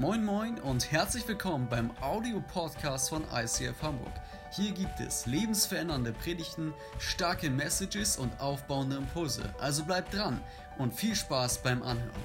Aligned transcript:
Moin 0.00 0.24
Moin 0.24 0.58
und 0.60 0.90
herzlich 0.90 1.28
willkommen 1.28 1.68
beim 1.68 1.90
Audio-Podcast 2.00 3.10
von 3.10 3.22
ICF 3.34 3.82
Hamburg. 3.82 4.14
Hier 4.50 4.72
gibt 4.72 4.98
es 4.98 5.26
lebensverändernde 5.26 6.14
Predigten, 6.14 6.72
starke 6.98 7.50
Messages 7.50 8.16
und 8.16 8.32
aufbauende 8.40 8.96
Impulse. 8.96 9.42
Also 9.60 9.84
bleibt 9.84 10.14
dran 10.14 10.40
und 10.78 10.94
viel 10.94 11.14
Spaß 11.14 11.58
beim 11.58 11.82
Anhören. 11.82 12.22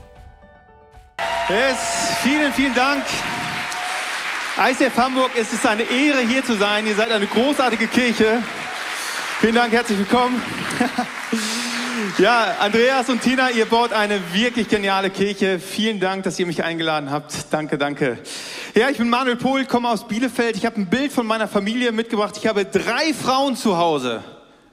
Yes, 1.49 2.15
vielen, 2.23 2.53
vielen 2.53 2.75
Dank. 2.75 3.03
ICF 4.57 4.95
Hamburg, 4.95 5.31
es 5.37 5.51
ist 5.51 5.67
eine 5.67 5.83
Ehre 5.83 6.21
hier 6.21 6.45
zu 6.45 6.55
sein. 6.55 6.87
Ihr 6.87 6.95
seid 6.95 7.11
eine 7.11 7.27
großartige 7.27 7.87
Kirche. 7.87 8.41
Vielen 9.41 9.55
Dank, 9.55 9.73
herzlich 9.73 9.99
willkommen. 9.99 10.41
Ja, 12.17 12.55
Andreas 12.61 13.09
und 13.09 13.21
Tina, 13.21 13.51
ihr 13.51 13.65
baut 13.65 13.91
eine 13.91 14.33
wirklich 14.33 14.69
geniale 14.69 15.09
Kirche. 15.09 15.59
Vielen 15.59 15.99
Dank, 15.99 16.23
dass 16.23 16.39
ihr 16.39 16.45
mich 16.45 16.63
eingeladen 16.63 17.11
habt. 17.11 17.47
Danke, 17.51 17.77
danke. 17.77 18.19
Ja, 18.73 18.89
ich 18.89 18.99
bin 18.99 19.09
Manuel 19.09 19.35
Pohl, 19.35 19.65
komme 19.65 19.89
aus 19.89 20.07
Bielefeld. 20.07 20.55
Ich 20.55 20.65
habe 20.65 20.79
ein 20.79 20.85
Bild 20.85 21.11
von 21.11 21.27
meiner 21.27 21.49
Familie 21.49 21.91
mitgebracht. 21.91 22.37
Ich 22.37 22.47
habe 22.47 22.63
drei 22.63 23.13
Frauen 23.13 23.57
zu 23.57 23.77
Hause. 23.77 24.23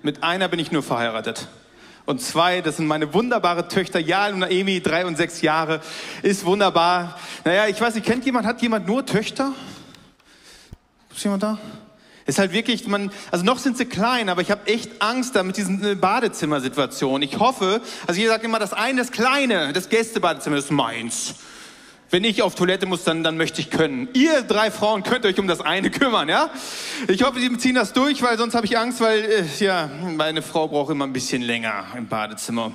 Mit 0.03 0.23
einer 0.23 0.47
bin 0.47 0.61
ich 0.61 0.71
nur 0.71 0.85
verheiratet. 0.85 1.49
Und 2.05 2.23
zwei, 2.23 2.61
das 2.61 2.77
sind 2.77 2.87
meine 2.87 3.13
wunderbare 3.13 3.67
Töchter, 3.67 3.99
Jal 3.99 4.35
und 4.35 4.39
Naemi, 4.39 4.81
drei 4.81 5.05
und 5.05 5.17
sechs 5.17 5.43
Jahre. 5.43 5.81
Ist 6.23 6.45
wunderbar. 6.45 7.19
Naja, 7.45 7.67
ich 7.67 7.81
weiß 7.81 7.97
nicht, 7.97 8.07
kennt 8.07 8.25
jemand, 8.25 8.47
hat 8.47 8.63
jemand 8.63 8.87
nur 8.87 9.05
Töchter? 9.05 9.53
Ist 11.13 11.25
jemand 11.25 11.43
da? 11.43 11.59
Ist 12.27 12.39
halt 12.39 12.53
wirklich, 12.53 12.87
man, 12.87 13.11
also 13.31 13.45
noch 13.45 13.59
sind 13.59 13.77
sie 13.77 13.85
klein, 13.85 14.29
aber 14.29 14.43
ich 14.43 14.51
habe 14.51 14.67
echt 14.67 15.03
Angst 15.03 15.35
da 15.35 15.43
mit 15.43 15.57
diesen 15.57 15.85
äh, 15.85 15.95
Badezimmersituationen. 15.95 17.23
Ich 17.29 17.39
hoffe, 17.39 17.81
also 18.07 18.21
ihr 18.21 18.29
sagt 18.29 18.45
immer, 18.45 18.59
das 18.59 18.73
eine, 18.73 19.01
das 19.01 19.11
kleine, 19.11 19.73
das 19.73 19.89
Gästebadezimmer, 19.89 20.57
ist 20.57 20.71
meins. 20.71 21.35
Wenn 22.11 22.25
ich 22.25 22.43
auf 22.43 22.55
Toilette 22.55 22.85
muss, 22.87 23.05
dann, 23.05 23.25
dann 23.25 23.39
möchte 23.39 23.61
ich 23.61 23.71
können. 23.71 24.09
Ihr 24.13 24.43
drei 24.43 24.71
Frauen 24.71 25.03
könnt 25.03 25.25
euch 25.25 25.39
um 25.39 25.49
das 25.49 25.63
eine 25.63 25.91
kümmern, 25.91 26.29
ja? 26.29 26.51
Ich 27.09 27.23
hoffe, 27.23 27.41
die 27.41 27.57
ziehen 27.57 27.75
das 27.75 27.95
durch, 27.95 28.23
weil 28.23 28.37
sonst 28.37 28.55
habe 28.55 28.67
ich 28.67 28.79
Angst, 28.79 29.01
weil, 29.01 29.21
äh, 29.25 29.45
ja, 29.59 29.89
meine 30.17 30.43
Frau 30.43 30.69
braucht 30.69 30.91
immer 30.91 31.07
ein 31.07 31.15
bisschen 31.15 31.41
länger 31.41 31.87
im 31.97 32.09
Badezimmer. 32.09 32.73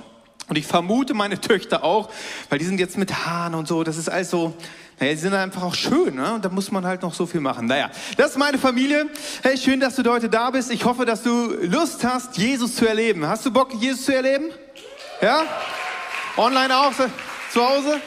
Und 0.48 0.56
ich 0.56 0.66
vermute 0.66 1.14
meine 1.14 1.40
Töchter 1.40 1.84
auch, 1.84 2.10
weil 2.48 2.58
die 2.58 2.64
sind 2.64 2.80
jetzt 2.80 2.96
mit 2.96 3.26
Haaren 3.26 3.54
und 3.54 3.68
so, 3.68 3.84
das 3.84 3.98
ist 3.98 4.08
also, 4.08 4.54
naja, 4.98 5.12
die 5.12 5.18
sind 5.18 5.34
einfach 5.34 5.62
auch 5.62 5.74
schön, 5.74 6.14
ne? 6.16 6.34
Und 6.34 6.44
da 6.44 6.48
muss 6.48 6.70
man 6.70 6.86
halt 6.86 7.02
noch 7.02 7.12
so 7.12 7.26
viel 7.26 7.40
machen. 7.40 7.66
Naja, 7.66 7.90
das 8.16 8.30
ist 8.30 8.38
meine 8.38 8.58
Familie. 8.58 9.06
Hey, 9.42 9.58
schön, 9.58 9.78
dass 9.78 9.96
du 9.96 10.10
heute 10.10 10.28
da 10.28 10.50
bist. 10.50 10.70
Ich 10.70 10.84
hoffe, 10.84 11.04
dass 11.04 11.22
du 11.22 11.54
Lust 11.62 12.02
hast, 12.02 12.38
Jesus 12.38 12.76
zu 12.76 12.88
erleben. 12.88 13.26
Hast 13.26 13.44
du 13.44 13.52
Bock, 13.52 13.74
Jesus 13.74 14.06
zu 14.06 14.14
erleben? 14.14 14.46
Ja? 15.20 15.44
Online 16.36 16.76
auch? 16.76 16.92
Zu 17.52 17.66
Hause? 17.66 18.00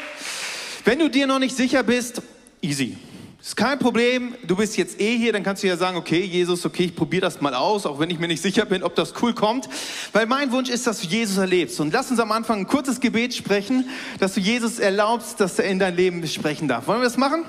Wenn 0.84 1.00
du 1.00 1.10
dir 1.10 1.28
noch 1.28 1.40
nicht 1.40 1.56
sicher 1.56 1.84
bist, 1.84 2.22
easy. 2.62 2.98
Ist 3.42 3.58
kein 3.58 3.80
Problem, 3.80 4.36
du 4.46 4.56
bist 4.56 4.78
jetzt 4.78 5.02
eh 5.02 5.18
hier, 5.18 5.34
dann 5.34 5.42
kannst 5.42 5.64
du 5.64 5.68
ja 5.68 5.76
sagen, 5.76 5.98
okay, 5.98 6.24
Jesus, 6.24 6.64
okay, 6.64 6.84
ich 6.84 6.96
probiere 6.96 7.22
das 7.22 7.42
mal 7.42 7.56
aus, 7.56 7.88
auch 7.88 7.98
wenn 7.98 8.12
ich 8.12 8.20
mir 8.20 8.28
nicht 8.28 8.44
sicher 8.44 8.66
bin, 8.66 8.84
ob 8.84 8.96
das 8.96 9.16
cool 9.20 9.34
kommt. 9.34 9.68
Weil 10.14 10.28
mein 10.28 10.52
Wunsch 10.52 10.70
ist, 10.70 10.86
dass 10.86 11.02
du 11.02 11.08
Jesus 11.08 11.38
erlebst. 11.38 11.80
Und 11.80 11.92
lass 11.92 12.12
uns 12.12 12.20
am 12.20 12.32
Anfang 12.32 12.60
ein 12.60 12.68
kurzes 12.68 13.00
Gebet 13.00 13.34
sprechen, 13.34 13.90
dass 14.20 14.36
du 14.36 14.42
Jesus 14.42 14.78
erlaubst, 14.78 15.40
dass 15.40 15.58
er 15.58 15.66
in 15.66 15.80
dein 15.80 15.96
Leben 15.96 16.26
sprechen 16.28 16.68
darf. 16.68 16.86
Wollen 16.86 17.00
wir 17.00 17.06
das 17.06 17.18
machen? 17.18 17.44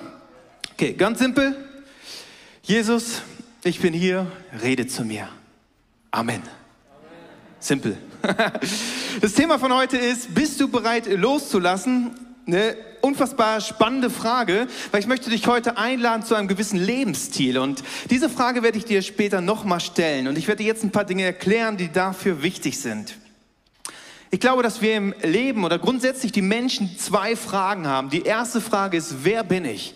Okay, 0.73 0.95
ganz 0.95 1.19
simpel. 1.19 1.55
Jesus, 2.63 3.21
ich 3.63 3.79
bin 3.79 3.93
hier, 3.93 4.27
rede 4.63 4.87
zu 4.87 5.05
mir. 5.05 5.29
Amen. 6.11 6.43
Simpel. 7.61 7.99
Das 9.21 9.35
Thema 9.35 9.59
von 9.59 9.75
heute 9.75 9.99
ist, 9.99 10.35
bist 10.35 10.59
du 10.59 10.69
bereit 10.69 11.07
loszulassen? 11.07 12.13
Eine 12.45 12.77
unfassbar 13.03 13.61
spannende 13.61 14.11
Frage, 14.11 14.67
weil 14.91 15.01
ich 15.01 15.07
möchte 15.07 15.31
dich 15.31 15.47
heute 15.47 15.77
einladen 15.77 16.25
zu 16.25 16.35
einem 16.35 16.49
gewissen 16.49 16.79
Lebensstil. 16.79 17.57
Und 17.59 17.85
diese 18.11 18.29
Frage 18.29 18.65
werde 18.65 18.79
ich 18.79 18.85
dir 18.85 19.03
später 19.03 19.41
nochmal 19.41 19.79
stellen. 19.79 20.27
Und 20.27 20.37
ich 20.37 20.49
werde 20.49 20.63
dir 20.63 20.67
jetzt 20.67 20.83
ein 20.83 20.91
paar 20.91 21.05
Dinge 21.05 21.23
erklären, 21.23 21.77
die 21.77 21.93
dafür 21.93 22.43
wichtig 22.43 22.81
sind. 22.81 23.17
Ich 24.33 24.41
glaube, 24.41 24.65
dass 24.65 24.83
wir 24.83 24.97
im 24.97 25.15
Leben 25.23 25.63
oder 25.63 25.79
grundsätzlich 25.79 26.33
die 26.33 26.43
Menschen 26.43 26.99
zwei 26.99 27.37
Fragen 27.37 27.87
haben. 27.87 28.11
Die 28.11 28.23
erste 28.23 28.61
Frage 28.61 28.97
ist, 28.97 29.25
wer 29.25 29.45
bin 29.45 29.65
ich? 29.65 29.95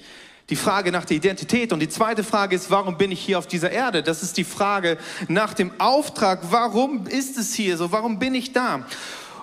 Die 0.49 0.57
Frage 0.57 0.93
nach 0.93 1.05
der 1.05 1.17
Identität. 1.17 1.73
Und 1.73 1.81
die 1.81 1.89
zweite 1.89 2.23
Frage 2.23 2.55
ist, 2.55 2.71
warum 2.71 2.97
bin 2.97 3.11
ich 3.11 3.21
hier 3.21 3.41
auf 3.41 3.49
dieser 3.49 3.73
Erde? 3.73 4.05
Das 4.05 4.23
ist 4.23 4.37
die 4.37 4.45
Frage 4.45 4.99
nach 5.27 5.53
dem 5.53 5.73
Auftrag. 5.79 6.41
Warum 6.51 7.09
ist 7.09 7.39
es 7.39 7.55
hier 7.55 7.77
so? 7.77 7.91
Warum 7.91 8.21
bin 8.21 8.37
ich 8.37 8.53
da? 8.53 8.87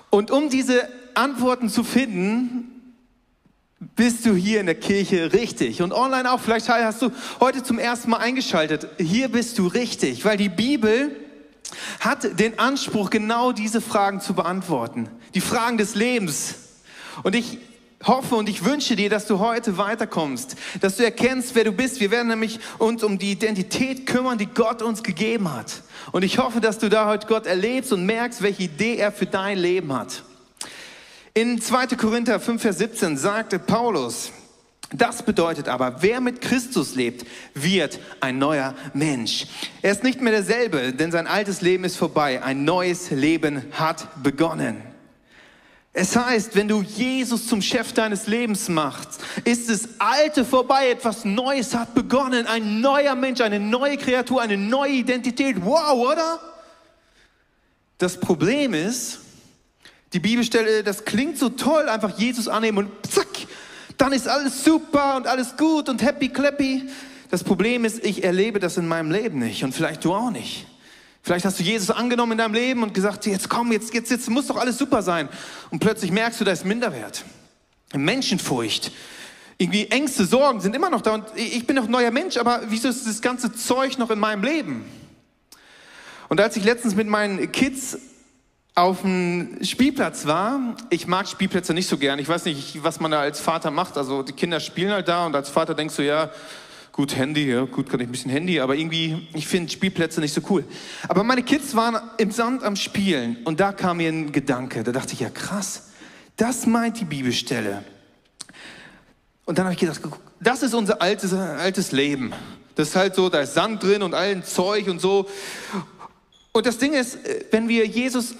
Und 0.08 0.30
um 0.30 0.48
diese 0.48 0.88
Antworten 1.14 1.68
zu 1.68 1.84
finden, 1.84 2.73
bist 3.96 4.26
du 4.26 4.34
hier 4.34 4.60
in 4.60 4.66
der 4.66 4.74
Kirche 4.74 5.32
richtig. 5.32 5.82
Und 5.82 5.92
online 5.92 6.30
auch, 6.30 6.40
vielleicht 6.40 6.68
hast 6.68 7.02
du 7.02 7.10
heute 7.40 7.62
zum 7.62 7.78
ersten 7.78 8.10
Mal 8.10 8.18
eingeschaltet. 8.18 8.88
Hier 8.98 9.28
bist 9.28 9.58
du 9.58 9.66
richtig, 9.66 10.24
weil 10.24 10.36
die 10.36 10.48
Bibel 10.48 11.14
hat 12.00 12.38
den 12.38 12.58
Anspruch, 12.58 13.10
genau 13.10 13.52
diese 13.52 13.80
Fragen 13.80 14.20
zu 14.20 14.34
beantworten. 14.34 15.08
Die 15.34 15.40
Fragen 15.40 15.78
des 15.78 15.94
Lebens. 15.94 16.54
Und 17.22 17.34
ich 17.34 17.58
hoffe 18.04 18.34
und 18.36 18.48
ich 18.48 18.64
wünsche 18.64 18.96
dir, 18.96 19.08
dass 19.08 19.26
du 19.26 19.38
heute 19.38 19.78
weiterkommst, 19.78 20.56
dass 20.80 20.96
du 20.96 21.04
erkennst, 21.04 21.54
wer 21.54 21.64
du 21.64 21.72
bist. 21.72 22.00
Wir 22.00 22.10
werden 22.10 22.28
nämlich 22.28 22.60
uns 22.78 23.02
um 23.02 23.18
die 23.18 23.32
Identität 23.32 24.06
kümmern, 24.06 24.38
die 24.38 24.46
Gott 24.46 24.82
uns 24.82 25.02
gegeben 25.02 25.52
hat. 25.52 25.82
Und 26.12 26.22
ich 26.22 26.38
hoffe, 26.38 26.60
dass 26.60 26.78
du 26.78 26.88
da 26.88 27.06
heute 27.06 27.26
Gott 27.26 27.46
erlebst 27.46 27.92
und 27.92 28.04
merkst, 28.04 28.42
welche 28.42 28.64
Idee 28.64 28.96
er 28.96 29.12
für 29.12 29.26
dein 29.26 29.58
Leben 29.58 29.92
hat. 29.92 30.22
In 31.36 31.60
2. 31.60 31.88
Korinther 31.96 32.38
5, 32.38 32.62
Vers 32.62 32.78
17 32.78 33.16
sagte 33.16 33.58
Paulus, 33.58 34.30
das 34.92 35.24
bedeutet 35.24 35.66
aber, 35.68 36.00
wer 36.00 36.20
mit 36.20 36.40
Christus 36.40 36.94
lebt, 36.94 37.26
wird 37.54 37.98
ein 38.20 38.38
neuer 38.38 38.72
Mensch. 38.92 39.46
Er 39.82 39.90
ist 39.90 40.04
nicht 40.04 40.20
mehr 40.20 40.32
derselbe, 40.32 40.92
denn 40.92 41.10
sein 41.10 41.26
altes 41.26 41.60
Leben 41.60 41.82
ist 41.82 41.96
vorbei. 41.96 42.40
Ein 42.40 42.62
neues 42.62 43.10
Leben 43.10 43.64
hat 43.72 44.22
begonnen. 44.22 44.80
Es 45.92 46.14
heißt, 46.14 46.54
wenn 46.54 46.68
du 46.68 46.82
Jesus 46.82 47.48
zum 47.48 47.60
Chef 47.60 47.92
deines 47.92 48.28
Lebens 48.28 48.68
machst, 48.68 49.20
ist 49.44 49.68
das 49.68 49.88
Alte 49.98 50.44
vorbei, 50.44 50.90
etwas 50.90 51.24
Neues 51.24 51.74
hat 51.74 51.96
begonnen, 51.96 52.46
ein 52.46 52.80
neuer 52.80 53.16
Mensch, 53.16 53.40
eine 53.40 53.58
neue 53.58 53.96
Kreatur, 53.96 54.40
eine 54.40 54.56
neue 54.56 54.92
Identität. 54.92 55.56
Wow, 55.64 56.12
oder? 56.12 56.38
Das 57.98 58.20
Problem 58.20 58.72
ist, 58.72 59.23
die 60.14 60.20
Bibelstelle, 60.20 60.84
das 60.84 61.04
klingt 61.04 61.38
so 61.38 61.48
toll, 61.48 61.88
einfach 61.88 62.16
Jesus 62.16 62.46
annehmen 62.46 62.78
und 62.78 63.12
zack, 63.12 63.26
dann 63.98 64.12
ist 64.12 64.28
alles 64.28 64.64
super 64.64 65.16
und 65.16 65.26
alles 65.26 65.56
gut 65.56 65.88
und 65.88 66.02
happy 66.02 66.28
clappy. 66.28 66.88
Das 67.30 67.42
Problem 67.42 67.84
ist, 67.84 68.04
ich 68.04 68.22
erlebe 68.22 68.60
das 68.60 68.76
in 68.76 68.86
meinem 68.86 69.10
Leben 69.10 69.40
nicht 69.40 69.64
und 69.64 69.74
vielleicht 69.74 70.04
du 70.04 70.14
auch 70.14 70.30
nicht. 70.30 70.66
Vielleicht 71.22 71.44
hast 71.44 71.58
du 71.58 71.64
Jesus 71.64 71.90
angenommen 71.90 72.32
in 72.32 72.38
deinem 72.38 72.54
Leben 72.54 72.82
und 72.82 72.94
gesagt, 72.94 73.26
jetzt 73.26 73.48
komm, 73.48 73.72
jetzt, 73.72 73.92
jetzt, 73.92 74.10
jetzt 74.10 74.30
muss 74.30 74.46
doch 74.46 74.56
alles 74.56 74.78
super 74.78 75.02
sein. 75.02 75.28
Und 75.70 75.80
plötzlich 75.80 76.12
merkst 76.12 76.40
du, 76.40 76.44
da 76.44 76.52
ist 76.52 76.64
Minderwert. 76.64 77.24
Menschenfurcht. 77.94 78.92
Irgendwie 79.56 79.86
Ängste, 79.86 80.26
Sorgen 80.26 80.60
sind 80.60 80.76
immer 80.76 80.90
noch 80.90 81.00
da. 81.00 81.14
Und 81.14 81.24
ich 81.34 81.66
bin 81.66 81.76
noch 81.76 81.84
ein 81.84 81.90
neuer 81.90 82.10
Mensch, 82.10 82.36
aber 82.36 82.62
wieso 82.68 82.88
ist 82.88 83.06
das 83.06 83.22
ganze 83.22 83.52
Zeug 83.52 83.98
noch 83.98 84.10
in 84.10 84.18
meinem 84.18 84.44
Leben? 84.44 84.84
Und 86.28 86.40
als 86.40 86.56
ich 86.56 86.64
letztens 86.64 86.94
mit 86.94 87.08
meinen 87.08 87.50
Kids 87.52 87.96
auf 88.74 89.02
dem 89.02 89.58
Spielplatz 89.62 90.26
war, 90.26 90.76
ich 90.90 91.06
mag 91.06 91.28
Spielplätze 91.28 91.74
nicht 91.74 91.88
so 91.88 91.96
gern. 91.96 92.18
Ich 92.18 92.28
weiß 92.28 92.44
nicht, 92.46 92.82
was 92.82 92.98
man 92.98 93.12
da 93.12 93.20
als 93.20 93.38
Vater 93.40 93.70
macht. 93.70 93.96
Also 93.96 94.22
die 94.22 94.32
Kinder 94.32 94.58
spielen 94.58 94.90
halt 94.90 95.06
da 95.06 95.26
und 95.26 95.36
als 95.36 95.48
Vater 95.48 95.74
denkst 95.74 95.94
du, 95.96 96.02
ja, 96.02 96.30
gut 96.90 97.16
Handy, 97.16 97.50
ja, 97.50 97.64
gut 97.64 97.88
kann 97.88 98.00
ich 98.00 98.08
ein 98.08 98.12
bisschen 98.12 98.30
Handy, 98.30 98.60
aber 98.60 98.76
irgendwie, 98.76 99.28
ich 99.32 99.46
finde 99.46 99.70
Spielplätze 99.70 100.20
nicht 100.20 100.34
so 100.34 100.40
cool. 100.50 100.64
Aber 101.08 101.22
meine 101.22 101.42
Kids 101.42 101.74
waren 101.76 102.00
im 102.18 102.30
Sand 102.30 102.64
am 102.64 102.76
Spielen 102.76 103.38
und 103.44 103.60
da 103.60 103.72
kam 103.72 103.98
mir 103.98 104.08
ein 104.08 104.32
Gedanke. 104.32 104.82
Da 104.82 104.92
dachte 104.92 105.12
ich, 105.12 105.20
ja 105.20 105.30
krass, 105.30 105.90
das 106.36 106.66
meint 106.66 107.00
die 107.00 107.04
Bibelstelle. 107.04 107.84
Und 109.44 109.58
dann 109.58 109.66
habe 109.66 109.74
ich 109.74 109.80
gedacht, 109.80 110.00
das 110.40 110.62
ist 110.62 110.74
unser 110.74 111.00
altes, 111.00 111.32
altes 111.32 111.92
Leben. 111.92 112.32
Das 112.74 112.88
ist 112.88 112.96
halt 112.96 113.14
so, 113.14 113.28
da 113.28 113.40
ist 113.40 113.54
Sand 113.54 113.82
drin 113.84 114.02
und 114.02 114.14
allen 114.14 114.42
Zeug 114.42 114.88
und 114.88 115.00
so. 115.00 115.28
Und 116.52 116.66
das 116.66 116.78
Ding 116.78 116.92
ist, 116.92 117.18
wenn 117.50 117.68
wir 117.68 117.86
Jesus 117.86 118.36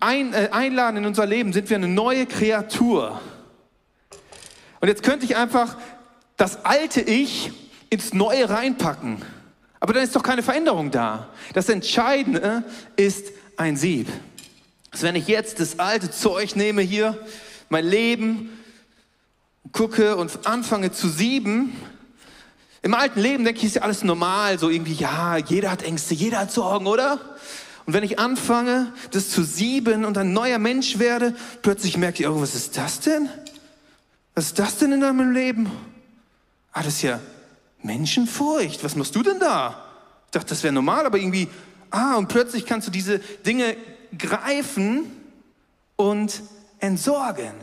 ein, 0.00 0.32
äh, 0.32 0.48
einladen 0.52 0.98
in 0.98 1.06
unser 1.06 1.26
Leben, 1.26 1.52
sind 1.52 1.68
wir 1.70 1.76
eine 1.76 1.88
neue 1.88 2.26
Kreatur. 2.26 3.20
Und 4.80 4.88
jetzt 4.88 5.02
könnte 5.02 5.24
ich 5.24 5.36
einfach 5.36 5.76
das 6.36 6.64
alte 6.64 7.00
Ich 7.00 7.52
ins 7.90 8.12
Neue 8.12 8.48
reinpacken. 8.50 9.22
Aber 9.80 9.92
dann 9.92 10.02
ist 10.02 10.16
doch 10.16 10.22
keine 10.22 10.42
Veränderung 10.42 10.90
da. 10.90 11.28
Das 11.52 11.68
Entscheidende 11.68 12.64
ist 12.96 13.32
ein 13.56 13.76
Sieb. 13.76 14.08
Also 14.90 15.06
wenn 15.06 15.16
ich 15.16 15.28
jetzt 15.28 15.60
das 15.60 15.78
alte 15.78 16.10
Zeug 16.10 16.56
nehme 16.56 16.82
hier, 16.82 17.18
mein 17.68 17.84
Leben, 17.84 18.50
gucke 19.72 20.16
und 20.16 20.46
anfange 20.46 20.92
zu 20.92 21.08
sieben, 21.08 21.76
im 22.82 22.94
alten 22.94 23.20
Leben 23.20 23.44
denke 23.44 23.60
ich, 23.60 23.66
ist 23.66 23.76
ja 23.76 23.82
alles 23.82 24.04
normal, 24.04 24.58
so 24.58 24.68
irgendwie, 24.68 24.92
ja, 24.92 25.38
jeder 25.38 25.70
hat 25.70 25.82
Ängste, 25.82 26.14
jeder 26.14 26.40
hat 26.40 26.52
Sorgen, 26.52 26.86
oder? 26.86 27.18
Und 27.86 27.92
wenn 27.92 28.04
ich 28.04 28.18
anfange, 28.18 28.92
das 29.10 29.30
zu 29.30 29.42
sieben 29.42 30.04
und 30.04 30.16
ein 30.16 30.32
neuer 30.32 30.58
Mensch 30.58 30.98
werde, 30.98 31.34
plötzlich 31.62 31.96
merke 31.96 32.22
ich, 32.22 32.28
oh, 32.28 32.40
was 32.40 32.54
ist 32.54 32.76
das 32.76 33.00
denn? 33.00 33.28
Was 34.34 34.46
ist 34.46 34.58
das 34.58 34.78
denn 34.78 34.92
in 34.92 35.00
deinem 35.00 35.32
Leben? 35.32 35.70
ah, 36.74 36.82
das 36.82 36.94
ist 36.94 37.02
ja 37.02 37.20
Menschenfurcht. 37.82 38.84
Was 38.84 38.96
machst 38.96 39.14
du 39.14 39.22
denn 39.22 39.38
da? 39.38 39.82
Ich 40.26 40.32
dachte, 40.32 40.48
das 40.48 40.62
wäre 40.62 40.74
normal, 40.74 41.06
aber 41.06 41.18
irgendwie, 41.18 41.48
ah, 41.90 42.16
und 42.16 42.28
plötzlich 42.28 42.66
kannst 42.66 42.88
du 42.88 42.92
diese 42.92 43.18
Dinge 43.18 43.76
greifen 44.18 45.10
und 45.96 46.42
entsorgen. 46.80 47.54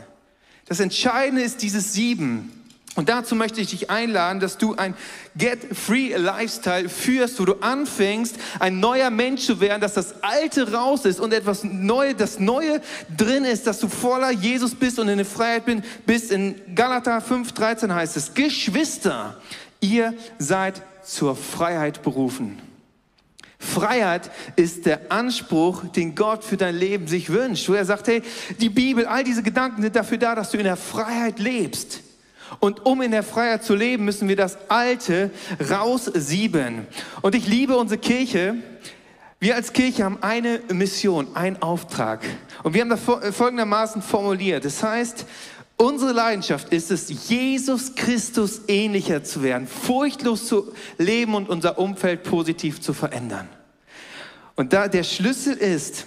Das 0.66 0.80
Entscheidende 0.80 1.42
ist 1.42 1.62
dieses 1.62 1.92
Sieben. 1.92 2.61
Und 2.94 3.08
dazu 3.08 3.34
möchte 3.34 3.60
ich 3.60 3.70
dich 3.70 3.88
einladen, 3.88 4.38
dass 4.38 4.58
du 4.58 4.74
ein 4.74 4.94
Get-Free-Lifestyle 5.36 6.90
führst, 6.90 7.40
wo 7.40 7.46
du 7.46 7.54
anfängst, 7.62 8.36
ein 8.58 8.80
neuer 8.80 9.08
Mensch 9.08 9.46
zu 9.46 9.60
werden, 9.60 9.80
dass 9.80 9.94
das 9.94 10.22
Alte 10.22 10.72
raus 10.72 11.06
ist 11.06 11.18
und 11.18 11.32
etwas 11.32 11.64
Neues, 11.64 12.16
das 12.18 12.38
Neue 12.38 12.82
drin 13.16 13.44
ist, 13.44 13.66
dass 13.66 13.80
du 13.80 13.88
voller 13.88 14.30
Jesus 14.30 14.74
bist 14.74 14.98
und 14.98 15.08
in 15.08 15.16
der 15.16 15.26
Freiheit 15.26 15.64
bist. 16.04 16.30
In 16.30 16.54
Galater 16.74 17.18
5,13 17.18 17.94
heißt 17.94 18.16
es, 18.18 18.34
Geschwister, 18.34 19.40
ihr 19.80 20.12
seid 20.38 20.82
zur 21.02 21.34
Freiheit 21.34 22.02
berufen. 22.02 22.60
Freiheit 23.58 24.30
ist 24.56 24.84
der 24.84 25.10
Anspruch, 25.10 25.84
den 25.84 26.14
Gott 26.14 26.44
für 26.44 26.58
dein 26.58 26.74
Leben 26.74 27.06
sich 27.06 27.30
wünscht. 27.30 27.68
Wo 27.70 27.72
er 27.72 27.86
sagt, 27.86 28.08
hey, 28.08 28.22
die 28.60 28.68
Bibel, 28.68 29.06
all 29.06 29.24
diese 29.24 29.42
Gedanken 29.42 29.80
sind 29.80 29.96
dafür 29.96 30.18
da, 30.18 30.34
dass 30.34 30.50
du 30.50 30.58
in 30.58 30.64
der 30.64 30.76
Freiheit 30.76 31.38
lebst. 31.38 32.00
Und 32.60 32.84
um 32.86 33.02
in 33.02 33.10
der 33.10 33.22
Freiheit 33.22 33.64
zu 33.64 33.74
leben, 33.74 34.04
müssen 34.04 34.28
wir 34.28 34.36
das 34.36 34.58
Alte 34.68 35.30
raussieben. 35.70 36.86
Und 37.20 37.34
ich 37.34 37.46
liebe 37.46 37.76
unsere 37.76 38.00
Kirche. 38.00 38.54
Wir 39.40 39.56
als 39.56 39.72
Kirche 39.72 40.04
haben 40.04 40.18
eine 40.22 40.60
Mission, 40.72 41.34
einen 41.34 41.60
Auftrag. 41.60 42.24
Und 42.62 42.74
wir 42.74 42.82
haben 42.82 42.90
das 42.90 43.00
folgendermaßen 43.00 44.00
formuliert. 44.00 44.64
Das 44.64 44.82
heißt, 44.82 45.26
unsere 45.76 46.12
Leidenschaft 46.12 46.72
ist 46.72 46.90
es, 46.92 47.28
Jesus 47.28 47.96
Christus 47.96 48.62
ähnlicher 48.68 49.24
zu 49.24 49.42
werden, 49.42 49.66
furchtlos 49.66 50.46
zu 50.46 50.72
leben 50.98 51.34
und 51.34 51.48
unser 51.48 51.78
Umfeld 51.78 52.22
positiv 52.22 52.80
zu 52.80 52.92
verändern. 52.92 53.48
Und 54.54 54.72
da 54.72 54.86
der 54.86 55.02
Schlüssel 55.02 55.54
ist, 55.56 56.06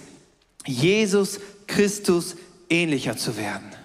Jesus 0.64 1.40
Christus 1.66 2.36
ähnlicher 2.70 3.16
zu 3.16 3.36
werden. 3.36 3.75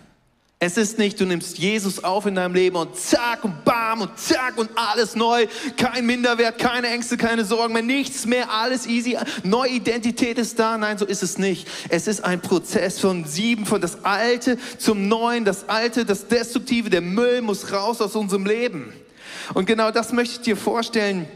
Es 0.64 0.78
ist 0.78 1.00
nicht, 1.00 1.20
du 1.20 1.26
nimmst 1.26 1.58
Jesus 1.58 2.04
auf 2.04 2.28
in 2.28 2.36
deinem 2.36 2.54
Leben 2.54 2.76
und 2.76 2.96
zack 2.96 3.44
und 3.44 3.66
bam 3.66 4.02
und 4.02 4.20
zack 4.20 4.60
und 4.60 4.70
alles 4.76 5.16
neu. 5.16 5.48
Kein 5.76 6.06
Minderwert, 6.06 6.60
keine 6.60 6.88
Ängste, 6.90 7.18
keine 7.18 7.44
Sorgen 7.44 7.74
mehr, 7.74 7.82
nichts 7.82 8.28
mehr, 8.28 8.52
alles 8.52 8.86
easy. 8.86 9.18
Neue 9.42 9.72
Identität 9.72 10.38
ist 10.38 10.60
da. 10.60 10.78
Nein, 10.78 11.00
so 11.00 11.06
ist 11.06 11.24
es 11.24 11.40
nicht. 11.40 11.68
Es 11.90 12.06
ist 12.06 12.24
ein 12.24 12.42
Prozess 12.42 13.00
von 13.00 13.26
sieben, 13.26 13.66
von 13.66 13.82
das 13.82 14.06
Alte 14.06 14.60
zum 14.78 15.08
Neuen, 15.08 15.46
das 15.46 15.68
Alte, 15.68 16.06
das 16.06 16.28
Destruktive, 16.28 16.92
der 16.92 17.02
Müll 17.02 17.42
muss 17.42 17.74
raus 17.74 18.00
aus 18.00 18.16
unserem 18.16 18.46
Leben. 18.46 18.94
Und 19.56 19.66
genau 19.66 19.90
das 19.90 20.14
möchte 20.14 20.36
ich 20.36 20.42
dir 20.42 20.58
vorstellen 20.58 21.28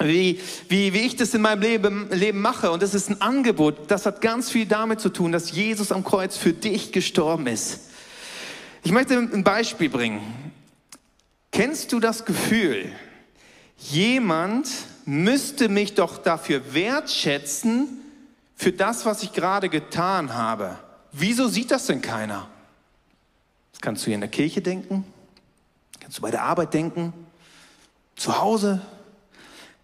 wie, 0.00 0.38
wie, 0.68 0.92
wie 0.92 1.00
ich 1.00 1.16
das 1.16 1.34
in 1.34 1.42
meinem 1.42 1.62
Leben, 1.62 2.08
Leben 2.12 2.40
mache. 2.40 2.70
Und 2.70 2.80
das 2.80 2.94
ist 2.94 3.10
ein 3.10 3.20
Angebot. 3.20 3.90
Das 3.90 4.06
hat 4.06 4.20
ganz 4.20 4.50
viel 4.50 4.66
damit 4.66 5.00
zu 5.00 5.08
tun, 5.08 5.32
dass 5.32 5.50
Jesus 5.50 5.90
am 5.90 6.04
Kreuz 6.04 6.36
für 6.36 6.52
dich 6.52 6.92
gestorben 6.92 7.48
ist. 7.48 7.87
Ich 8.82 8.92
möchte 8.92 9.18
ein 9.18 9.44
Beispiel 9.44 9.88
bringen. 9.88 10.52
Kennst 11.50 11.92
du 11.92 12.00
das 12.00 12.24
Gefühl, 12.24 12.92
jemand 13.78 14.68
müsste 15.04 15.68
mich 15.68 15.94
doch 15.94 16.18
dafür 16.18 16.74
wertschätzen, 16.74 17.98
für 18.54 18.72
das, 18.72 19.06
was 19.06 19.22
ich 19.22 19.32
gerade 19.32 19.68
getan 19.68 20.34
habe? 20.34 20.78
Wieso 21.12 21.48
sieht 21.48 21.70
das 21.70 21.86
denn 21.86 22.02
keiner? 22.02 22.48
Das 23.72 23.80
kannst 23.80 24.02
du 24.02 24.06
hier 24.06 24.16
in 24.16 24.20
der 24.20 24.30
Kirche 24.30 24.60
denken, 24.60 25.04
kannst 26.00 26.18
du 26.18 26.22
bei 26.22 26.32
der 26.32 26.42
Arbeit 26.42 26.74
denken, 26.74 27.12
zu 28.16 28.38
Hause. 28.40 28.82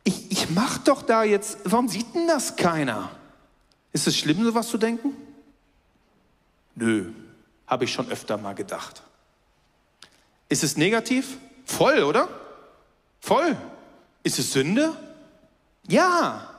Ich, 0.02 0.30
ich 0.32 0.50
mach 0.50 0.78
doch 0.78 1.02
da 1.02 1.22
jetzt, 1.22 1.58
warum 1.64 1.88
sieht 1.88 2.14
denn 2.14 2.26
das 2.26 2.56
keiner? 2.56 3.10
Ist 3.92 4.08
es 4.08 4.16
schlimm, 4.16 4.42
sowas 4.42 4.68
zu 4.68 4.76
denken? 4.76 5.12
Nö, 6.74 7.12
habe 7.66 7.84
ich 7.84 7.92
schon 7.92 8.10
öfter 8.10 8.36
mal 8.36 8.54
gedacht. 8.54 9.02
Ist 10.48 10.62
es 10.64 10.76
negativ? 10.76 11.38
Voll, 11.64 12.02
oder? 12.02 12.28
Voll. 13.20 13.56
Ist 14.22 14.38
es 14.38 14.52
Sünde? 14.52 14.94
Ja. 15.88 16.50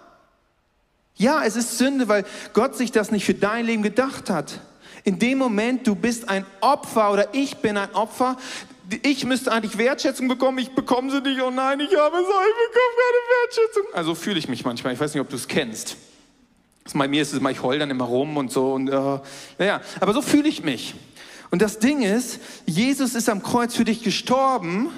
Ja, 1.16 1.44
es 1.44 1.56
ist 1.56 1.78
Sünde, 1.78 2.08
weil 2.08 2.26
Gott 2.54 2.76
sich 2.76 2.92
das 2.92 3.12
nicht 3.12 3.26
für 3.26 3.34
dein 3.34 3.66
Leben 3.66 3.84
gedacht 3.84 4.30
hat. 4.30 4.60
In 5.04 5.20
dem 5.20 5.38
Moment, 5.38 5.86
du 5.88 5.96
bist 5.96 6.28
ein 6.30 6.46
Opfer 6.62 7.12
oder 7.12 7.34
ich 7.34 7.58
bin 7.58 7.78
ein 7.78 7.94
Opfer, 7.94 8.38
ich 9.04 9.24
müsste 9.26 9.52
eigentlich 9.52 9.78
Wertschätzung 9.78 10.28
bekommen, 10.28 10.58
ich 10.58 10.72
bekomme 10.72 11.12
sie 11.12 11.22
nicht, 11.22 11.42
oh 11.42 11.52
nein, 11.52 11.80
ich 11.80 11.96
habe 11.96 12.18
so, 12.18 12.24
ich 12.24 12.72
bekomme 12.72 12.96
keine 12.98 13.42
Wertschätzung. 13.42 13.84
Also 13.94 14.16
fühle 14.16 14.40
ich 14.40 14.48
mich 14.48 14.66
manchmal, 14.66 14.94
ich 14.94 15.00
weiß 15.00 15.14
nicht, 15.14 15.22
ob 15.22 15.30
du 15.30 15.36
es 15.36 15.48
kennst. 15.48 15.96
Bei 16.94 17.08
mir 17.08 17.22
ist 17.22 17.34
es 17.34 17.40
immer, 17.40 17.52
ich 17.52 17.64
heul 17.64 17.80
dann 17.80 17.90
immer 17.90 18.06
rum 18.06 18.38
und 18.38 18.52
so. 18.52 18.74
Und, 18.74 18.90
äh, 18.90 19.20
naja, 19.58 19.82
aber 20.00 20.14
so 20.14 20.22
fühle 20.22 20.48
ich 20.48 20.64
mich. 20.64 20.94
Und 21.52 21.62
das 21.62 21.80
Ding 21.80 22.02
ist, 22.02 22.40
Jesus 22.66 23.16
ist 23.16 23.30
am 23.30 23.42
Kreuz 23.42 23.76
für 23.76 23.86
dich 23.86 24.04
gestorben, 24.04 24.92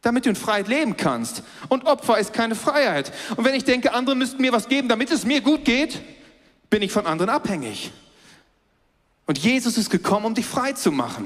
damit 0.00 0.26
du 0.26 0.30
in 0.30 0.36
Freiheit 0.36 0.68
leben 0.68 0.96
kannst. 0.96 1.42
Und 1.68 1.86
Opfer 1.86 2.18
ist 2.18 2.32
keine 2.32 2.54
Freiheit. 2.54 3.12
Und 3.36 3.44
wenn 3.44 3.54
ich 3.54 3.64
denke, 3.64 3.94
andere 3.94 4.16
müssten 4.16 4.40
mir 4.40 4.52
was 4.52 4.68
geben, 4.68 4.88
damit 4.88 5.10
es 5.10 5.24
mir 5.24 5.40
gut 5.40 5.64
geht, 5.64 6.00
bin 6.70 6.82
ich 6.82 6.92
von 6.92 7.06
anderen 7.06 7.30
abhängig. 7.30 7.92
Und 9.26 9.38
Jesus 9.38 9.78
ist 9.78 9.90
gekommen, 9.90 10.26
um 10.26 10.34
dich 10.34 10.46
frei 10.46 10.72
zu 10.72 10.92
machen. 10.92 11.24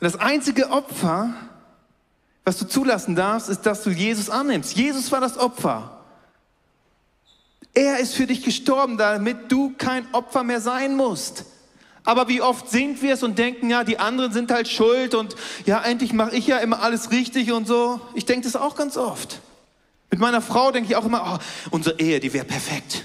Und 0.00 0.04
das 0.04 0.16
einzige 0.16 0.70
Opfer, 0.70 1.34
was 2.44 2.58
du 2.58 2.66
zulassen 2.66 3.14
darfst, 3.14 3.48
ist, 3.48 3.62
dass 3.62 3.82
du 3.82 3.90
Jesus 3.90 4.30
annimmst. 4.30 4.76
Jesus 4.76 5.12
war 5.12 5.20
das 5.20 5.36
Opfer. 5.36 5.97
Er 7.78 8.00
ist 8.00 8.16
für 8.16 8.26
dich 8.26 8.42
gestorben, 8.42 8.98
damit 8.98 9.52
du 9.52 9.72
kein 9.78 10.12
Opfer 10.12 10.42
mehr 10.42 10.60
sein 10.60 10.96
musst. 10.96 11.44
Aber 12.02 12.26
wie 12.26 12.42
oft 12.42 12.68
sind 12.68 13.02
wir 13.02 13.14
es 13.14 13.22
und 13.22 13.38
denken, 13.38 13.70
ja, 13.70 13.84
die 13.84 14.00
anderen 14.00 14.32
sind 14.32 14.50
halt 14.50 14.66
schuld 14.66 15.14
und 15.14 15.36
ja, 15.64 15.80
endlich 15.84 16.12
mache 16.12 16.34
ich 16.34 16.48
ja 16.48 16.58
immer 16.58 16.82
alles 16.82 17.12
richtig 17.12 17.52
und 17.52 17.68
so. 17.68 18.00
Ich 18.16 18.26
denke 18.26 18.48
das 18.48 18.56
auch 18.56 18.74
ganz 18.74 18.96
oft. 18.96 19.38
Mit 20.10 20.18
meiner 20.18 20.42
Frau 20.42 20.72
denke 20.72 20.90
ich 20.90 20.96
auch 20.96 21.04
immer, 21.04 21.38
oh, 21.38 21.70
unsere 21.70 22.00
Ehe, 22.00 22.18
die 22.18 22.32
wäre 22.32 22.44
perfekt, 22.44 23.04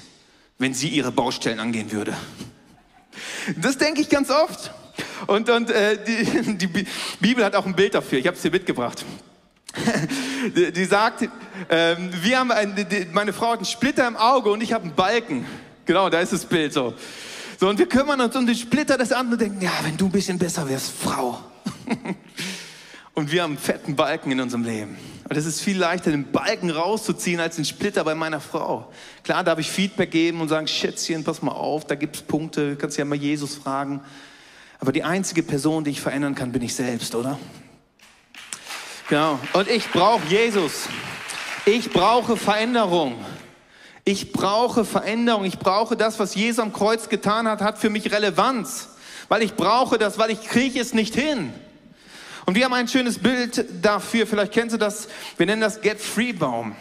wenn 0.58 0.74
sie 0.74 0.88
ihre 0.88 1.12
Baustellen 1.12 1.60
angehen 1.60 1.92
würde. 1.92 2.18
Das 3.58 3.78
denke 3.78 4.02
ich 4.02 4.10
ganz 4.10 4.32
oft. 4.32 4.72
Und, 5.28 5.52
und 5.52 5.70
äh, 5.70 6.04
die, 6.04 6.58
die 6.58 6.88
Bibel 7.20 7.46
hat 7.46 7.56
auch 7.56 7.68
ein 7.68 7.76
Bild 7.76 7.94
dafür. 7.94 8.18
Ich 8.18 8.26
habe 8.26 8.38
es 8.38 8.42
dir 8.42 8.50
mitgebracht. 8.50 9.06
die, 10.76 10.86
sagt, 10.86 11.30
ähm, 11.70 12.10
wir 12.22 12.40
haben 12.40 12.52
ein, 12.52 12.88
meine 13.12 13.34
Frau 13.34 13.52
hat 13.52 13.60
einen 13.60 13.66
Splitter 13.66 14.08
im 14.08 14.16
Auge 14.16 14.52
und 14.52 14.62
ich 14.62 14.74
habe 14.74 14.86
einen 14.86 14.96
Balken. 14.96 15.46
Genau, 15.86 16.10
da 16.10 16.20
ist 16.20 16.34
das 16.34 16.46
Bild 16.46 16.74
so. 16.74 16.94
So, 17.60 17.70
und 17.70 17.78
wir 17.78 17.88
kümmern 17.88 18.20
uns 18.20 18.36
um 18.36 18.46
den 18.46 18.56
Splitter 18.56 18.98
des 18.98 19.12
anderen 19.12 19.34
und 19.34 19.42
denken, 19.42 19.62
ja, 19.62 19.72
wenn 19.84 19.96
du 19.96 20.06
ein 20.06 20.12
bisschen 20.12 20.38
besser 20.38 20.68
wärst, 20.68 20.92
Frau. 20.92 21.40
und 23.14 23.32
wir 23.32 23.44
haben 23.44 23.52
einen 23.52 23.60
fetten 23.60 23.96
Balken 23.96 24.32
in 24.32 24.42
unserem 24.42 24.64
Leben. 24.64 24.98
Und 25.30 25.38
es 25.38 25.46
ist 25.46 25.62
viel 25.62 25.78
leichter, 25.78 26.12
den 26.12 26.32
Balken 26.32 26.70
rauszuziehen, 26.70 27.40
als 27.40 27.56
den 27.56 27.66
Splitter 27.66 28.04
bei 28.04 28.16
meiner 28.16 28.42
Frau. 28.42 28.92
Klar 29.24 29.44
darf 29.44 29.60
ich 29.60 29.70
Feedback 29.72 30.12
geben 30.12 30.42
und 30.42 30.50
sagen, 30.50 30.68
Schätzchen, 30.68 31.24
pass 31.24 31.42
mal 31.42 31.52
auf, 31.52 31.86
da 31.86 31.96
gibt 31.96 32.18
es 32.18 32.22
Punkte, 32.22 32.72
du 32.72 32.76
kannst 32.76 32.98
ja 32.98 33.06
mal 33.06 33.16
Jesus 33.16 33.56
fragen. 33.56 34.02
Aber 34.80 34.92
die 34.92 35.04
einzige 35.04 35.44
Person, 35.44 35.86
die 35.86 35.92
ich 35.92 36.02
verändern 36.02 36.36
kann, 36.36 36.52
bin 36.52 36.62
ich 36.62 36.76
selbst, 36.76 37.16
oder? 37.16 37.40
Genau. 39.08 39.40
Und 39.54 39.70
ich 39.70 39.90
brauche 39.90 40.26
Jesus. 40.28 40.90
Ich 41.66 41.92
brauche 41.92 42.36
Veränderung. 42.36 43.24
Ich 44.04 44.34
brauche 44.34 44.84
Veränderung. 44.84 45.46
Ich 45.46 45.60
brauche 45.60 45.96
das, 45.96 46.20
was 46.20 46.36
Jesus 46.36 46.60
am 46.60 46.74
Kreuz 46.74 47.08
getan 47.08 47.48
hat, 47.48 47.62
hat 47.62 47.78
für 47.78 47.90
mich 47.90 48.12
Relevanz. 48.12 48.90
Weil 49.30 49.44
ich 49.44 49.54
brauche 49.54 49.98
das, 49.98 50.18
weil 50.18 50.32
ich 50.32 50.42
kriege 50.42 50.80
es 50.80 50.94
nicht 50.94 51.16
hin. 51.16 51.54
Und 52.46 52.56
wir 52.56 52.66
haben 52.66 52.74
ein 52.74 52.90
schönes 52.90 53.18
Bild 53.18 53.66
dafür. 53.82 54.28
Vielleicht 54.28 54.52
kennst 54.52 54.74
du 54.74 54.78
das. 54.78 55.08
Wir 55.38 55.46
nennen 55.46 55.62
das 55.62 55.80
Get 55.80 56.02
Free 56.02 56.34
Baum. 56.34 56.76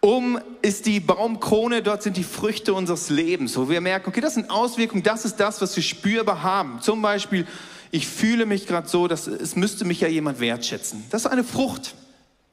Um 0.00 0.40
ist 0.62 0.86
die 0.86 0.98
Baumkrone, 0.98 1.80
dort 1.80 2.02
sind 2.02 2.16
die 2.16 2.24
Früchte 2.24 2.74
unseres 2.74 3.08
Lebens. 3.08 3.56
Wo 3.56 3.68
wir 3.68 3.80
merken, 3.80 4.08
okay, 4.08 4.20
das 4.20 4.34
sind 4.34 4.50
Auswirkungen, 4.50 5.04
das 5.04 5.24
ist 5.24 5.36
das, 5.36 5.60
was 5.60 5.76
wir 5.76 5.82
spürbar 5.84 6.42
haben. 6.42 6.80
Zum 6.80 7.02
Beispiel, 7.02 7.46
ich 7.92 8.08
fühle 8.08 8.46
mich 8.46 8.66
gerade 8.66 8.88
so, 8.88 9.06
dass 9.06 9.28
es 9.28 9.54
müsste 9.54 9.84
mich 9.84 10.00
ja 10.00 10.08
jemand 10.08 10.40
wertschätzen. 10.40 11.04
Das 11.10 11.24
ist 11.24 11.30
eine 11.30 11.44
Frucht, 11.44 11.94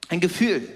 ein 0.09 0.19
Gefühl. 0.19 0.69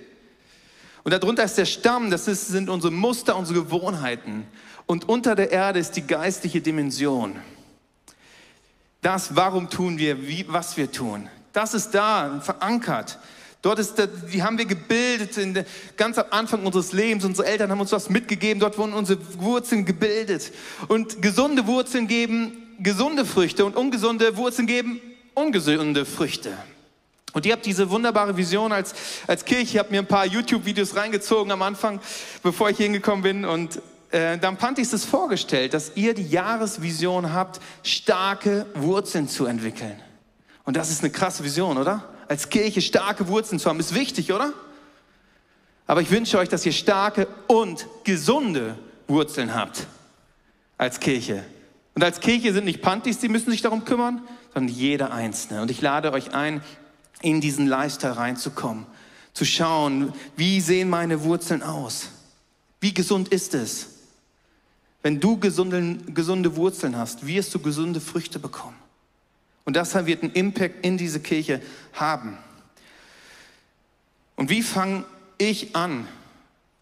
Und 1.03 1.11
darunter 1.11 1.43
ist 1.43 1.57
der 1.57 1.65
Stamm, 1.65 2.09
das 2.09 2.27
ist, 2.27 2.47
sind 2.47 2.69
unsere 2.69 2.93
Muster, 2.93 3.35
unsere 3.35 3.63
Gewohnheiten. 3.63 4.45
Und 4.85 5.09
unter 5.09 5.35
der 5.35 5.51
Erde 5.51 5.79
ist 5.79 5.91
die 5.91 6.05
geistliche 6.05 6.61
Dimension. 6.61 7.35
Das, 9.01 9.35
warum 9.35 9.69
tun 9.69 9.97
wir, 9.97 10.27
wie, 10.27 10.45
was 10.47 10.77
wir 10.77 10.91
tun. 10.91 11.27
Das 11.51 11.73
ist 11.73 11.91
da, 11.91 12.39
verankert. 12.39 13.19
Dort 13.61 13.79
ist, 13.79 13.95
die 14.33 14.43
haben 14.43 14.57
wir 14.57 14.65
gebildet, 14.65 15.37
in, 15.37 15.65
ganz 15.95 16.17
am 16.17 16.25
Anfang 16.31 16.65
unseres 16.65 16.91
Lebens. 16.91 17.23
Unsere 17.23 17.47
Eltern 17.47 17.71
haben 17.71 17.79
uns 17.79 17.91
was 17.91 18.09
mitgegeben. 18.09 18.59
Dort 18.59 18.77
wurden 18.77 18.93
unsere 18.93 19.19
Wurzeln 19.39 19.85
gebildet. 19.85 20.51
Und 20.87 21.21
gesunde 21.21 21.67
Wurzeln 21.67 22.07
geben 22.07 22.63
gesunde 22.79 23.25
Früchte 23.25 23.65
und 23.65 23.75
ungesunde 23.75 24.35
Wurzeln 24.35 24.67
geben 24.67 25.01
ungesunde 25.33 26.05
Früchte. 26.05 26.57
Und 27.33 27.47
ihr 27.47 27.53
habt 27.53 27.65
diese 27.65 27.89
wunderbare 27.89 28.37
Vision 28.37 28.71
als, 28.71 28.93
als 29.27 29.43
Kirche. 29.43 29.63
Ich 29.63 29.77
habe 29.79 29.89
mir 29.91 29.99
ein 29.99 30.07
paar 30.07 30.25
YouTube-Videos 30.25 30.95
reingezogen 30.95 31.51
am 31.51 31.63
Anfang, 31.63 31.99
bevor 32.43 32.69
ich 32.69 32.77
hingekommen 32.77 33.23
bin. 33.23 33.43
Und 33.43 33.81
äh, 34.11 34.37
dann 34.37 34.57
Panti 34.57 34.83
ist 34.83 34.93
es 34.93 35.03
vorgestellt, 35.03 35.73
dass 35.73 35.93
ihr 35.95 36.13
die 36.13 36.27
Jahresvision 36.27 37.33
habt, 37.33 37.59
starke 37.81 38.67
Wurzeln 38.75 39.27
zu 39.27 39.47
entwickeln. 39.47 39.99
Und 40.63 40.77
das 40.77 40.91
ist 40.91 41.01
eine 41.01 41.11
krasse 41.11 41.43
Vision, 41.43 41.77
oder? 41.79 42.07
Als 42.27 42.49
Kirche 42.49 42.81
starke 42.81 43.27
Wurzeln 43.27 43.59
zu 43.59 43.67
haben, 43.67 43.79
ist 43.79 43.95
wichtig, 43.95 44.31
oder? 44.31 44.53
Aber 45.87 46.01
ich 46.01 46.11
wünsche 46.11 46.37
euch, 46.37 46.49
dass 46.49 46.65
ihr 46.65 46.71
starke 46.71 47.27
und 47.47 47.87
gesunde 48.03 48.77
Wurzeln 49.07 49.55
habt 49.55 49.87
als 50.77 50.99
Kirche. 50.99 51.43
Und 51.95 52.03
als 52.03 52.19
Kirche 52.19 52.53
sind 52.53 52.65
nicht 52.65 52.81
Pantis, 52.81 53.19
die 53.19 53.27
müssen 53.27 53.51
sich 53.51 53.61
darum 53.61 53.85
kümmern, 53.85 54.21
sondern 54.53 54.73
jeder 54.73 55.11
Einzelne. 55.11 55.61
Und 55.61 55.71
ich 55.71 55.81
lade 55.81 56.11
euch 56.11 56.33
ein, 56.33 56.61
in 57.23 57.41
diesen 57.41 57.67
Lifestyle 57.67 58.17
reinzukommen, 58.17 58.85
zu 59.33 59.45
schauen, 59.45 60.13
wie 60.35 60.61
sehen 60.61 60.89
meine 60.89 61.23
Wurzeln 61.23 61.63
aus? 61.63 62.09
Wie 62.79 62.93
gesund 62.93 63.29
ist 63.29 63.55
es? 63.55 63.87
Wenn 65.01 65.19
du 65.19 65.37
gesunde, 65.37 65.97
gesunde 66.13 66.55
Wurzeln 66.55 66.97
hast, 66.97 67.25
wirst 67.25 67.53
du 67.55 67.59
gesunde 67.59 67.99
Früchte 67.99 68.39
bekommen. 68.39 68.75
Und 69.65 69.75
das 69.75 69.93
wird 70.05 70.21
einen 70.21 70.33
Impact 70.33 70.85
in 70.85 70.97
diese 70.97 71.19
Kirche 71.19 71.61
haben. 71.93 72.37
Und 74.35 74.49
wie 74.49 74.61
fange 74.61 75.05
ich 75.37 75.75
an? 75.75 76.07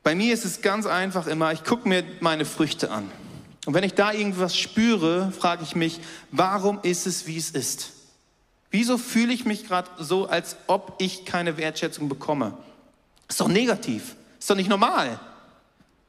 Bei 0.04 0.16
mir 0.16 0.34
ist 0.34 0.46
es 0.46 0.62
ganz 0.62 0.88
einfach 0.88 1.28
immer, 1.28 1.54
ich 1.54 1.64
gucke 1.64 1.88
mir 1.88 2.04
meine 2.20 2.46
Früchte 2.46 2.90
an. 2.90 3.12
Und 3.66 3.76
wenn 3.76 3.84
ich 3.84 3.94
da 3.94 4.12
irgendwas 4.12 4.58
spüre, 4.58 5.32
frage 5.32 5.64
ich 5.64 5.76
mich, 5.76 6.00
warum 6.32 6.80
ist 6.82 7.06
es, 7.06 7.28
wie 7.28 7.38
es 7.38 7.52
ist? 7.52 7.92
Wieso 8.72 8.98
fühle 8.98 9.34
ich 9.34 9.46
mich 9.46 9.68
gerade 9.68 9.90
so, 10.00 10.28
als 10.28 10.56
ob 10.68 10.96
ich 11.00 11.26
keine 11.26 11.58
Wertschätzung 11.58 12.08
bekomme? 12.08 12.58
Ist 13.28 13.42
doch 13.42 13.50
negativ. 13.50 14.16
Ist 14.40 14.50
doch 14.50 14.56
nicht 14.56 14.70
normal. 14.70 15.20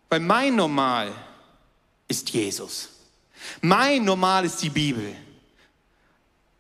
Weil 0.09 0.21
mein 0.21 0.55
Normal 0.55 1.13
ist 2.07 2.31
Jesus. 2.31 2.89
Mein 3.61 4.05
Normal 4.05 4.45
ist 4.45 4.63
die 4.63 4.71
Bibel. 4.71 5.17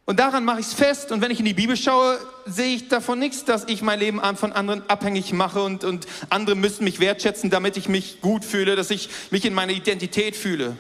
Und 0.05 0.19
daran 0.19 0.45
mache 0.45 0.61
ich 0.61 0.67
es 0.67 0.75
fest. 0.75 1.13
Und 1.13 1.21
wenn 1.21 1.31
ich 1.31 1.39
in 1.39 1.45
die 1.45 1.55
Bibel 1.55 1.77
schaue, 1.77 2.19
sehe 2.47 2.75
ich 2.75 2.89
davon 2.89 3.21
nichts, 3.21 3.45
dass 3.45 3.69
ich 3.69 3.83
mein 3.83 4.01
Leben 4.01 4.21
von 4.37 4.53
anderen 4.53 4.83
abhängig 4.91 5.33
mache 5.33 5.63
und, 5.63 5.85
und 5.85 6.07
andere 6.29 6.57
müssen 6.57 6.83
mich 6.83 6.99
wertschätzen, 6.99 7.51
damit 7.51 7.77
ich 7.77 7.89
mich 7.89 8.21
gut 8.21 8.45
fühle, 8.45 8.75
dass 8.75 8.91
ich 8.91 9.09
mich 9.31 9.45
in 9.45 9.55
meiner 9.55 9.73
Identität 9.73 10.35
fühle. 10.35 10.77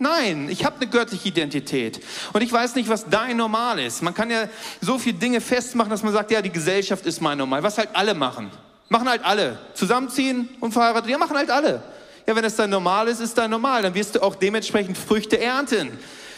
Nein, 0.00 0.48
ich 0.48 0.64
habe 0.64 0.76
eine 0.76 0.86
göttliche 0.86 1.28
Identität. 1.28 2.00
Und 2.32 2.40
ich 2.40 2.52
weiß 2.52 2.76
nicht, 2.76 2.88
was 2.88 3.06
dein 3.08 3.36
Normal 3.36 3.80
ist. 3.80 4.00
Man 4.00 4.14
kann 4.14 4.30
ja 4.30 4.48
so 4.80 4.96
viele 4.96 5.18
Dinge 5.18 5.40
festmachen, 5.40 5.90
dass 5.90 6.04
man 6.04 6.12
sagt, 6.12 6.30
ja, 6.30 6.40
die 6.40 6.50
Gesellschaft 6.52 7.04
ist 7.04 7.20
mein 7.20 7.36
Normal. 7.36 7.64
Was 7.64 7.78
halt 7.78 7.88
alle 7.94 8.14
machen. 8.14 8.50
Machen 8.88 9.08
halt 9.08 9.24
alle. 9.24 9.58
Zusammenziehen 9.74 10.48
und 10.60 10.70
verheiratet. 10.70 11.10
Ja, 11.10 11.18
machen 11.18 11.36
halt 11.36 11.50
alle. 11.50 11.82
Ja, 12.26 12.36
wenn 12.36 12.44
es 12.44 12.54
dein 12.54 12.70
Normal 12.70 13.08
ist, 13.08 13.18
ist 13.18 13.36
dein 13.36 13.50
Normal. 13.50 13.82
Dann 13.82 13.94
wirst 13.94 14.14
du 14.14 14.22
auch 14.22 14.36
dementsprechend 14.36 14.96
Früchte 14.96 15.40
ernten. 15.40 15.90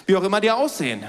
Wie 0.06 0.16
auch 0.16 0.24
immer 0.24 0.40
die 0.40 0.50
aussehen. 0.50 1.04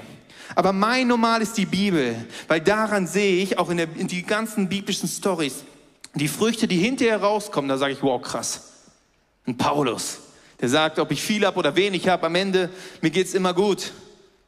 Aber 0.53 0.74
mein 0.74 1.08
Normal 1.08 1.41
ist 1.41 1.58
die 1.58 1.65
Bibel. 1.65 2.25
Weil 2.50 2.60
daran 2.60 3.08
sehe 3.08 3.41
ich 3.41 3.60
auch 3.60 3.70
in, 3.70 3.77
der, 3.77 3.88
in 3.96 4.08
die 4.08 4.24
ganzen 4.24 4.67
biblischen 4.67 5.08
Stories 5.08 5.63
die 6.15 6.27
Früchte, 6.27 6.67
die 6.67 6.77
hinterher 6.77 7.22
rauskommen. 7.22 7.70
Da 7.70 7.77
sage 7.77 7.93
ich, 7.93 8.03
wow, 8.03 8.22
krass. 8.22 8.72
Ein 9.48 9.58
Paulus 9.58 10.17
der 10.62 10.70
sagt, 10.70 11.00
ob 11.00 11.12
ich 11.12 11.22
viel 11.22 11.46
habe 11.46 11.58
oder 11.58 11.75
wenig 11.75 12.08
habe, 12.08 12.27
am 12.27 12.36
Ende, 12.36 12.70
mir 13.01 13.10
geht's 13.10 13.34
immer 13.34 13.53
gut. 13.53 13.91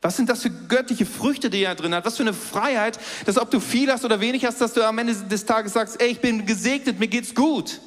Was 0.02 0.18
sind 0.18 0.30
das 0.30 0.42
für 0.42 0.50
göttliche 0.50 1.06
Früchte, 1.06 1.50
die 1.50 1.64
er 1.64 1.76
drin 1.76 1.96
hat? 1.96 2.06
Was 2.06 2.18
für 2.18 2.24
eine 2.24 2.34
Freiheit, 2.34 3.00
dass 3.26 3.38
ob 3.38 3.50
du 3.50 3.60
viel 3.60 3.92
hast 3.92 4.04
oder 4.04 4.20
wenig 4.20 4.46
hast, 4.46 4.60
dass 4.60 4.74
du 4.74 4.86
am 4.86 4.98
Ende 5.00 5.16
des 5.16 5.46
Tages 5.46 5.74
sagst, 5.74 6.02
ey, 6.02 6.10
ich 6.10 6.20
bin 6.20 6.46
gesegnet, 6.46 7.00
mir 7.00 7.08
geht's 7.08 7.34
gut. 7.34 7.80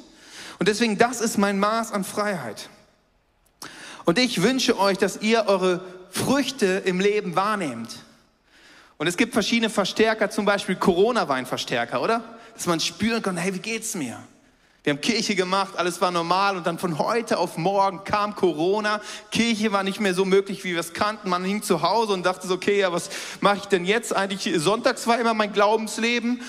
Und 0.59 0.67
deswegen, 0.67 0.97
das 0.97 1.21
ist 1.21 1.37
mein 1.37 1.59
Maß 1.59 1.91
an 1.91 2.03
Freiheit. 2.03 2.69
Und 4.05 4.17
ich 4.17 4.41
wünsche 4.41 4.79
euch, 4.79 4.97
dass 4.97 5.21
ihr 5.21 5.45
eure 5.47 5.81
Früchte 6.09 6.81
im 6.85 6.99
Leben 6.99 7.35
wahrnehmt. 7.35 7.97
Und 8.97 9.05
es 9.05 9.15
gibt 9.15 9.33
verschiedene 9.33 9.69
Verstärker, 9.69 10.31
zum 10.31 10.45
Beispiel 10.45 10.75
Corona-Weinverstärker, 10.75 12.01
oder? 12.01 12.23
Dass 12.55 12.65
man 12.65 12.79
spüren 12.79 13.21
kann, 13.21 13.37
hey, 13.37 13.53
wie 13.53 13.59
geht's 13.59 13.93
mir? 13.93 14.17
Wir 14.87 14.93
haben 14.93 15.01
Kirche 15.01 15.35
gemacht, 15.35 15.73
alles 15.75 15.99
war 15.99 16.11
normal 16.11 16.55
und 16.55 16.65
dann 16.65 16.79
von 16.79 16.97
heute 16.97 17.39
auf 17.39 17.57
morgen 17.57 18.05
kam 18.05 18.35
Corona. 18.35 19.01
Kirche 19.31 19.73
war 19.73 19.83
nicht 19.83 19.99
mehr 19.99 20.13
so 20.13 20.23
möglich, 20.23 20.63
wie 20.63 20.71
wir 20.71 20.79
es 20.79 20.93
kannten. 20.93 21.29
Man 21.29 21.43
hing 21.43 21.61
zu 21.61 21.81
Hause 21.81 22.13
und 22.13 22.25
dachte 22.25 22.47
so, 22.47 22.53
okay, 22.53 22.79
ja, 22.79 22.93
was 22.93 23.09
mache 23.41 23.57
ich 23.57 23.65
denn 23.65 23.83
jetzt? 23.83 24.15
Eigentlich 24.15 24.49
sonntags 24.61 25.05
war 25.05 25.19
immer 25.19 25.33
mein 25.33 25.51
Glaubensleben. 25.51 26.41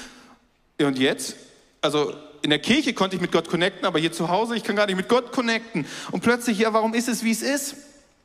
Und 0.80 1.00
jetzt? 1.00 1.34
Also 1.80 2.14
in 2.42 2.50
der 2.50 2.60
Kirche 2.60 2.94
konnte 2.94 3.16
ich 3.16 3.20
mit 3.20 3.32
Gott 3.32 3.48
connecten, 3.48 3.84
aber 3.84 3.98
hier 3.98 4.12
zu 4.12 4.28
Hause, 4.28 4.54
ich 4.54 4.62
kann 4.62 4.76
gar 4.76 4.86
nicht 4.86 4.94
mit 4.94 5.08
Gott 5.08 5.32
connecten. 5.32 5.84
Und 6.12 6.20
plötzlich, 6.20 6.60
ja, 6.60 6.72
warum 6.72 6.94
ist 6.94 7.08
es, 7.08 7.24
wie 7.24 7.32
es 7.32 7.42
ist? 7.42 7.74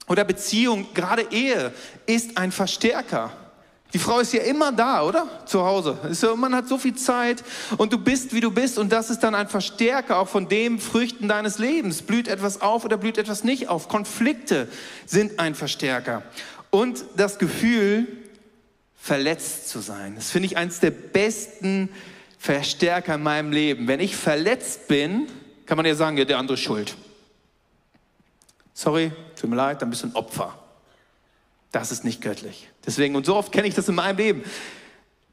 Oder 0.08 0.25
Beziehung, 0.25 0.93
gerade 0.93 1.25
Ehe, 1.32 1.74
ist 2.05 2.38
ein 2.38 2.51
Verstärker. 2.51 3.32
Die 3.93 4.00
Frau 4.00 4.19
ist 4.19 4.33
ja 4.33 4.41
immer 4.41 4.71
da, 4.71 5.03
oder? 5.03 5.27
Zu 5.45 5.63
Hause. 5.63 5.97
Man 6.35 6.55
hat 6.55 6.67
so 6.67 6.79
viel 6.79 6.95
Zeit 6.95 7.43
und 7.77 7.93
du 7.93 8.00
bist, 8.00 8.33
wie 8.33 8.41
du 8.41 8.50
bist 8.50 8.79
und 8.79 8.91
das 8.91 9.12
ist 9.12 9.19
dann 9.19 9.35
ein 9.35 9.47
Verstärker 9.47 10.17
auch 10.17 10.27
von 10.27 10.50
den 10.50 10.79
Früchten 10.79 11.27
deines 11.27 11.59
Lebens. 11.59 12.01
Blüht 12.01 12.27
etwas 12.27 12.62
auf 12.62 12.85
oder 12.85 12.97
blüht 12.97 13.19
etwas 13.19 13.43
nicht 13.43 13.69
auf? 13.69 13.88
Konflikte 13.88 14.67
sind 15.05 15.39
ein 15.39 15.53
Verstärker. 15.53 16.23
Und 16.71 17.05
das 17.15 17.38
Gefühl, 17.38 18.07
verletzt 19.00 19.69
zu 19.69 19.79
sein. 19.79 20.15
Das 20.15 20.31
finde 20.31 20.47
ich 20.47 20.57
eines 20.57 20.79
der 20.79 20.89
besten 20.89 21.89
Verstärker 22.39 23.15
in 23.15 23.23
meinem 23.23 23.51
Leben. 23.51 23.88
Wenn 23.88 24.00
ich 24.00 24.15
verletzt 24.15 24.88
bin, 24.88 25.27
kann 25.67 25.77
man 25.77 25.85
ja 25.85 25.93
sagen, 25.93 26.17
ja, 26.17 26.25
der 26.25 26.39
andere 26.39 26.55
ist 26.55 26.62
schuld. 26.62 26.95
Sorry, 28.73 29.12
tut 29.39 29.50
mir 29.51 29.55
leid, 29.55 29.83
dann 29.83 29.91
bist 29.91 30.01
du 30.01 30.07
ein 30.07 30.15
Opfer. 30.15 30.57
Das 31.71 31.91
ist 31.91 32.03
nicht 32.03 32.21
göttlich. 32.21 32.69
Deswegen, 32.85 33.15
und 33.15 33.25
so 33.25 33.35
oft 33.35 33.51
kenne 33.51 33.67
ich 33.67 33.75
das 33.75 33.87
in 33.87 33.95
meinem 33.95 34.17
Leben. 34.17 34.43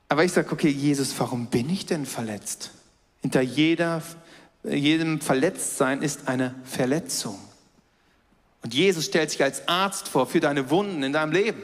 Aber 0.09 0.25
ich 0.25 0.33
sage, 0.33 0.51
okay, 0.53 0.69
Jesus, 0.69 1.15
warum 1.19 1.47
bin 1.47 1.71
ich 1.71 1.87
denn 1.87 2.07
verletzt? 2.07 2.71
Hinter 3.23 3.41
jeder, 3.41 4.03
jedem 4.65 5.21
Verletztsein 5.21 6.03
ist 6.03 6.29
eine 6.29 6.55
Verletzung. 6.65 7.39
Und 8.63 8.75
Jesus 8.75 9.07
stellt 9.07 9.31
sich 9.31 9.43
als 9.43 9.67
Arzt 9.69 10.09
vor 10.09 10.27
für 10.27 10.41
deine 10.41 10.71
Wunden 10.71 11.03
in 11.03 11.13
deinem 11.13 11.33
Leben. 11.33 11.63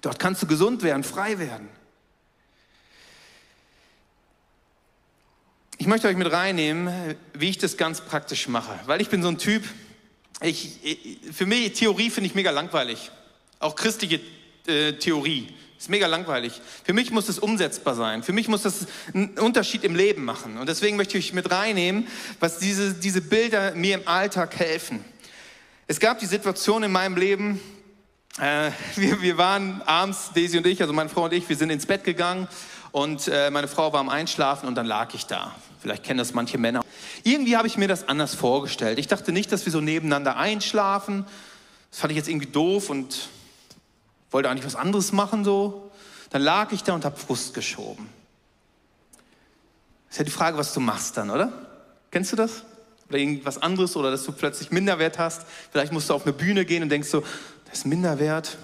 Dort 0.00 0.18
kannst 0.18 0.42
du 0.42 0.46
gesund 0.46 0.82
werden, 0.82 1.02
frei 1.02 1.38
werden. 1.38 1.68
Ich 5.78 5.86
möchte 5.86 6.08
euch 6.08 6.16
mit 6.16 6.30
reinnehmen, 6.30 7.16
wie 7.32 7.48
ich 7.48 7.58
das 7.58 7.76
ganz 7.76 8.00
praktisch 8.00 8.48
mache, 8.48 8.78
weil 8.86 9.00
ich 9.00 9.08
bin 9.08 9.22
so 9.22 9.28
ein 9.28 9.38
Typ, 9.38 9.64
ich, 10.40 10.78
für 11.32 11.46
mich, 11.46 11.72
Theorie 11.72 12.10
finde 12.10 12.28
ich 12.28 12.34
mega 12.34 12.50
langweilig. 12.50 13.10
Auch 13.58 13.74
christliche 13.74 14.20
äh, 14.66 14.92
Theorie. 14.94 15.48
Ist 15.78 15.90
mega 15.90 16.06
langweilig. 16.06 16.60
Für 16.84 16.92
mich 16.92 17.10
muss 17.10 17.28
es 17.28 17.38
umsetzbar 17.38 17.94
sein. 17.94 18.22
Für 18.22 18.32
mich 18.32 18.48
muss 18.48 18.62
das 18.62 18.86
einen 19.12 19.38
Unterschied 19.38 19.84
im 19.84 19.94
Leben 19.94 20.24
machen. 20.24 20.56
Und 20.56 20.68
deswegen 20.68 20.96
möchte 20.96 21.18
ich 21.18 21.32
mit 21.32 21.50
reinnehmen, 21.50 22.06
was 22.40 22.58
diese, 22.58 22.94
diese 22.94 23.20
Bilder 23.20 23.74
mir 23.74 23.96
im 23.96 24.08
Alltag 24.08 24.58
helfen. 24.58 25.04
Es 25.86 26.00
gab 26.00 26.18
die 26.20 26.26
Situation 26.26 26.82
in 26.82 26.92
meinem 26.92 27.16
Leben, 27.16 27.60
äh, 28.40 28.70
wir, 28.96 29.20
wir 29.20 29.36
waren 29.36 29.82
abends, 29.82 30.30
Daisy 30.34 30.58
und 30.58 30.66
ich, 30.66 30.80
also 30.80 30.92
meine 30.92 31.10
Frau 31.10 31.24
und 31.24 31.32
ich, 31.32 31.48
wir 31.48 31.56
sind 31.56 31.70
ins 31.70 31.86
Bett 31.86 32.04
gegangen 32.04 32.48
und 32.90 33.28
äh, 33.28 33.50
meine 33.50 33.68
Frau 33.68 33.92
war 33.92 34.00
am 34.00 34.08
Einschlafen 34.08 34.66
und 34.66 34.76
dann 34.76 34.86
lag 34.86 35.12
ich 35.14 35.26
da. 35.26 35.54
Vielleicht 35.80 36.04
kennen 36.04 36.18
das 36.18 36.32
manche 36.32 36.56
Männer. 36.56 36.80
Irgendwie 37.24 37.58
habe 37.58 37.68
ich 37.68 37.76
mir 37.76 37.88
das 37.88 38.08
anders 38.08 38.34
vorgestellt. 38.34 38.98
Ich 38.98 39.06
dachte 39.06 39.32
nicht, 39.32 39.52
dass 39.52 39.66
wir 39.66 39.72
so 39.72 39.82
nebeneinander 39.82 40.38
einschlafen. 40.38 41.26
Das 41.90 42.00
fand 42.00 42.12
ich 42.12 42.16
jetzt 42.16 42.28
irgendwie 42.28 42.46
doof 42.46 42.88
und 42.88 43.28
wollte 44.34 44.50
eigentlich 44.50 44.66
was 44.66 44.76
anderes 44.76 45.12
machen 45.12 45.44
so. 45.44 45.90
Dann 46.30 46.42
lag 46.42 46.72
ich 46.72 46.82
da 46.82 46.92
und 46.92 47.04
habe 47.04 47.16
Frust 47.16 47.54
geschoben. 47.54 48.08
Ist 50.10 50.18
ja 50.18 50.24
die 50.24 50.30
Frage, 50.30 50.58
was 50.58 50.74
du 50.74 50.80
machst 50.80 51.16
dann, 51.16 51.30
oder? 51.30 51.52
Kennst 52.10 52.32
du 52.32 52.36
das? 52.36 52.64
Oder 53.08 53.18
irgendwas 53.18 53.58
anderes 53.62 53.96
oder 53.96 54.10
dass 54.10 54.24
du 54.24 54.32
plötzlich 54.32 54.72
Minderwert 54.72 55.18
hast. 55.18 55.46
Vielleicht 55.70 55.92
musst 55.92 56.10
du 56.10 56.14
auf 56.14 56.24
eine 56.24 56.32
Bühne 56.32 56.64
gehen 56.64 56.82
und 56.82 56.88
denkst 56.88 57.08
so, 57.08 57.22
das 57.66 57.78
ist 57.78 57.86
Minderwert. 57.86 58.58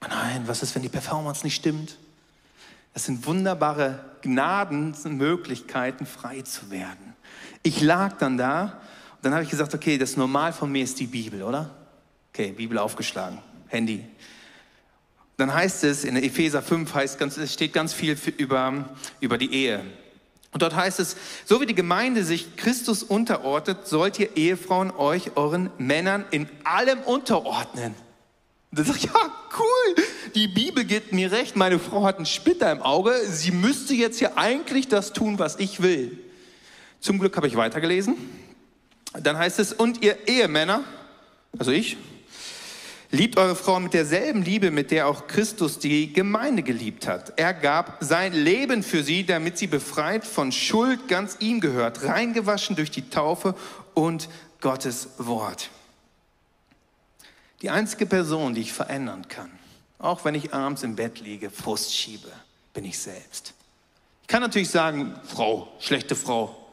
Nein, 0.00 0.42
was 0.46 0.62
ist, 0.62 0.74
wenn 0.74 0.82
die 0.82 0.88
Performance 0.88 1.44
nicht 1.44 1.54
stimmt? 1.54 1.96
Das 2.92 3.04
sind 3.04 3.24
wunderbare 3.24 4.00
Gnaden, 4.22 4.96
Möglichkeiten, 5.04 6.06
frei 6.06 6.42
zu 6.42 6.70
werden. 6.72 7.14
Ich 7.62 7.80
lag 7.80 8.18
dann 8.18 8.36
da 8.36 8.80
und 9.16 9.24
dann 9.24 9.32
habe 9.32 9.44
ich 9.44 9.50
gesagt, 9.50 9.74
okay, 9.74 9.96
das 9.96 10.16
Normal 10.16 10.52
von 10.52 10.72
mir 10.72 10.82
ist 10.82 10.98
die 10.98 11.06
Bibel, 11.06 11.44
oder? 11.44 11.70
Okay, 12.32 12.50
Bibel 12.50 12.78
aufgeschlagen, 12.78 13.38
Handy 13.68 14.04
dann 15.38 15.54
heißt 15.54 15.84
es, 15.84 16.04
in 16.04 16.16
Epheser 16.16 16.62
5 16.62 16.92
heißt 16.92 17.18
steht 17.50 17.72
ganz 17.72 17.94
viel 17.94 18.18
über, 18.36 18.90
über 19.20 19.38
die 19.38 19.54
Ehe. 19.54 19.84
Und 20.52 20.62
dort 20.62 20.74
heißt 20.74 20.98
es, 20.98 21.16
so 21.44 21.60
wie 21.60 21.66
die 21.66 21.76
Gemeinde 21.76 22.24
sich 22.24 22.56
Christus 22.56 23.04
unterordnet, 23.04 23.86
sollt 23.86 24.18
ihr 24.18 24.36
Ehefrauen 24.36 24.90
euch 24.90 25.36
euren 25.36 25.70
Männern 25.78 26.24
in 26.32 26.48
allem 26.64 27.00
unterordnen. 27.00 27.94
Und 28.70 28.78
dann 28.78 28.84
sage 28.84 28.98
ich, 28.98 29.04
ja, 29.04 29.32
cool, 29.58 30.04
die 30.34 30.48
Bibel 30.48 30.84
gibt 30.84 31.12
mir 31.12 31.30
recht, 31.30 31.54
meine 31.54 31.78
Frau 31.78 32.02
hat 32.04 32.16
einen 32.16 32.26
Splitter 32.26 32.72
im 32.72 32.82
Auge, 32.82 33.14
sie 33.28 33.52
müsste 33.52 33.94
jetzt 33.94 34.20
ja 34.20 34.32
eigentlich 34.34 34.88
das 34.88 35.12
tun, 35.12 35.38
was 35.38 35.60
ich 35.60 35.82
will. 35.82 36.18
Zum 37.00 37.20
Glück 37.20 37.36
habe 37.36 37.46
ich 37.46 37.56
weitergelesen. 37.56 38.16
Dann 39.22 39.38
heißt 39.38 39.60
es, 39.60 39.72
und 39.72 40.02
ihr 40.02 40.26
Ehemänner, 40.26 40.82
also 41.56 41.70
ich, 41.70 41.96
liebt 43.10 43.38
eure 43.38 43.56
Frau 43.56 43.80
mit 43.80 43.94
derselben 43.94 44.42
Liebe, 44.42 44.70
mit 44.70 44.90
der 44.90 45.08
auch 45.08 45.26
Christus 45.26 45.78
die 45.78 46.12
Gemeinde 46.12 46.62
geliebt 46.62 47.06
hat. 47.06 47.38
Er 47.38 47.54
gab 47.54 47.98
sein 48.00 48.32
Leben 48.32 48.82
für 48.82 49.02
sie, 49.02 49.24
damit 49.24 49.58
sie 49.58 49.66
befreit 49.66 50.24
von 50.24 50.52
Schuld 50.52 51.08
ganz 51.08 51.36
ihm 51.40 51.60
gehört, 51.60 52.04
reingewaschen 52.04 52.76
durch 52.76 52.90
die 52.90 53.08
Taufe 53.08 53.54
und 53.94 54.28
Gottes 54.60 55.10
Wort. 55.18 55.70
Die 57.62 57.70
einzige 57.70 58.06
Person, 58.06 58.54
die 58.54 58.60
ich 58.60 58.72
verändern 58.72 59.26
kann, 59.28 59.50
auch 59.98 60.24
wenn 60.24 60.34
ich 60.34 60.54
abends 60.54 60.82
im 60.82 60.94
Bett 60.94 61.20
liege, 61.20 61.50
Frust 61.50 61.94
schiebe, 61.94 62.28
bin 62.72 62.84
ich 62.84 62.98
selbst. 62.98 63.54
Ich 64.22 64.28
kann 64.28 64.42
natürlich 64.42 64.70
sagen, 64.70 65.14
Frau, 65.24 65.68
schlechte 65.80 66.14
Frau. 66.14 66.72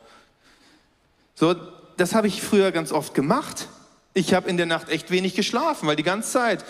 So, 1.33 1.55
das 1.97 2.13
habe 2.13 2.27
ich 2.27 2.41
früher 2.41 2.71
ganz 2.71 2.91
oft 2.91 3.13
gemacht. 3.13 3.67
Ich 4.15 4.33
habe 4.33 4.49
in 4.49 4.57
der 4.57 4.65
Nacht 4.65 4.89
echt 4.89 5.11
wenig 5.11 5.35
geschlafen, 5.35 5.87
weil 5.87 5.95
die 5.95 6.01
ganze 6.01 6.31
Zeit, 6.31 6.65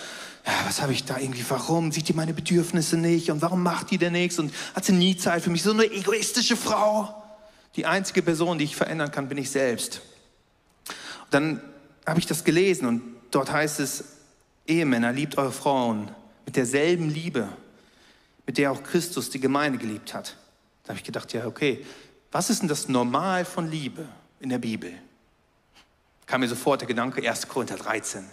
ja, 0.45 0.51
was 0.65 0.81
habe 0.81 0.91
ich 0.91 1.05
da 1.05 1.17
irgendwie, 1.17 1.45
warum 1.47 1.93
sieht 1.93 2.09
die 2.09 2.13
meine 2.13 2.33
Bedürfnisse 2.33 2.97
nicht 2.97 3.31
und 3.31 3.41
warum 3.41 3.63
macht 3.63 3.91
die 3.91 3.97
denn 3.97 4.11
nichts 4.11 4.37
und 4.39 4.53
hat 4.75 4.83
sie 4.83 4.91
nie 4.91 5.15
Zeit 5.15 5.43
für 5.43 5.49
mich, 5.49 5.63
so 5.63 5.71
eine 5.71 5.85
egoistische 5.85 6.57
Frau. 6.57 7.23
Die 7.77 7.85
einzige 7.85 8.21
Person, 8.21 8.57
die 8.57 8.65
ich 8.65 8.75
verändern 8.75 9.11
kann, 9.11 9.29
bin 9.29 9.37
ich 9.37 9.49
selbst. 9.49 10.01
Und 11.25 11.33
dann 11.33 11.61
habe 12.05 12.19
ich 12.19 12.25
das 12.25 12.43
gelesen 12.43 12.87
und 12.87 13.15
Dort 13.35 13.51
heißt 13.51 13.81
es, 13.81 14.05
Ehemänner, 14.65 15.11
liebt 15.11 15.37
eure 15.37 15.51
Frauen 15.51 16.09
mit 16.45 16.55
derselben 16.55 17.09
Liebe, 17.09 17.49
mit 18.45 18.57
der 18.57 18.71
auch 18.71 18.81
Christus 18.81 19.29
die 19.29 19.41
Gemeinde 19.41 19.77
geliebt 19.77 20.13
hat. 20.13 20.37
Da 20.83 20.89
habe 20.91 20.99
ich 20.99 21.03
gedacht, 21.03 21.33
ja, 21.33 21.45
okay, 21.45 21.85
was 22.31 22.49
ist 22.49 22.61
denn 22.61 22.69
das 22.69 22.87
Normal 22.87 23.43
von 23.43 23.69
Liebe 23.69 24.07
in 24.39 24.47
der 24.47 24.59
Bibel? 24.59 24.93
Kam 26.25 26.41
mir 26.41 26.47
sofort 26.47 26.81
der 26.81 26.87
Gedanke, 26.87 27.27
1. 27.27 27.47
Korinther 27.47 27.77
13. 27.77 28.25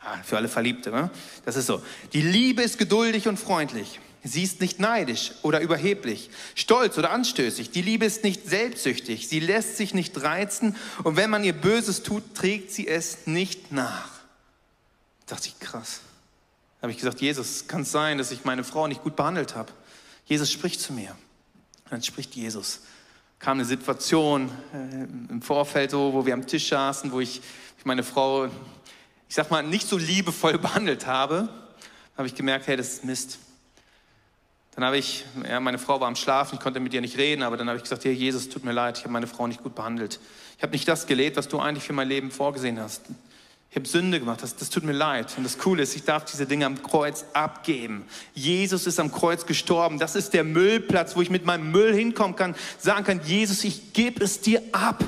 Ah, 0.00 0.18
für 0.22 0.36
alle 0.36 0.48
Verliebte, 0.48 0.90
ne? 0.90 1.10
Das 1.44 1.56
ist 1.56 1.66
so. 1.66 1.82
Die 2.12 2.20
Liebe 2.20 2.62
ist 2.62 2.78
geduldig 2.78 3.26
und 3.26 3.38
freundlich. 3.38 4.00
Sie 4.26 4.42
ist 4.42 4.60
nicht 4.60 4.80
neidisch 4.80 5.32
oder 5.42 5.60
überheblich, 5.60 6.30
stolz 6.54 6.96
oder 6.96 7.10
anstößig. 7.10 7.70
Die 7.70 7.82
Liebe 7.82 8.06
ist 8.06 8.24
nicht 8.24 8.48
selbstsüchtig. 8.48 9.28
Sie 9.28 9.40
lässt 9.40 9.76
sich 9.76 9.92
nicht 9.92 10.22
reizen. 10.22 10.76
Und 11.02 11.16
wenn 11.16 11.28
man 11.28 11.44
ihr 11.44 11.52
Böses 11.52 12.02
tut, 12.02 12.34
trägt 12.34 12.70
sie 12.70 12.88
es 12.88 13.26
nicht 13.26 13.70
nach. 13.70 14.08
Da 15.26 15.34
dachte 15.34 15.48
ich, 15.48 15.58
krass. 15.58 16.00
Da 16.78 16.82
habe 16.82 16.92
ich 16.92 16.98
gesagt, 16.98 17.20
Jesus, 17.20 17.66
kann 17.66 17.82
es 17.82 17.92
sein, 17.92 18.16
dass 18.16 18.30
ich 18.30 18.44
meine 18.44 18.64
Frau 18.64 18.86
nicht 18.86 19.02
gut 19.02 19.14
behandelt 19.14 19.54
habe? 19.56 19.72
Jesus 20.24 20.50
spricht 20.50 20.80
zu 20.80 20.94
mir. 20.94 21.10
Und 21.84 21.92
dann 21.92 22.02
spricht 22.02 22.34
Jesus. 22.34 22.80
Kam 23.44 23.58
eine 23.58 23.66
Situation 23.66 24.50
äh, 24.72 25.02
im 25.30 25.42
Vorfeld, 25.42 25.90
so, 25.90 26.14
wo 26.14 26.24
wir 26.24 26.32
am 26.32 26.46
Tisch 26.46 26.70
saßen, 26.70 27.12
wo 27.12 27.20
ich 27.20 27.42
meine 27.84 28.02
Frau, 28.02 28.46
ich 28.46 29.34
sag 29.34 29.50
mal, 29.50 29.62
nicht 29.62 29.86
so 29.86 29.98
liebevoll 29.98 30.56
behandelt 30.58 31.06
habe. 31.06 31.50
Da 31.76 32.16
habe 32.16 32.26
ich 32.26 32.34
gemerkt, 32.34 32.66
hey, 32.68 32.78
das 32.78 32.94
ist 32.94 33.04
Mist. 33.04 33.38
Dann 34.74 34.84
habe 34.84 34.96
ich, 34.96 35.26
ja, 35.46 35.60
meine 35.60 35.76
Frau 35.76 36.00
war 36.00 36.08
am 36.08 36.16
Schlafen, 36.16 36.54
ich 36.54 36.60
konnte 36.62 36.80
mit 36.80 36.94
ihr 36.94 37.02
nicht 37.02 37.18
reden, 37.18 37.42
aber 37.42 37.58
dann 37.58 37.68
habe 37.68 37.76
ich 37.76 37.82
gesagt, 37.82 38.06
hey, 38.06 38.14
Jesus, 38.14 38.48
tut 38.48 38.64
mir 38.64 38.72
leid, 38.72 38.96
ich 38.96 39.04
habe 39.04 39.12
meine 39.12 39.26
Frau 39.26 39.46
nicht 39.46 39.62
gut 39.62 39.74
behandelt. 39.74 40.20
Ich 40.56 40.62
habe 40.62 40.72
nicht 40.72 40.88
das 40.88 41.06
gelebt, 41.06 41.36
was 41.36 41.46
du 41.46 41.60
eigentlich 41.60 41.84
für 41.84 41.92
mein 41.92 42.08
Leben 42.08 42.30
vorgesehen 42.30 42.80
hast. 42.80 43.02
Ich 43.74 43.76
habe 43.76 43.88
Sünde 43.88 44.20
gemacht, 44.20 44.40
das, 44.40 44.54
das 44.54 44.70
tut 44.70 44.84
mir 44.84 44.92
leid. 44.92 45.34
Und 45.36 45.42
das 45.42 45.58
Coole 45.58 45.82
ist, 45.82 45.96
ich 45.96 46.04
darf 46.04 46.24
diese 46.26 46.46
Dinge 46.46 46.64
am 46.64 46.80
Kreuz 46.80 47.24
abgeben. 47.32 48.04
Jesus 48.32 48.86
ist 48.86 49.00
am 49.00 49.10
Kreuz 49.10 49.46
gestorben. 49.46 49.98
Das 49.98 50.14
ist 50.14 50.32
der 50.32 50.44
Müllplatz, 50.44 51.16
wo 51.16 51.22
ich 51.22 51.28
mit 51.28 51.44
meinem 51.44 51.72
Müll 51.72 51.92
hinkommen 51.92 52.36
kann, 52.36 52.54
sagen 52.78 53.02
kann, 53.02 53.20
Jesus, 53.24 53.64
ich 53.64 53.92
gebe 53.92 54.22
es 54.22 54.40
dir 54.40 54.62
ab. 54.70 55.02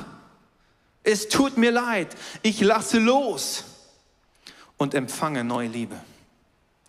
Es 1.04 1.28
tut 1.28 1.56
mir 1.56 1.70
leid. 1.70 2.08
Ich 2.42 2.60
lasse 2.60 2.98
los 2.98 3.62
und 4.78 4.94
empfange 4.94 5.44
neue 5.44 5.68
Liebe. 5.68 5.94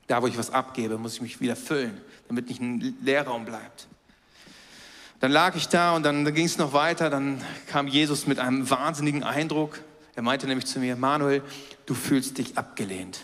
Da, 0.08 0.24
wo 0.24 0.26
ich 0.26 0.36
was 0.40 0.50
abgebe, 0.50 0.98
muss 0.98 1.14
ich 1.14 1.22
mich 1.22 1.42
wieder 1.42 1.56
füllen, 1.56 2.02
damit 2.28 2.48
nicht 2.48 2.60
ein 2.60 2.98
Leerraum 3.04 3.46
bleibt. 3.46 3.86
Dann 5.20 5.32
lag 5.32 5.56
ich 5.56 5.68
da 5.68 5.96
und 5.96 6.02
dann, 6.02 6.26
dann 6.26 6.34
ging 6.34 6.48
es 6.48 6.58
noch 6.58 6.74
weiter. 6.74 7.12
Dann 7.12 7.40
kam 7.68 7.88
Jesus 7.88 8.26
mit 8.26 8.40
einem 8.40 8.68
wahnsinnigen 8.68 9.22
Eindruck. 9.22 9.80
Er 10.18 10.24
meinte 10.24 10.48
nämlich 10.48 10.66
zu 10.66 10.80
mir, 10.80 10.96
Manuel, 10.96 11.44
du 11.86 11.94
fühlst 11.94 12.40
dich 12.40 12.58
abgelehnt. 12.58 13.24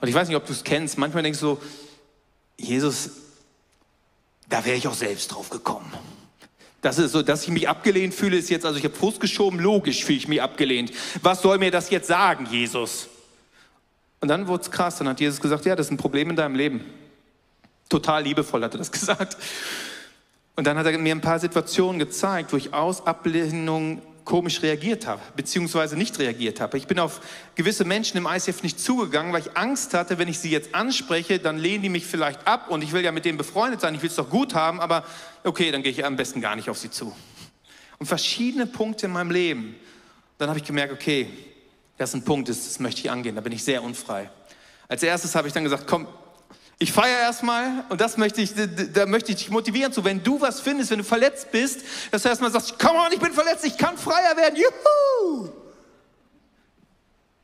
Und 0.00 0.06
ich 0.06 0.14
weiß 0.14 0.28
nicht, 0.28 0.36
ob 0.36 0.46
du 0.46 0.52
es 0.52 0.62
kennst. 0.62 0.98
Manchmal 0.98 1.24
denkst 1.24 1.40
du 1.40 1.46
so, 1.46 1.62
Jesus, 2.56 3.10
da 4.48 4.64
wäre 4.64 4.76
ich 4.76 4.86
auch 4.86 4.94
selbst 4.94 5.34
drauf 5.34 5.50
gekommen. 5.50 5.92
Das 6.80 6.96
ist 6.98 7.10
so, 7.10 7.22
dass 7.22 7.42
ich 7.42 7.48
mich 7.48 7.68
abgelehnt 7.68 8.14
fühle, 8.14 8.36
ist 8.36 8.50
jetzt, 8.50 8.64
also 8.64 8.78
ich 8.78 8.84
habe 8.84 8.94
Fuß 8.94 9.18
geschoben, 9.18 9.58
logisch 9.58 10.04
fühle 10.04 10.18
ich 10.18 10.28
mich 10.28 10.40
abgelehnt. 10.40 10.92
Was 11.22 11.42
soll 11.42 11.58
mir 11.58 11.72
das 11.72 11.90
jetzt 11.90 12.06
sagen, 12.06 12.46
Jesus? 12.48 13.08
Und 14.20 14.28
dann 14.28 14.46
wurde 14.46 14.62
es 14.62 14.70
krass, 14.70 14.98
dann 14.98 15.08
hat 15.08 15.18
Jesus 15.18 15.40
gesagt, 15.40 15.64
ja, 15.64 15.74
das 15.74 15.86
ist 15.86 15.90
ein 15.90 15.96
Problem 15.96 16.30
in 16.30 16.36
deinem 16.36 16.54
Leben. 16.54 16.84
Total 17.88 18.22
liebevoll 18.22 18.62
hat 18.62 18.76
er 18.76 18.78
das 18.78 18.92
gesagt. 18.92 19.38
Und 20.54 20.68
dann 20.68 20.78
hat 20.78 20.86
er 20.86 20.96
mir 20.98 21.16
ein 21.16 21.20
paar 21.20 21.40
Situationen 21.40 21.98
gezeigt, 21.98 22.52
wo 22.52 22.56
ich 22.56 22.72
aus 22.72 23.04
Ablehnung 23.04 24.02
komisch 24.28 24.60
reagiert 24.60 25.06
habe, 25.06 25.22
beziehungsweise 25.36 25.96
nicht 25.96 26.18
reagiert 26.18 26.60
habe. 26.60 26.76
Ich 26.76 26.86
bin 26.86 26.98
auf 26.98 27.22
gewisse 27.54 27.86
Menschen 27.86 28.18
im 28.18 28.26
ICF 28.26 28.62
nicht 28.62 28.78
zugegangen, 28.78 29.32
weil 29.32 29.40
ich 29.40 29.56
Angst 29.56 29.94
hatte, 29.94 30.18
wenn 30.18 30.28
ich 30.28 30.38
sie 30.38 30.50
jetzt 30.50 30.74
anspreche, 30.74 31.38
dann 31.38 31.56
lehnen 31.56 31.82
die 31.82 31.88
mich 31.88 32.04
vielleicht 32.04 32.46
ab 32.46 32.68
und 32.68 32.84
ich 32.84 32.92
will 32.92 33.02
ja 33.02 33.10
mit 33.10 33.24
denen 33.24 33.38
befreundet 33.38 33.80
sein, 33.80 33.94
ich 33.94 34.02
will 34.02 34.10
es 34.10 34.16
doch 34.16 34.28
gut 34.28 34.54
haben, 34.54 34.80
aber 34.80 35.06
okay, 35.44 35.70
dann 35.70 35.82
gehe 35.82 35.90
ich 35.90 36.04
am 36.04 36.16
besten 36.16 36.42
gar 36.42 36.56
nicht 36.56 36.68
auf 36.68 36.76
sie 36.76 36.90
zu. 36.90 37.16
Und 37.98 38.04
verschiedene 38.04 38.66
Punkte 38.66 39.06
in 39.06 39.12
meinem 39.12 39.30
Leben. 39.30 39.76
Dann 40.36 40.50
habe 40.50 40.58
ich 40.58 40.64
gemerkt, 40.66 40.92
okay, 40.92 41.30
das 41.96 42.10
ist 42.10 42.16
ein 42.16 42.24
Punkt, 42.24 42.50
das, 42.50 42.64
das 42.64 42.80
möchte 42.80 43.00
ich 43.00 43.10
angehen, 43.10 43.34
da 43.34 43.40
bin 43.40 43.54
ich 43.54 43.64
sehr 43.64 43.82
unfrei. 43.82 44.28
Als 44.88 45.02
erstes 45.02 45.34
habe 45.36 45.48
ich 45.48 45.54
dann 45.54 45.64
gesagt, 45.64 45.86
komm, 45.86 46.06
ich 46.80 46.92
feiere 46.92 47.18
erstmal 47.18 47.84
und 47.88 48.00
das 48.00 48.16
möchte 48.16 48.40
ich, 48.40 48.52
da 48.92 49.06
möchte 49.06 49.32
ich 49.32 49.38
dich 49.38 49.50
motivieren 49.50 49.92
zu, 49.92 50.04
wenn 50.04 50.22
du 50.22 50.40
was 50.40 50.60
findest, 50.60 50.90
wenn 50.90 50.98
du 50.98 51.04
verletzt 51.04 51.50
bist, 51.50 51.80
dass 52.12 52.22
du 52.22 52.28
erstmal 52.28 52.52
sagst, 52.52 52.78
komm 52.78 52.96
on, 52.96 53.12
ich 53.12 53.18
bin 53.18 53.32
verletzt, 53.32 53.64
ich 53.64 53.76
kann 53.76 53.98
freier 53.98 54.36
werden, 54.36 54.56
juhu! 54.56 55.48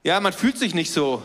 Ja, 0.05 0.21
man 0.21 0.33
fühlt 0.33 0.57
sich 0.57 0.73
nicht 0.73 0.93
so, 0.93 1.21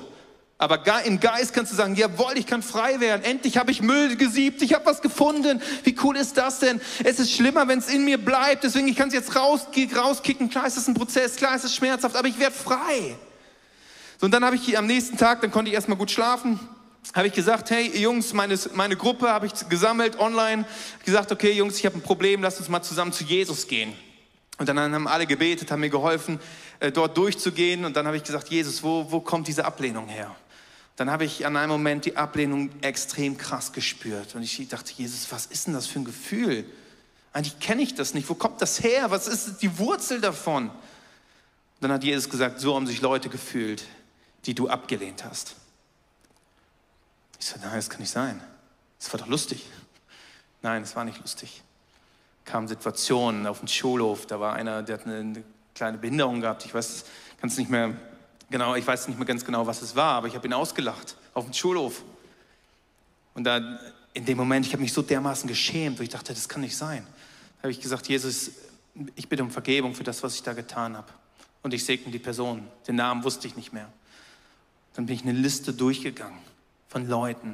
aber 0.58 0.84
im 1.06 1.20
Geist 1.20 1.54
kannst 1.54 1.72
du 1.72 1.76
sagen, 1.76 1.96
jawohl, 1.96 2.34
ich 2.36 2.48
kann 2.48 2.64
frei 2.64 3.00
werden, 3.00 3.24
endlich 3.24 3.58
habe 3.58 3.70
ich 3.70 3.84
Müll 3.84 4.16
gesiebt, 4.16 4.64
ich 4.64 4.74
habe 4.74 4.88
was 4.88 5.04
gefunden, 5.04 5.62
wie 5.84 5.96
cool 6.04 6.18
ist 6.18 6.36
das 6.36 6.60
denn? 6.60 6.82
Es 7.04 7.20
ist 7.20 7.32
schlimmer, 7.32 7.68
wenn 7.68 7.78
es 7.78 7.90
in 7.90 8.04
mir 8.06 8.18
bleibt, 8.18 8.64
deswegen 8.64 8.88
ich 8.88 8.96
kann 8.96 9.10
es 9.10 9.14
jetzt 9.14 9.36
raus, 9.36 9.68
rauskicken, 9.96 10.50
klar 10.50 10.66
ist 10.66 10.78
es 10.78 10.88
ein 10.88 10.96
Prozess, 10.96 11.36
klar 11.36 11.56
ist 11.56 11.64
es 11.64 11.76
schmerzhaft, 11.76 12.16
aber 12.16 12.28
ich 12.28 12.40
werde 12.40 12.56
frei. 12.56 13.16
So, 14.20 14.26
und 14.26 14.32
dann 14.32 14.44
habe 14.44 14.56
ich 14.56 14.76
am 14.76 14.88
nächsten 14.88 15.16
Tag, 15.16 15.42
dann 15.42 15.52
konnte 15.52 15.70
ich 15.70 15.76
erstmal 15.76 15.98
gut 15.98 16.10
schlafen, 16.10 16.60
habe 17.14 17.28
ich 17.28 17.34
gesagt, 17.34 17.72
hey 17.72 17.98
Jungs, 18.00 18.34
meine, 18.34 18.58
meine 18.74 18.96
Gruppe 18.96 19.30
habe 19.30 19.48
ich 19.48 19.54
gesammelt 19.68 20.20
online, 20.20 20.66
gesagt, 21.04 21.32
okay 21.32 21.52
Jungs, 21.52 21.78
ich 21.78 21.86
habe 21.86 21.98
ein 21.98 22.02
Problem, 22.02 22.42
lasst 22.42 22.60
uns 22.60 22.70
mal 22.70 22.82
zusammen 22.82 23.14
zu 23.14 23.24
Jesus 23.24 23.68
gehen. 23.68 23.94
Und 24.60 24.68
dann 24.68 24.78
haben 24.78 25.08
alle 25.08 25.26
gebetet, 25.26 25.72
haben 25.72 25.80
mir 25.80 25.90
geholfen, 25.90 26.40
äh, 26.82 26.92
dort 26.92 27.18
durchzugehen. 27.18 27.86
Und 27.86 27.96
dann 27.96 28.06
habe 28.06 28.18
ich 28.18 28.24
gesagt, 28.24 28.50
Jesus, 28.50 28.84
wo, 28.84 29.10
wo 29.10 29.22
kommt 29.22 29.48
diese 29.48 29.64
Ablehnung 29.64 30.10
her? 30.10 30.36
Dann 30.98 31.10
habe 31.10 31.24
ich 31.24 31.46
an 31.46 31.56
einem 31.56 31.72
Moment 31.72 32.04
die 32.04 32.18
Ablehnung 32.18 32.70
extrem 32.82 33.38
krass 33.38 33.72
gespürt. 33.72 34.36
Und 34.36 34.44
ich 34.44 34.68
dachte, 34.68 34.92
Jesus, 34.98 35.32
was 35.32 35.46
ist 35.46 35.68
denn 35.68 35.74
das 35.74 35.88
für 35.88 36.00
ein 36.00 36.06
Gefühl? 36.06 36.66
Eigentlich 37.32 37.58
kenne 37.60 37.82
ich 37.82 37.96
das 37.96 38.14
nicht. 38.14 38.28
Wo 38.28 38.34
kommt 38.34 38.62
das 38.62 38.84
her? 38.84 39.10
Was 39.12 39.30
ist 39.30 39.62
die 39.62 39.78
Wurzel 39.78 40.20
davon? 40.20 40.70
Dann 41.80 41.94
hat 41.94 42.04
Jesus 42.04 42.30
gesagt, 42.30 42.60
so 42.60 42.76
haben 42.76 42.86
sich 42.86 43.00
Leute 43.00 43.30
gefühlt, 43.30 43.86
die 44.46 44.54
du 44.54 44.68
abgelehnt 44.68 45.24
hast. 45.24 45.56
Ich 47.40 47.46
so, 47.46 47.56
nein, 47.62 47.76
das 47.76 47.90
kann 47.90 48.02
nicht 48.02 48.12
sein. 48.12 48.42
Das 49.00 49.12
war 49.14 49.20
doch 49.20 49.28
lustig. 49.28 49.66
Nein, 50.62 50.84
es 50.84 50.96
war 50.96 51.06
nicht 51.06 51.20
lustig. 51.22 51.64
Kamen 52.44 52.68
Situationen 52.68 53.48
auf 53.48 53.60
dem 53.60 53.68
Schulhof, 53.68 54.26
da 54.26 54.40
war 54.40 54.54
einer, 54.54 54.84
der 54.84 54.98
hat 54.98 55.06
eine, 55.06 55.20
eine 55.20 55.44
kleine 55.74 55.98
Behinderung 55.98 56.42
gehabt. 56.42 56.66
Ich 56.66 56.74
weiß, 56.74 57.06
kann 57.40 57.50
es 57.50 57.58
nicht 57.58 57.70
mehr 57.70 57.96
genau, 58.50 58.76
ich 58.76 58.86
weiß 58.86 59.08
nicht 59.08 59.18
mehr 59.18 59.26
ganz 59.26 59.46
genau, 59.46 59.66
was 59.66 59.82
es 59.82 59.96
war, 59.96 60.16
aber 60.16 60.28
ich 60.28 60.36
habe 60.36 60.48
ihn 60.48 60.54
ausgelacht 60.54 61.16
auf 61.34 61.46
dem 61.46 61.54
Schulhof. 61.54 62.04
Und 63.36 63.46
da 63.46 63.80
in 64.14 64.26
dem 64.26 64.38
Moment, 64.38 64.66
ich 64.66 64.74
habe 64.74 64.82
mich 64.82 64.92
so 64.92 65.02
dermaßen 65.02 65.48
geschämt, 65.48 66.00
wo 66.00 66.04
ich 66.04 66.10
dachte, 66.10 66.34
das 66.34 66.50
kann 66.50 66.62
nicht 66.62 66.76
sein. 66.76 67.06
Da 67.58 67.64
habe 67.64 67.72
ich 67.72 67.80
gesagt, 67.80 68.10
Jesus, 68.10 68.52
ich 69.16 69.30
bitte 69.30 69.44
um 69.44 69.52
Vergebung 69.52 69.94
für 69.96 70.04
das, 70.04 70.24
was 70.24 70.36
ich 70.36 70.44
da 70.44 70.54
getan 70.54 70.98
habe. 70.98 71.08
Und 71.62 71.74
ich 71.74 71.86
segne 71.86 72.12
die 72.12 72.20
Person. 72.20 72.68
Den 72.88 72.96
Namen 72.96 73.24
wusste 73.24 73.48
ich 73.48 73.56
nicht 73.56 73.72
mehr. 73.72 73.88
Dann 74.96 75.06
bin 75.06 75.16
ich 75.16 75.22
eine 75.22 75.34
Liste 75.34 75.72
durchgegangen 75.72 76.49
von 76.90 77.08
Leuten, 77.08 77.54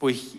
wo 0.00 0.08
ich, 0.08 0.38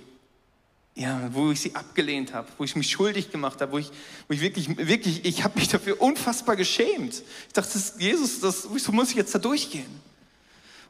ja, 0.96 1.30
wo 1.32 1.52
ich 1.52 1.62
sie 1.62 1.76
abgelehnt 1.76 2.34
habe, 2.34 2.48
wo 2.58 2.64
ich 2.64 2.76
mich 2.76 2.90
schuldig 2.90 3.32
gemacht 3.32 3.62
habe, 3.62 3.74
wo 3.74 3.78
ich, 3.78 3.92
wo 4.28 4.34
ich 4.34 4.42
wirklich, 4.42 4.76
wirklich, 4.78 5.26
ich 5.26 5.44
habe 5.44 5.60
mich 5.60 5.68
dafür 5.68 6.02
unfassbar 6.02 6.56
geschämt. 6.56 7.22
Ich 7.48 7.54
dachte, 7.54 7.74
das, 7.74 7.96
Jesus, 8.00 8.40
das, 8.40 8.64
so 8.64 8.92
muss 8.92 9.10
ich 9.10 9.16
jetzt 9.16 9.36
da 9.36 9.40
durchgehen. 9.40 10.02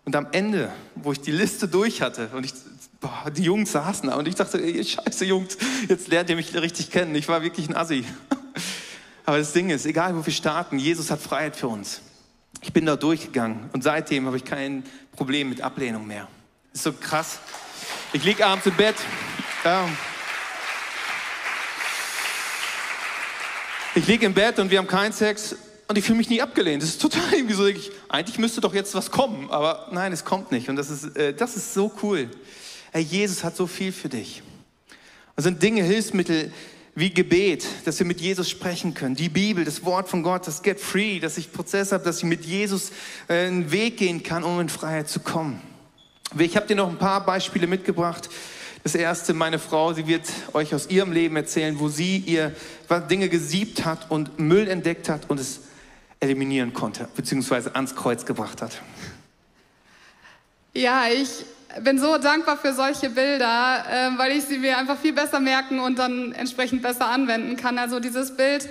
Und 0.05 0.15
am 0.15 0.27
Ende, 0.31 0.71
wo 0.95 1.11
ich 1.11 1.21
die 1.21 1.31
Liste 1.31 1.67
durch 1.67 2.01
hatte 2.01 2.29
und 2.33 2.45
ich, 2.45 2.53
boah, 2.99 3.31
die 3.31 3.43
Jungs 3.43 3.71
saßen 3.71 4.09
da 4.09 4.15
und 4.15 4.27
ich 4.27 4.35
dachte, 4.35 4.61
ey, 4.61 4.83
scheiße 4.83 5.25
Jungs, 5.25 5.57
jetzt 5.87 6.09
lernt 6.09 6.29
ihr 6.29 6.35
mich 6.35 6.53
richtig 6.53 6.91
kennen. 6.91 7.15
Ich 7.15 7.27
war 7.27 7.41
wirklich 7.41 7.69
ein 7.69 7.75
Assi. 7.75 8.05
Aber 9.25 9.37
das 9.37 9.53
Ding 9.53 9.69
ist, 9.69 9.85
egal 9.85 10.15
wo 10.15 10.25
wir 10.25 10.33
starten, 10.33 10.77
Jesus 10.77 11.09
hat 11.09 11.21
Freiheit 11.21 11.55
für 11.55 11.69
uns. 11.69 12.01
Ich 12.61 12.73
bin 12.73 12.85
da 12.85 12.95
durchgegangen 12.95 13.69
und 13.71 13.83
seitdem 13.83 14.25
habe 14.25 14.37
ich 14.37 14.45
kein 14.45 14.83
Problem 15.15 15.49
mit 15.49 15.61
Ablehnung 15.61 16.05
mehr. 16.05 16.27
So 16.73 16.91
krass. 16.91 17.39
Ich 18.13 18.23
liege 18.23 18.45
abends 18.45 18.65
im 18.65 18.75
Bett. 18.75 18.95
Ja. 19.63 19.87
Ich 23.95 24.07
liege 24.07 24.25
im 24.25 24.33
Bett 24.33 24.57
und 24.57 24.71
wir 24.71 24.79
haben 24.79 24.87
keinen 24.87 25.13
Sex 25.13 25.55
und 25.87 25.97
ich 25.97 26.03
fühle 26.03 26.17
mich 26.17 26.29
nie 26.29 26.41
abgelehnt. 26.41 26.81
Das 26.81 26.89
ist 26.89 27.01
total 27.01 27.21
irgendwie 27.31 27.53
so, 27.53 27.67
ich, 27.67 27.91
eigentlich 28.09 28.39
müsste 28.39 28.59
doch 28.59 28.73
jetzt 28.73 28.95
was 28.95 29.11
kommen, 29.11 29.51
aber 29.51 29.89
nein, 29.91 30.11
es 30.11 30.25
kommt 30.25 30.51
nicht. 30.51 30.67
Und 30.67 30.75
das 30.75 30.89
ist, 30.89 31.15
äh, 31.15 31.33
das 31.33 31.55
ist 31.55 31.73
so 31.75 31.91
cool. 32.01 32.29
Hey, 32.91 33.03
Jesus 33.03 33.43
hat 33.43 33.55
so 33.55 33.67
viel 33.67 33.91
für 33.91 34.09
dich. 34.09 34.41
Das 35.35 35.45
sind 35.45 35.61
Dinge, 35.61 35.83
Hilfsmittel 35.83 36.51
wie 36.95 37.11
Gebet, 37.11 37.65
dass 37.85 37.97
wir 37.97 38.05
mit 38.05 38.21
Jesus 38.21 38.49
sprechen 38.49 38.93
können. 38.93 39.15
Die 39.15 39.29
Bibel, 39.29 39.65
das 39.65 39.83
Wort 39.83 40.09
von 40.09 40.21
Gott, 40.21 40.45
das 40.45 40.61
Get 40.61 40.79
Free, 40.79 41.19
dass 41.19 41.37
ich 41.37 41.51
Prozess 41.51 41.91
habe, 41.91 42.03
dass 42.03 42.19
ich 42.19 42.23
mit 42.23 42.45
Jesus 42.45 42.91
äh, 43.27 43.47
einen 43.47 43.71
Weg 43.71 43.97
gehen 43.97 44.23
kann, 44.23 44.43
um 44.43 44.59
in 44.59 44.69
Freiheit 44.69 45.09
zu 45.09 45.19
kommen. 45.19 45.61
Ich 46.37 46.55
habe 46.55 46.65
dir 46.65 46.75
noch 46.75 46.89
ein 46.89 46.97
paar 46.97 47.23
Beispiele 47.23 47.67
mitgebracht. 47.67 48.27
Das 48.81 48.95
erste, 48.95 49.33
meine 49.33 49.59
Frau, 49.59 49.93
sie 49.93 50.07
wird 50.07 50.23
euch 50.53 50.73
aus 50.73 50.89
ihrem 50.89 51.11
Leben 51.11 51.35
erzählen, 51.35 51.79
wo 51.79 51.89
sie 51.89 52.17
ihr 52.17 52.55
Dinge 53.09 53.29
gesiebt 53.29 53.85
hat 53.85 54.09
und 54.09 54.39
Müll 54.39 54.67
entdeckt 54.67 55.09
hat 55.09 55.29
und 55.29 55.39
es 55.39 55.61
eliminieren 56.19 56.73
konnte, 56.73 57.07
beziehungsweise 57.15 57.75
ans 57.75 57.95
Kreuz 57.95 58.25
gebracht 58.25 58.61
hat. 58.61 58.81
Ja, 60.73 61.03
ich 61.07 61.45
bin 61.81 61.99
so 61.99 62.17
dankbar 62.17 62.57
für 62.57 62.73
solche 62.73 63.09
Bilder, 63.09 63.85
äh, 63.87 64.17
weil 64.17 64.31
ich 64.31 64.45
sie 64.45 64.57
mir 64.57 64.77
einfach 64.77 64.97
viel 64.97 65.13
besser 65.13 65.39
merken 65.39 65.79
und 65.79 65.99
dann 65.99 66.31
entsprechend 66.31 66.81
besser 66.81 67.07
anwenden 67.07 67.57
kann. 67.57 67.77
Also 67.77 67.99
dieses 67.99 68.35
Bild 68.35 68.67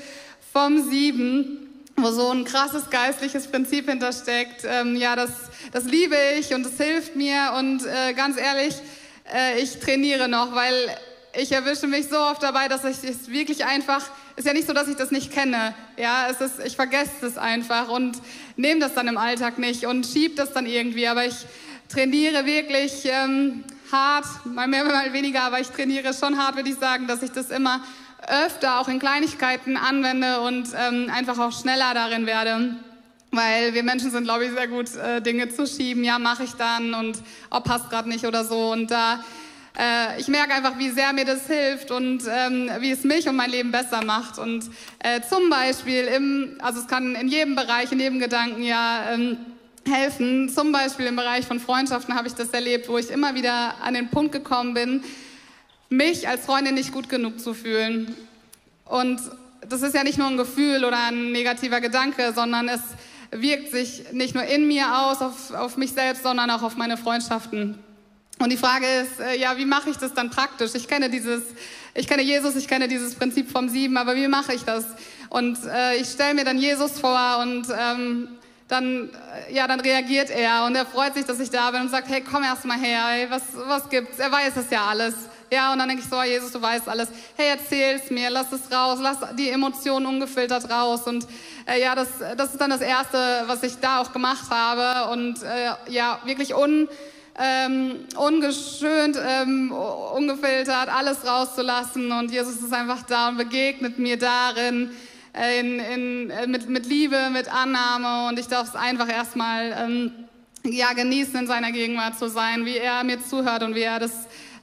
vom 0.53 0.91
Sieben, 0.91 1.62
wo 1.97 2.11
so 2.11 2.31
ein 2.31 2.45
krasses 2.45 2.91
geistliches 2.91 3.47
Prinzip 3.47 3.89
hintersteckt. 3.89 4.65
Ähm, 4.65 4.97
ja, 4.97 5.17
das, 5.17 5.31
das 5.73 5.85
liebe 5.85 6.17
ich 6.39 6.55
und 6.55 6.67
es 6.67 6.77
hilft 6.77 7.17
mir. 7.17 7.53
Und 7.59 7.85
äh, 7.87 8.13
ganz 8.15 8.37
ehrlich, 8.39 8.75
äh, 9.33 9.61
ich 9.61 9.79
trainiere 9.79 10.29
noch, 10.29 10.55
weil 10.55 10.75
ich 11.39 11.53
erwische 11.53 11.87
mich 11.87 12.09
so 12.09 12.19
oft 12.19 12.43
dabei, 12.43 12.69
dass 12.69 12.85
ich 12.85 13.09
es 13.09 13.29
wirklich 13.29 13.65
einfach, 13.65 14.05
ist 14.37 14.47
ja 14.47 14.53
nicht 14.53 14.67
so, 14.67 14.73
dass 14.73 14.89
ich 14.89 14.97
das 14.97 15.11
nicht 15.11 15.33
kenne, 15.33 15.75
ja, 15.97 16.29
es 16.31 16.41
ist, 16.41 16.65
ich 16.65 16.77
vergesse 16.77 17.27
es 17.27 17.39
einfach 17.39 17.89
und 17.89 18.19
nehme 18.57 18.81
das 18.81 18.95
dann 18.95 19.09
im 19.09 19.17
Alltag 19.17 19.59
nicht 19.59 19.87
und 19.87 20.07
schiebe 20.07 20.35
das 20.35 20.53
dann 20.53 20.67
irgendwie, 20.67 21.07
aber 21.07 21.25
ich 21.25 21.47
trainiere 21.89 22.45
wirklich 22.45 23.05
ähm, 23.05 23.65
hart, 23.91 24.27
mal 24.45 24.69
mehr, 24.69 24.85
mal 24.85 25.13
weniger, 25.13 25.43
aber 25.43 25.61
ich 25.61 25.69
trainiere 25.69 26.13
schon 26.13 26.39
hart, 26.39 26.57
würde 26.57 26.69
ich 26.69 26.77
sagen, 26.77 27.07
dass 27.07 27.23
ich 27.23 27.31
das 27.31 27.51
immer 27.51 27.83
öfter 28.29 28.81
auch 28.81 28.89
in 28.89 28.99
Kleinigkeiten 28.99 29.77
anwende 29.77 30.41
und 30.41 30.69
ähm, 30.77 31.11
einfach 31.13 31.39
auch 31.39 31.53
schneller 31.53 31.95
darin 31.95 32.27
werde. 32.27 32.77
Weil 33.31 33.73
wir 33.73 33.83
Menschen 33.83 34.11
sind, 34.11 34.25
glaube 34.25 34.45
ich, 34.45 34.53
sehr 34.53 34.69
gut, 34.69 34.95
äh, 34.95 35.23
Dinge 35.23 35.49
zu 35.49 35.67
schieben. 35.67 36.05
Ja, 36.05 36.19
mache 36.19 36.45
ich 36.45 36.53
dann 36.53 36.93
und 36.95 37.19
oh, 37.51 37.61
passt 37.61 37.89
gerade 37.89 38.09
nicht 38.09 38.27
oder 38.27 38.45
so. 38.45 38.73
Und 38.73 38.91
da 38.91 39.21
äh, 39.79 40.21
ich 40.21 40.29
merke 40.29 40.53
einfach, 40.53 40.79
wie 40.79 40.91
sehr 40.91 41.13
mir 41.13 41.25
das 41.25 41.47
hilft 41.47 41.91
und 41.91 42.23
ähm, 42.29 42.71
wie 42.81 42.91
es 42.91 43.05
mich 43.05 43.29
und 43.29 43.37
mein 43.37 43.51
Leben 43.51 43.73
besser 43.73 44.05
macht. 44.05 44.39
Und 44.39 44.65
äh, 44.99 45.21
zum 45.29 45.49
Beispiel 45.49 46.05
im, 46.05 46.59
also 46.61 46.81
es 46.81 46.87
kann 46.87 47.15
in 47.15 47.29
jedem 47.29 47.55
Bereich, 47.55 47.91
in 47.91 48.01
jedem 48.01 48.19
Gedanken 48.19 48.63
ja 48.63 49.13
ähm, 49.13 49.39
helfen. 49.89 50.51
Zum 50.51 50.73
Beispiel 50.73 51.07
im 51.07 51.17
Bereich 51.17 51.47
von 51.47 51.59
Freundschaften 51.59 52.15
habe 52.15 52.29
ich 52.29 52.35
das 52.35 52.51
erlebt, 52.51 52.89
wo 52.89 52.99
ich 52.99 53.11
immer 53.11 53.35
wieder 53.35 53.77
an 53.83 53.95
den 53.95 54.09
Punkt 54.09 54.33
gekommen 54.33 54.75
bin, 54.75 55.03
mich 55.93 56.29
als 56.29 56.45
Freundin 56.47 56.75
nicht 56.75 56.93
gut 56.93 57.09
genug 57.09 57.41
zu 57.41 57.55
fühlen. 57.55 58.15
Und 58.85 59.21
das 59.69 59.83
ist 59.83 59.95
ja 59.95 60.03
nicht 60.03 60.19
nur 60.19 60.27
ein 60.27 60.37
Gefühl 60.37 60.85
oder 60.85 61.07
ein 61.07 61.33
negativer 61.33 61.81
Gedanke, 61.81 62.33
sondern 62.35 62.69
es 62.69 62.81
wirkt 63.31 63.71
sich 63.71 64.13
nicht 64.13 64.35
nur 64.35 64.45
in 64.45 64.67
mir 64.67 64.99
aus, 65.01 65.23
auf, 65.23 65.53
auf 65.53 65.77
mich 65.77 65.93
selbst, 65.93 66.23
sondern 66.23 66.51
auch 66.51 66.63
auf 66.63 66.77
meine 66.77 66.97
Freundschaften. 66.97 67.79
Und 68.39 68.51
die 68.51 68.57
Frage 68.57 68.87
ist, 68.87 69.21
äh, 69.21 69.39
ja, 69.39 69.57
wie 69.57 69.65
mache 69.65 69.91
ich 69.91 69.97
das 69.97 70.15
dann 70.15 70.31
praktisch? 70.31 70.75
Ich 70.75 70.89
kenne 70.89 71.09
dieses, 71.09 71.43
ich 71.95 72.09
kenne 72.09 72.23
Jesus, 72.23 72.57
ich 72.57 72.67
kenne 72.67 72.89
dieses 72.89 73.15
Prinzip 73.15 73.51
vom 73.51 73.69
Sieben, 73.69 73.97
aber 73.97 74.17
wie 74.17 74.27
mache 74.27 74.53
ich 74.53 74.65
das? 74.65 74.85
Und 75.29 75.59
äh, 75.65 75.97
ich 75.97 76.09
stelle 76.09 76.35
mir 76.35 76.45
dann 76.45 76.59
Jesus 76.59 76.99
vor 76.99 77.39
und 77.41 77.67
ähm, 77.79 78.29
dann, 78.69 79.11
äh, 79.49 79.55
ja, 79.55 79.69
dann 79.69 79.81
reagiert 79.81 80.31
er 80.31 80.65
und 80.65 80.75
er 80.75 80.87
freut 80.87 81.15
sich, 81.15 81.25
dass 81.25 81.39
ich 81.41 81.51
da 81.51 81.71
bin 81.71 81.83
und 81.83 81.91
sagt, 81.91 82.09
hey, 82.09 82.23
komm 82.23 82.43
erst 82.43 82.65
mal 82.65 82.79
her, 82.79 83.05
hey, 83.07 83.27
was, 83.31 83.43
was 83.55 83.89
gibt's? 83.89 84.19
Er 84.19 84.33
weiß 84.33 84.57
es 84.57 84.71
ja 84.71 84.87
alles. 84.87 85.15
Ja, 85.53 85.71
und 85.71 85.81
dann 85.81 85.89
denke 85.89 86.03
ich 86.03 86.09
so, 86.09 86.17
oh, 86.17 86.23
Jesus, 86.23 86.51
du 86.51 86.63
weißt 86.63 86.89
alles. 86.89 87.11
Hey, 87.37 87.51
erzähl's 87.51 88.11
mir, 88.11 88.31
lass 88.31 88.51
es 88.53 88.73
raus, 88.73 88.99
lass 89.03 89.19
die 89.37 89.51
Emotionen 89.51 90.07
ungefiltert 90.07 90.71
raus. 90.71 91.03
Und 91.07 91.27
äh, 91.67 91.79
ja, 91.79 91.95
das, 91.95 92.09
das 92.39 92.53
ist 92.53 92.59
dann 92.59 92.71
das 92.71 92.81
Erste, 92.81 93.19
was 93.45 93.63
ich 93.63 93.75
da 93.79 94.01
auch 94.01 94.15
gemacht 94.15 94.49
habe. 94.49 95.11
Und 95.13 95.43
äh, 95.43 95.93
ja, 95.93 96.21
wirklich 96.25 96.55
un 96.55 96.89
ähm, 97.39 98.07
ungeschönt, 98.17 99.19
ähm, 99.23 99.73
ungefiltert, 99.73 100.89
alles 100.89 101.19
rauszulassen. 101.27 102.11
Und 102.13 102.31
Jesus 102.31 102.57
ist 102.57 102.73
einfach 102.73 103.03
da 103.03 103.29
und 103.29 103.37
begegnet 103.37 103.99
mir 103.99 104.19
darin, 104.19 104.91
äh, 105.35 105.61
in, 105.61 105.79
in, 105.81 106.31
äh, 106.31 106.47
mit, 106.47 106.71
mit 106.71 106.87
Liebe, 106.87 107.29
mit 107.31 107.53
Annahme. 107.53 108.31
Und 108.31 108.39
ich 108.39 108.49
darf 108.49 108.69
es 108.69 108.75
einfach 108.75 109.11
erstmal 109.11 109.77
ähm, 109.79 110.13
ja, 110.65 110.95
genießen, 110.95 111.41
in 111.41 111.47
seiner 111.47 111.73
Gegenwart 111.73 112.19
zu 112.19 112.29
sein, 112.29 112.65
wie 112.65 112.79
er 112.79 113.05
mir 113.05 113.23
zuhört 113.23 113.63
und 113.63 113.75
wie 113.75 113.83
er 113.83 113.99
das 113.99 114.13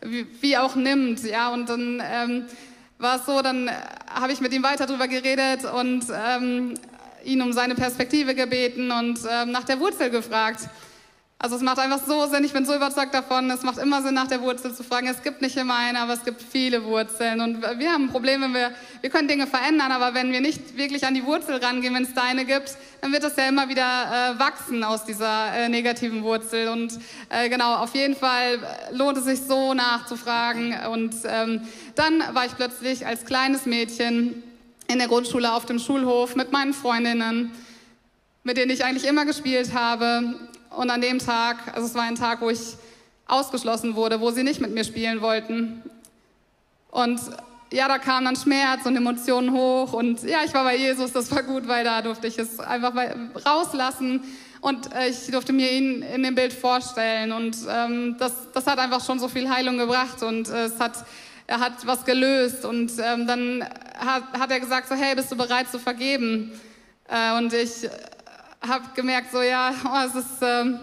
wie, 0.01 0.27
wie 0.41 0.57
auch 0.57 0.75
nimmt. 0.75 1.23
Ja, 1.23 1.49
und 1.49 1.69
dann 1.69 2.01
ähm, 2.03 2.45
war 2.97 3.17
es 3.17 3.25
so, 3.25 3.41
dann 3.41 3.69
habe 4.09 4.33
ich 4.33 4.41
mit 4.41 4.53
ihm 4.53 4.63
weiter 4.63 4.85
darüber 4.85 5.07
geredet 5.07 5.65
und 5.65 6.05
ähm, 6.13 6.73
ihn 7.23 7.41
um 7.41 7.53
seine 7.53 7.75
Perspektive 7.75 8.35
gebeten 8.35 8.91
und 8.91 9.19
ähm, 9.29 9.51
nach 9.51 9.63
der 9.63 9.79
Wurzel 9.79 10.09
gefragt. 10.09 10.69
Also 11.41 11.55
es 11.55 11.61
macht 11.61 11.79
einfach 11.79 12.01
so 12.05 12.25
Sinn, 12.25 12.43
ich 12.43 12.51
bin 12.51 12.65
so 12.65 12.75
überzeugt 12.75 13.13
davon, 13.13 13.49
es 13.49 13.63
macht 13.63 13.77
immer 13.77 14.01
Sinn, 14.01 14.13
nach 14.13 14.27
der 14.27 14.41
Wurzel 14.41 14.75
zu 14.75 14.83
fragen. 14.83 15.07
Es 15.07 15.23
gibt 15.23 15.41
nicht 15.41 15.55
immer 15.55 15.77
eine, 15.77 16.01
aber 16.01 16.11
es 16.11 16.25
gibt 16.25 16.41
viele 16.41 16.83
Wurzeln. 16.83 17.39
Und 17.39 17.61
wir 17.61 17.93
haben 17.93 18.07
ein 18.07 18.09
Problem, 18.09 18.41
wenn 18.41 18.53
wir, 18.53 18.71
wir 18.99 19.09
können 19.09 19.29
Dinge 19.29 19.47
verändern, 19.47 19.93
aber 19.93 20.13
wenn 20.13 20.33
wir 20.33 20.41
nicht 20.41 20.75
wirklich 20.75 21.05
an 21.05 21.13
die 21.13 21.23
Wurzel 21.23 21.55
rangehen, 21.55 21.95
wenn 21.95 22.03
es 22.03 22.13
da 22.13 22.23
eine 22.23 22.43
gibt, 22.43 22.75
dann 22.99 23.13
wird 23.13 23.23
das 23.23 23.37
ja 23.37 23.47
immer 23.47 23.69
wieder 23.69 23.83
äh, 24.35 24.37
wachsen 24.37 24.83
aus 24.83 25.05
dieser 25.05 25.53
äh, 25.53 25.69
negativen 25.69 26.23
Wurzel. 26.23 26.67
Und 26.67 26.99
äh, 27.29 27.47
genau, 27.47 27.75
auf 27.75 27.95
jeden 27.95 28.17
Fall 28.17 28.59
lohnt 28.91 29.17
es 29.17 29.23
sich 29.23 29.39
so 29.39 29.73
nachzufragen. 29.73 30.75
Und 30.91 31.15
ähm, 31.25 31.61
dann 31.95 32.21
war 32.33 32.47
ich 32.47 32.55
plötzlich 32.57 33.05
als 33.07 33.23
kleines 33.23 33.65
Mädchen 33.65 34.43
in 34.89 34.99
der 34.99 35.07
Grundschule 35.07 35.53
auf 35.53 35.65
dem 35.65 35.79
Schulhof 35.79 36.35
mit 36.35 36.51
meinen 36.51 36.73
Freundinnen, 36.73 37.53
mit 38.43 38.57
denen 38.57 38.71
ich 38.71 38.83
eigentlich 38.83 39.07
immer 39.07 39.23
gespielt 39.23 39.73
habe 39.73 40.35
und 40.75 40.89
an 40.89 41.01
dem 41.01 41.19
Tag, 41.19 41.73
also 41.73 41.87
es 41.87 41.95
war 41.95 42.03
ein 42.03 42.15
Tag, 42.15 42.41
wo 42.41 42.49
ich 42.49 42.75
ausgeschlossen 43.27 43.95
wurde, 43.95 44.19
wo 44.21 44.31
sie 44.31 44.43
nicht 44.43 44.59
mit 44.59 44.71
mir 44.71 44.83
spielen 44.83 45.21
wollten. 45.21 45.83
Und 46.91 47.19
ja, 47.71 47.87
da 47.87 47.99
kam 47.99 48.25
dann 48.25 48.35
Schmerz 48.35 48.85
und 48.85 48.95
Emotionen 48.95 49.51
hoch. 49.51 49.93
Und 49.93 50.23
ja, 50.23 50.39
ich 50.43 50.53
war 50.53 50.63
bei 50.63 50.75
Jesus, 50.75 51.11
das 51.11 51.31
war 51.31 51.43
gut, 51.43 51.67
weil 51.67 51.83
da 51.83 52.01
durfte 52.01 52.27
ich 52.27 52.37
es 52.37 52.59
einfach 52.59 52.93
rauslassen. 53.45 54.21
Und 54.61 54.93
äh, 54.93 55.09
ich 55.09 55.27
durfte 55.27 55.53
mir 55.53 55.71
ihn 55.71 56.01
in 56.01 56.23
dem 56.23 56.35
Bild 56.35 56.51
vorstellen. 56.51 57.31
Und 57.31 57.55
ähm, 57.69 58.15
das, 58.17 58.33
das 58.53 58.65
hat 58.65 58.79
einfach 58.79 59.05
schon 59.05 59.19
so 59.19 59.27
viel 59.27 59.49
Heilung 59.49 59.77
gebracht. 59.77 60.23
Und 60.23 60.49
äh, 60.49 60.65
es 60.65 60.79
hat, 60.79 61.05
er 61.47 61.59
hat 61.59 61.85
was 61.85 62.03
gelöst. 62.05 62.65
Und 62.65 62.91
ähm, 62.99 63.27
dann 63.27 63.63
hat, 63.97 64.23
hat 64.33 64.51
er 64.51 64.59
gesagt 64.59 64.89
so, 64.89 64.95
hey, 64.95 65.15
bist 65.15 65.31
du 65.31 65.37
bereit 65.37 65.69
zu 65.69 65.79
vergeben? 65.79 66.51
Äh, 67.07 67.37
und 67.37 67.53
ich 67.53 67.87
habe 68.61 68.85
gemerkt, 68.95 69.31
so 69.31 69.41
ja, 69.41 69.73
oh, 69.85 70.07
es 70.07 70.15
ist 70.15 70.41
ähm, 70.41 70.79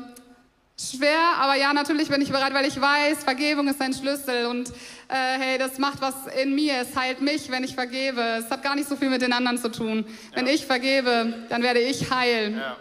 schwer, 0.78 1.36
aber 1.38 1.56
ja, 1.56 1.72
natürlich 1.72 2.08
bin 2.08 2.20
ich 2.20 2.30
bereit, 2.30 2.52
weil 2.54 2.66
ich 2.66 2.80
weiß, 2.80 3.24
Vergebung 3.24 3.68
ist 3.68 3.80
ein 3.80 3.92
Schlüssel 3.92 4.46
und 4.46 4.70
äh, 5.08 5.38
hey, 5.38 5.58
das 5.58 5.78
macht 5.78 6.00
was 6.00 6.14
in 6.42 6.54
mir, 6.54 6.74
es 6.80 6.96
heilt 6.96 7.20
mich, 7.20 7.50
wenn 7.50 7.64
ich 7.64 7.74
vergebe. 7.74 8.20
Es 8.38 8.50
hat 8.50 8.62
gar 8.62 8.74
nicht 8.74 8.88
so 8.88 8.96
viel 8.96 9.10
mit 9.10 9.22
den 9.22 9.32
anderen 9.32 9.58
zu 9.58 9.70
tun. 9.70 10.04
Wenn 10.34 10.46
ich 10.46 10.66
vergebe, 10.66 11.46
dann 11.48 11.62
werde 11.62 11.80
ich 11.80 12.10
heilen. 12.10 12.56
Ja. 12.56 12.76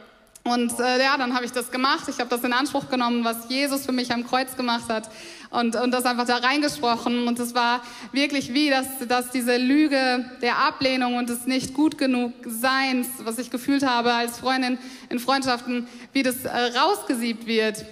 Und 0.48 0.80
äh, 0.80 1.02
ja, 1.02 1.18
dann 1.18 1.34
habe 1.34 1.44
ich 1.44 1.52
das 1.54 1.72
gemacht. 1.72 2.08
Ich 2.08 2.20
habe 2.20 2.30
das 2.30 2.44
in 2.44 2.54
Anspruch 2.54 2.88
genommen, 2.88 3.24
was 3.24 3.50
Jesus 3.50 3.84
für 3.84 3.92
mich 3.92 4.14
am 4.14 4.28
Kreuz 4.28 4.56
gemacht 4.56 4.90
hat 4.90 5.10
und, 5.50 5.76
und 5.76 5.90
das 5.90 6.06
einfach 6.06 6.28
da 6.28 6.38
reingesprochen. 6.38 7.28
Und 7.28 7.40
es 7.40 7.56
war 7.56 7.82
wirklich 8.12 8.54
wie, 8.54 8.70
dass, 8.70 8.86
dass 9.08 9.32
diese 9.32 9.58
Lüge 9.58 10.24
der 10.44 10.60
Ablehnung 10.60 11.16
und 11.16 11.30
des 11.30 11.48
nicht 11.48 11.74
gut 11.74 11.98
genug 11.98 12.32
Seins, 12.46 13.08
was 13.24 13.40
ich 13.40 13.50
gefühlt 13.50 13.84
habe 13.88 14.14
als 14.14 14.38
Freundin 14.38 14.78
in 15.10 15.18
Freundschaften, 15.18 15.88
wie 16.14 16.22
das 16.22 16.46
äh, 16.46 16.50
rausgesiebt 16.78 17.48
wird. 17.48 17.84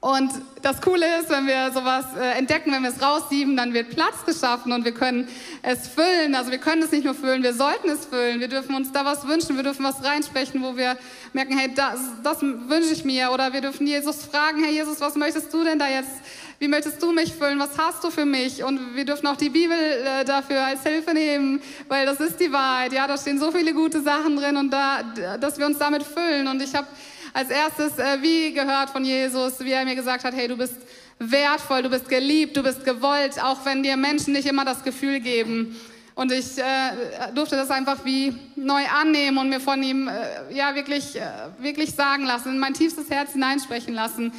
Und 0.00 0.30
das 0.62 0.80
Coole 0.80 1.04
ist, 1.18 1.28
wenn 1.28 1.46
wir 1.46 1.72
sowas 1.72 2.06
äh, 2.18 2.38
entdecken, 2.38 2.72
wenn 2.72 2.82
wir 2.82 2.88
es 2.88 3.02
raussieben, 3.02 3.54
dann 3.54 3.74
wird 3.74 3.90
Platz 3.90 4.24
geschaffen 4.24 4.72
und 4.72 4.86
wir 4.86 4.92
können 4.92 5.28
es 5.62 5.88
füllen. 5.88 6.34
Also 6.34 6.50
wir 6.50 6.58
können 6.58 6.82
es 6.82 6.90
nicht 6.90 7.04
nur 7.04 7.14
füllen, 7.14 7.42
wir 7.42 7.52
sollten 7.52 7.90
es 7.90 8.06
füllen. 8.06 8.40
Wir 8.40 8.48
dürfen 8.48 8.74
uns 8.74 8.92
da 8.92 9.04
was 9.04 9.26
wünschen, 9.28 9.56
wir 9.56 9.62
dürfen 9.62 9.84
was 9.84 10.02
reinsprechen, 10.02 10.62
wo 10.62 10.74
wir 10.74 10.96
merken, 11.34 11.56
hey, 11.56 11.70
das, 11.74 12.00
das 12.22 12.40
wünsche 12.40 12.94
ich 12.94 13.04
mir. 13.04 13.30
Oder 13.30 13.52
wir 13.52 13.60
dürfen 13.60 13.86
Jesus 13.86 14.24
fragen, 14.24 14.64
hey 14.64 14.72
Jesus, 14.72 15.02
was 15.02 15.16
möchtest 15.16 15.52
du 15.52 15.64
denn 15.64 15.78
da 15.78 15.88
jetzt? 15.88 16.12
Wie 16.58 16.68
möchtest 16.68 17.02
du 17.02 17.12
mich 17.12 17.34
füllen? 17.34 17.58
Was 17.58 17.76
hast 17.76 18.02
du 18.02 18.10
für 18.10 18.24
mich? 18.24 18.64
Und 18.64 18.94
wir 18.94 19.04
dürfen 19.04 19.26
auch 19.26 19.36
die 19.36 19.50
Bibel 19.50 19.76
äh, 19.76 20.24
dafür 20.24 20.64
als 20.64 20.82
Hilfe 20.82 21.12
nehmen, 21.12 21.60
weil 21.88 22.06
das 22.06 22.20
ist 22.20 22.40
die 22.40 22.52
Wahrheit. 22.52 22.94
Ja, 22.94 23.06
da 23.06 23.18
stehen 23.18 23.38
so 23.38 23.52
viele 23.52 23.74
gute 23.74 24.00
Sachen 24.00 24.36
drin 24.36 24.56
und 24.56 24.70
da, 24.70 25.02
dass 25.38 25.58
wir 25.58 25.66
uns 25.66 25.76
damit 25.76 26.02
füllen. 26.02 26.48
Und 26.48 26.62
ich 26.62 26.74
habe 26.74 26.86
als 27.32 27.50
erstes, 27.50 27.98
äh, 27.98 28.22
wie 28.22 28.52
gehört 28.52 28.90
von 28.90 29.04
Jesus, 29.04 29.60
wie 29.60 29.72
er 29.72 29.84
mir 29.84 29.94
gesagt 29.94 30.24
hat, 30.24 30.34
hey, 30.34 30.48
du 30.48 30.56
bist 30.56 30.76
wertvoll, 31.18 31.82
du 31.82 31.90
bist 31.90 32.08
geliebt, 32.08 32.56
du 32.56 32.62
bist 32.62 32.84
gewollt, 32.84 33.42
auch 33.42 33.64
wenn 33.64 33.82
dir 33.82 33.96
Menschen 33.96 34.32
nicht 34.32 34.46
immer 34.46 34.64
das 34.64 34.82
Gefühl 34.82 35.20
geben. 35.20 35.76
Und 36.14 36.32
ich 36.32 36.58
äh, 36.58 37.32
durfte 37.34 37.56
das 37.56 37.70
einfach 37.70 38.04
wie 38.04 38.34
neu 38.56 38.82
annehmen 39.00 39.38
und 39.38 39.48
mir 39.48 39.60
von 39.60 39.82
ihm 39.82 40.08
äh, 40.08 40.54
ja 40.54 40.74
wirklich, 40.74 41.16
äh, 41.16 41.22
wirklich 41.58 41.94
sagen 41.94 42.24
lassen, 42.24 42.50
in 42.50 42.58
mein 42.58 42.74
tiefstes 42.74 43.10
Herz 43.10 43.32
hineinsprechen 43.32 43.94
lassen. 43.94 44.32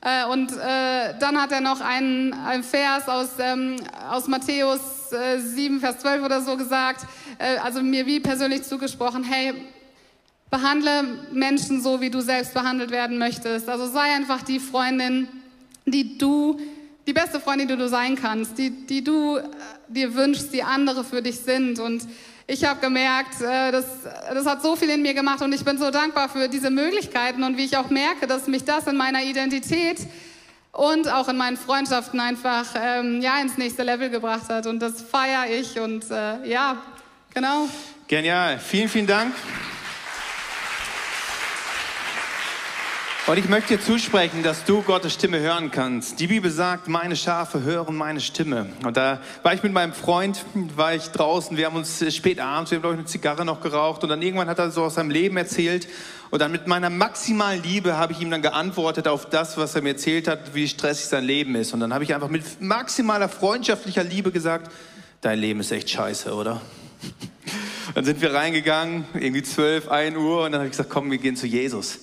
Äh, 0.00 0.26
und 0.26 0.52
äh, 0.52 1.14
dann 1.20 1.40
hat 1.40 1.52
er 1.52 1.60
noch 1.60 1.80
einen, 1.80 2.32
einen 2.32 2.64
Vers 2.64 3.08
aus, 3.08 3.30
ähm, 3.38 3.76
aus 4.10 4.26
Matthäus 4.26 4.80
7, 5.10 5.80
Vers 5.80 6.00
12 6.00 6.24
oder 6.24 6.42
so 6.42 6.56
gesagt, 6.58 7.06
also 7.64 7.82
mir 7.82 8.04
wie 8.04 8.20
persönlich 8.20 8.64
zugesprochen, 8.64 9.24
hey, 9.24 9.54
Behandle 10.50 11.04
Menschen 11.32 11.82
so, 11.82 12.00
wie 12.00 12.10
du 12.10 12.20
selbst 12.20 12.54
behandelt 12.54 12.90
werden 12.90 13.18
möchtest. 13.18 13.68
Also 13.68 13.86
sei 13.86 14.14
einfach 14.14 14.42
die 14.42 14.60
Freundin, 14.60 15.28
die 15.84 16.16
du, 16.16 16.58
die 17.06 17.12
beste 17.12 17.38
Freundin, 17.38 17.68
die 17.68 17.76
du 17.76 17.88
sein 17.88 18.16
kannst, 18.16 18.56
die, 18.56 18.70
die 18.70 19.04
du 19.04 19.36
äh, 19.36 19.42
dir 19.88 20.14
wünschst, 20.14 20.52
die 20.52 20.62
andere 20.62 21.04
für 21.04 21.20
dich 21.20 21.40
sind. 21.40 21.78
Und 21.78 22.02
ich 22.46 22.64
habe 22.64 22.80
gemerkt, 22.80 23.42
äh, 23.42 23.70
das, 23.72 23.84
das 24.32 24.46
hat 24.46 24.62
so 24.62 24.74
viel 24.74 24.88
in 24.88 25.02
mir 25.02 25.12
gemacht 25.12 25.42
und 25.42 25.52
ich 25.52 25.64
bin 25.64 25.76
so 25.76 25.90
dankbar 25.90 26.30
für 26.30 26.48
diese 26.48 26.70
Möglichkeiten 26.70 27.42
und 27.42 27.58
wie 27.58 27.66
ich 27.66 27.76
auch 27.76 27.90
merke, 27.90 28.26
dass 28.26 28.46
mich 28.46 28.64
das 28.64 28.86
in 28.86 28.96
meiner 28.96 29.22
Identität 29.22 29.98
und 30.72 31.08
auch 31.08 31.28
in 31.28 31.36
meinen 31.36 31.58
Freundschaften 31.58 32.20
einfach 32.20 32.66
ähm, 32.74 33.20
ja, 33.20 33.38
ins 33.40 33.58
nächste 33.58 33.82
Level 33.82 34.08
gebracht 34.08 34.48
hat. 34.48 34.66
Und 34.66 34.80
das 34.80 35.02
feiere 35.02 35.50
ich 35.50 35.78
und 35.78 36.10
äh, 36.10 36.48
ja, 36.48 36.78
genau. 37.34 37.68
Genial. 38.06 38.58
Vielen, 38.58 38.88
vielen 38.88 39.06
Dank. 39.06 39.34
Und 43.28 43.38
ich 43.38 43.46
möchte 43.50 43.76
dir 43.76 43.82
zusprechen, 43.82 44.42
dass 44.42 44.64
du 44.64 44.80
Gottes 44.80 45.12
Stimme 45.12 45.38
hören 45.38 45.70
kannst. 45.70 46.18
Die 46.18 46.28
Bibel 46.28 46.50
sagt, 46.50 46.88
meine 46.88 47.14
Schafe 47.14 47.62
hören 47.62 47.94
meine 47.94 48.22
Stimme. 48.22 48.70
Und 48.86 48.96
da 48.96 49.20
war 49.42 49.52
ich 49.52 49.62
mit 49.62 49.74
meinem 49.74 49.92
Freund, 49.92 50.46
war 50.76 50.94
ich 50.94 51.08
draußen, 51.08 51.58
wir 51.58 51.66
haben 51.66 51.76
uns 51.76 52.02
spät 52.14 52.40
abends, 52.40 52.70
wir 52.70 52.76
haben 52.76 52.82
glaube 52.82 52.94
ich 52.94 53.00
eine 53.00 53.06
Zigarre 53.06 53.44
noch 53.44 53.60
geraucht 53.60 54.02
und 54.02 54.08
dann 54.08 54.22
irgendwann 54.22 54.48
hat 54.48 54.58
er 54.58 54.70
so 54.70 54.82
aus 54.82 54.94
seinem 54.94 55.10
Leben 55.10 55.36
erzählt 55.36 55.88
und 56.30 56.40
dann 56.40 56.50
mit 56.50 56.66
meiner 56.66 56.88
maximalen 56.88 57.62
Liebe 57.62 57.98
habe 57.98 58.14
ich 58.14 58.20
ihm 58.22 58.30
dann 58.30 58.40
geantwortet 58.40 59.06
auf 59.06 59.28
das, 59.28 59.58
was 59.58 59.74
er 59.74 59.82
mir 59.82 59.90
erzählt 59.90 60.26
hat, 60.26 60.54
wie 60.54 60.66
stressig 60.66 61.04
sein 61.04 61.24
Leben 61.24 61.54
ist. 61.54 61.74
Und 61.74 61.80
dann 61.80 61.92
habe 61.92 62.04
ich 62.04 62.14
einfach 62.14 62.30
mit 62.30 62.62
maximaler 62.62 63.28
freundschaftlicher 63.28 64.04
Liebe 64.04 64.32
gesagt, 64.32 64.72
dein 65.20 65.38
Leben 65.38 65.60
ist 65.60 65.70
echt 65.70 65.90
scheiße, 65.90 66.32
oder? 66.32 66.62
Dann 67.94 68.04
sind 68.04 68.20
wir 68.20 68.32
reingegangen, 68.32 69.06
irgendwie 69.14 69.42
12, 69.42 69.88
1 69.88 70.16
Uhr 70.16 70.44
und 70.44 70.52
dann 70.52 70.60
habe 70.60 70.66
ich 70.66 70.72
gesagt, 70.72 70.90
komm, 70.90 71.10
wir 71.10 71.18
gehen 71.18 71.36
zu 71.36 71.46
Jesus. 71.46 71.98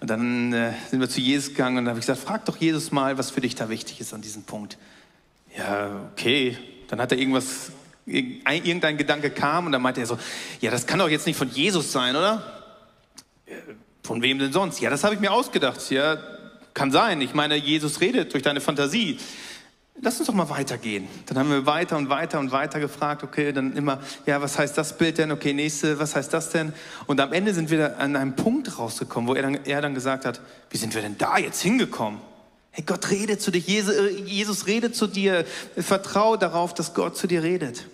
Und 0.00 0.10
dann 0.10 0.52
äh, 0.52 0.72
sind 0.90 1.00
wir 1.00 1.08
zu 1.08 1.20
Jesus 1.20 1.50
gegangen 1.50 1.78
und 1.78 1.88
habe 1.88 1.98
ich 1.98 2.06
gesagt, 2.06 2.20
frag 2.20 2.44
doch 2.44 2.56
Jesus 2.56 2.90
mal, 2.90 3.16
was 3.16 3.30
für 3.30 3.40
dich 3.40 3.54
da 3.54 3.68
wichtig 3.68 4.00
ist 4.00 4.12
an 4.12 4.20
diesem 4.20 4.42
Punkt. 4.42 4.76
Ja, 5.56 6.08
okay. 6.12 6.58
Dann 6.88 7.00
hat 7.00 7.12
er 7.12 7.18
irgendwas, 7.18 7.70
irgendein 8.06 8.96
Gedanke 8.96 9.30
kam 9.30 9.66
und 9.66 9.72
dann 9.72 9.82
meinte 9.82 10.00
er 10.00 10.06
so, 10.06 10.18
ja, 10.60 10.70
das 10.70 10.86
kann 10.86 10.98
doch 10.98 11.08
jetzt 11.08 11.26
nicht 11.26 11.36
von 11.36 11.48
Jesus 11.48 11.92
sein, 11.92 12.16
oder? 12.16 12.62
Von 14.02 14.20
wem 14.20 14.38
denn 14.38 14.52
sonst? 14.52 14.80
Ja, 14.80 14.90
das 14.90 15.04
habe 15.04 15.14
ich 15.14 15.20
mir 15.20 15.32
ausgedacht. 15.32 15.90
Ja, 15.90 16.18
kann 16.74 16.90
sein. 16.90 17.20
Ich 17.20 17.34
meine, 17.34 17.56
Jesus 17.56 18.00
redet 18.00 18.34
durch 18.34 18.42
deine 18.42 18.60
Fantasie 18.60 19.18
lass 20.00 20.18
uns 20.18 20.26
doch 20.26 20.34
mal 20.34 20.48
weitergehen. 20.50 21.08
Dann 21.26 21.38
haben 21.38 21.50
wir 21.50 21.66
weiter 21.66 21.96
und 21.96 22.08
weiter 22.08 22.38
und 22.38 22.52
weiter 22.52 22.80
gefragt, 22.80 23.22
okay, 23.22 23.52
dann 23.52 23.76
immer, 23.76 24.00
ja, 24.26 24.40
was 24.40 24.58
heißt 24.58 24.76
das 24.76 24.96
Bild 24.98 25.18
denn? 25.18 25.32
Okay, 25.32 25.52
nächste, 25.52 25.98
was 25.98 26.16
heißt 26.16 26.32
das 26.32 26.50
denn? 26.50 26.72
Und 27.06 27.20
am 27.20 27.32
Ende 27.32 27.54
sind 27.54 27.70
wir 27.70 27.98
an 27.98 28.16
einem 28.16 28.36
Punkt 28.36 28.78
rausgekommen, 28.78 29.28
wo 29.28 29.34
er 29.34 29.42
dann, 29.42 29.64
er 29.64 29.80
dann 29.80 29.94
gesagt 29.94 30.24
hat, 30.24 30.40
wie 30.70 30.76
sind 30.76 30.94
wir 30.94 31.02
denn 31.02 31.16
da 31.18 31.38
jetzt 31.38 31.62
hingekommen? 31.62 32.20
Hey, 32.70 32.84
Gott 32.84 33.10
redet 33.10 33.40
zu 33.40 33.52
dich, 33.52 33.66
Jesus, 33.68 33.94
Jesus 34.24 34.66
redet 34.66 34.96
zu 34.96 35.06
dir, 35.06 35.44
vertraue 35.76 36.38
darauf, 36.38 36.74
dass 36.74 36.92
Gott 36.92 37.16
zu 37.16 37.28
dir 37.28 37.42
redet. 37.42 37.86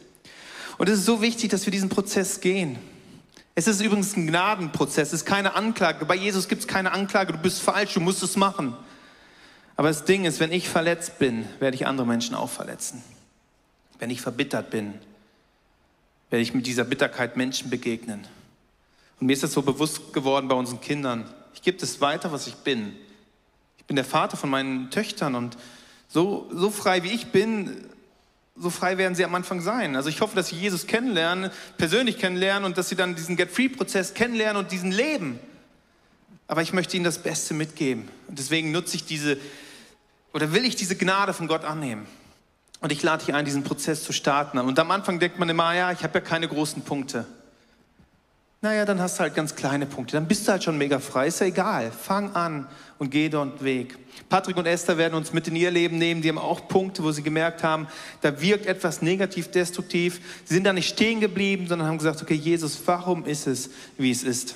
Und 0.79 0.89
es 0.89 1.01
ist 1.01 1.05
so 1.05 1.21
wichtig, 1.21 1.51
dass 1.51 1.67
wir 1.67 1.71
diesen 1.71 1.91
Prozess 1.91 2.41
gehen. 2.41 2.79
Es 3.55 3.67
ist 3.67 3.83
übrigens 3.83 4.17
ein 4.17 4.27
Gnadenprozess, 4.27 5.09
es 5.09 5.13
ist 5.21 5.27
keine 5.27 5.55
Anklage. 5.55 6.07
Bei 6.07 6.15
Jesus 6.15 6.49
gibt 6.49 6.63
es 6.63 6.67
keine 6.67 6.93
Anklage, 6.93 7.35
du 7.35 7.39
bist 7.39 7.61
falsch, 7.61 7.93
du 7.93 8.01
musst 8.01 8.23
es 8.23 8.37
machen. 8.37 8.75
Aber 9.81 9.89
das 9.89 10.05
Ding 10.05 10.27
ist, 10.27 10.41
wenn 10.41 10.53
ich 10.53 10.69
verletzt 10.69 11.19
bin, 11.19 11.47
werde 11.59 11.75
ich 11.75 11.87
andere 11.87 12.07
Menschen 12.07 12.35
auch 12.35 12.51
verletzen. 12.51 13.03
Wenn 13.99 14.11
ich 14.11 14.21
verbittert 14.21 14.69
bin, 14.69 14.93
werde 16.29 16.43
ich 16.43 16.53
mit 16.53 16.67
dieser 16.67 16.85
Bitterkeit 16.85 17.39
Menschen 17.39 17.71
begegnen. 17.71 18.27
Und 19.19 19.27
mir 19.27 19.33
ist 19.33 19.43
das 19.43 19.55
so 19.55 19.63
bewusst 19.63 20.13
geworden 20.13 20.49
bei 20.49 20.55
unseren 20.55 20.83
Kindern. 20.83 21.25
Ich 21.55 21.63
gebe 21.63 21.79
das 21.79 22.03
weiter, 22.03 22.31
was 22.31 22.47
ich 22.47 22.57
bin. 22.57 22.95
Ich 23.79 23.87
bin 23.87 23.97
der 23.97 24.05
Vater 24.05 24.37
von 24.37 24.51
meinen 24.51 24.91
Töchtern 24.91 25.35
und 25.35 25.57
so, 26.09 26.51
so 26.53 26.71
frei 26.71 27.03
wie 27.03 27.13
ich 27.13 27.29
bin, 27.29 27.75
so 28.57 28.69
frei 28.69 28.99
werden 28.99 29.15
sie 29.15 29.25
am 29.25 29.35
Anfang 29.35 29.63
sein. 29.63 29.97
Also 29.97 30.11
ich 30.11 30.21
hoffe, 30.21 30.37
dass 30.37 30.49
sie 30.49 30.57
Jesus 30.57 30.89
kennenlernen, 30.89 31.51
persönlich 31.79 32.19
kennenlernen 32.19 32.67
und 32.67 32.77
dass 32.77 32.91
sie 32.91 32.97
dann 32.97 33.15
diesen 33.15 33.35
Get-Free-Prozess 33.35 34.13
kennenlernen 34.13 34.63
und 34.63 34.73
diesen 34.73 34.93
leben. 34.93 35.39
Aber 36.49 36.61
ich 36.61 36.75
möchte 36.75 36.99
ihnen 36.99 37.05
das 37.05 37.23
Beste 37.23 37.55
mitgeben. 37.55 38.11
Und 38.29 38.39
deswegen 38.39 38.73
nutze 38.73 38.97
ich 38.97 39.07
diese, 39.07 39.39
oder 40.33 40.53
will 40.53 40.65
ich 40.65 40.77
diese 40.77 40.97
Gnade 40.97 41.33
von 41.33 41.49
Gott 41.49 41.65
annehmen? 41.65 42.07
Und 42.81 42.93
ich 42.93 43.03
lade 43.03 43.25
dich 43.25 43.35
ein, 43.35 43.45
diesen 43.45 43.63
Prozess 43.63 44.05
zu 44.05 44.13
starten. 44.13 44.59
Und 44.59 44.79
am 44.79 44.91
Anfang 44.91 45.19
denkt 45.19 45.39
man 45.39 45.49
immer, 45.49 45.75
ja, 45.75 45.93
ich 45.93 46.03
habe 46.03 46.19
ja 46.19 46.25
keine 46.25 46.49
großen 46.49 46.83
Punkte. 46.83 47.27
Naja, 48.63 48.85
dann 48.85 49.01
hast 49.01 49.17
du 49.17 49.21
halt 49.21 49.35
ganz 49.35 49.55
kleine 49.55 49.87
Punkte. 49.87 50.17
Dann 50.17 50.29
bist 50.29 50.47
du 50.47 50.53
halt 50.53 50.63
schon 50.63 50.77
mega 50.77 50.99
frei. 50.99 51.29
Ist 51.29 51.41
ja 51.41 51.47
egal. 51.47 51.91
Fang 51.91 52.35
an 52.35 52.67
und 52.99 53.11
geh 53.11 53.31
dort 53.31 53.65
Weg. 53.65 53.97
Patrick 54.29 54.57
und 54.59 54.67
Esther 54.67 54.99
werden 54.99 55.15
uns 55.15 55.33
mit 55.33 55.49
in 55.49 55.57
ihr 55.57 55.71
Leben 55.71 55.97
nehmen. 55.97 56.21
Die 56.21 56.29
haben 56.29 56.37
auch 56.37 56.69
Punkte, 56.69 57.03
wo 57.03 57.11
sie 57.11 57.23
gemerkt 57.23 57.63
haben, 57.63 57.87
da 58.21 58.39
wirkt 58.41 58.67
etwas 58.67 59.01
negativ, 59.01 59.51
destruktiv. 59.51 60.21
Sie 60.45 60.53
sind 60.53 60.65
da 60.65 60.75
nicht 60.75 60.91
stehen 60.91 61.21
geblieben, 61.21 61.69
sondern 61.69 61.89
haben 61.89 61.97
gesagt, 61.97 62.21
okay, 62.21 62.35
Jesus, 62.35 62.79
warum 62.85 63.25
ist 63.25 63.47
es, 63.47 63.71
wie 63.97 64.11
es 64.11 64.23
ist? 64.23 64.55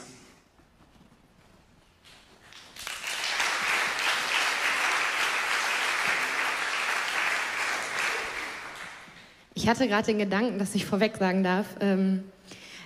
Ich 9.65 9.71
hatte 9.71 9.89
gerade 9.89 10.05
den 10.05 10.19
Gedanken, 10.19 10.59
dass 10.59 10.75
ich 10.75 10.85
vorweg 10.85 11.17
sagen 11.17 11.43
darf, 11.43 11.65
ähm, 11.81 12.23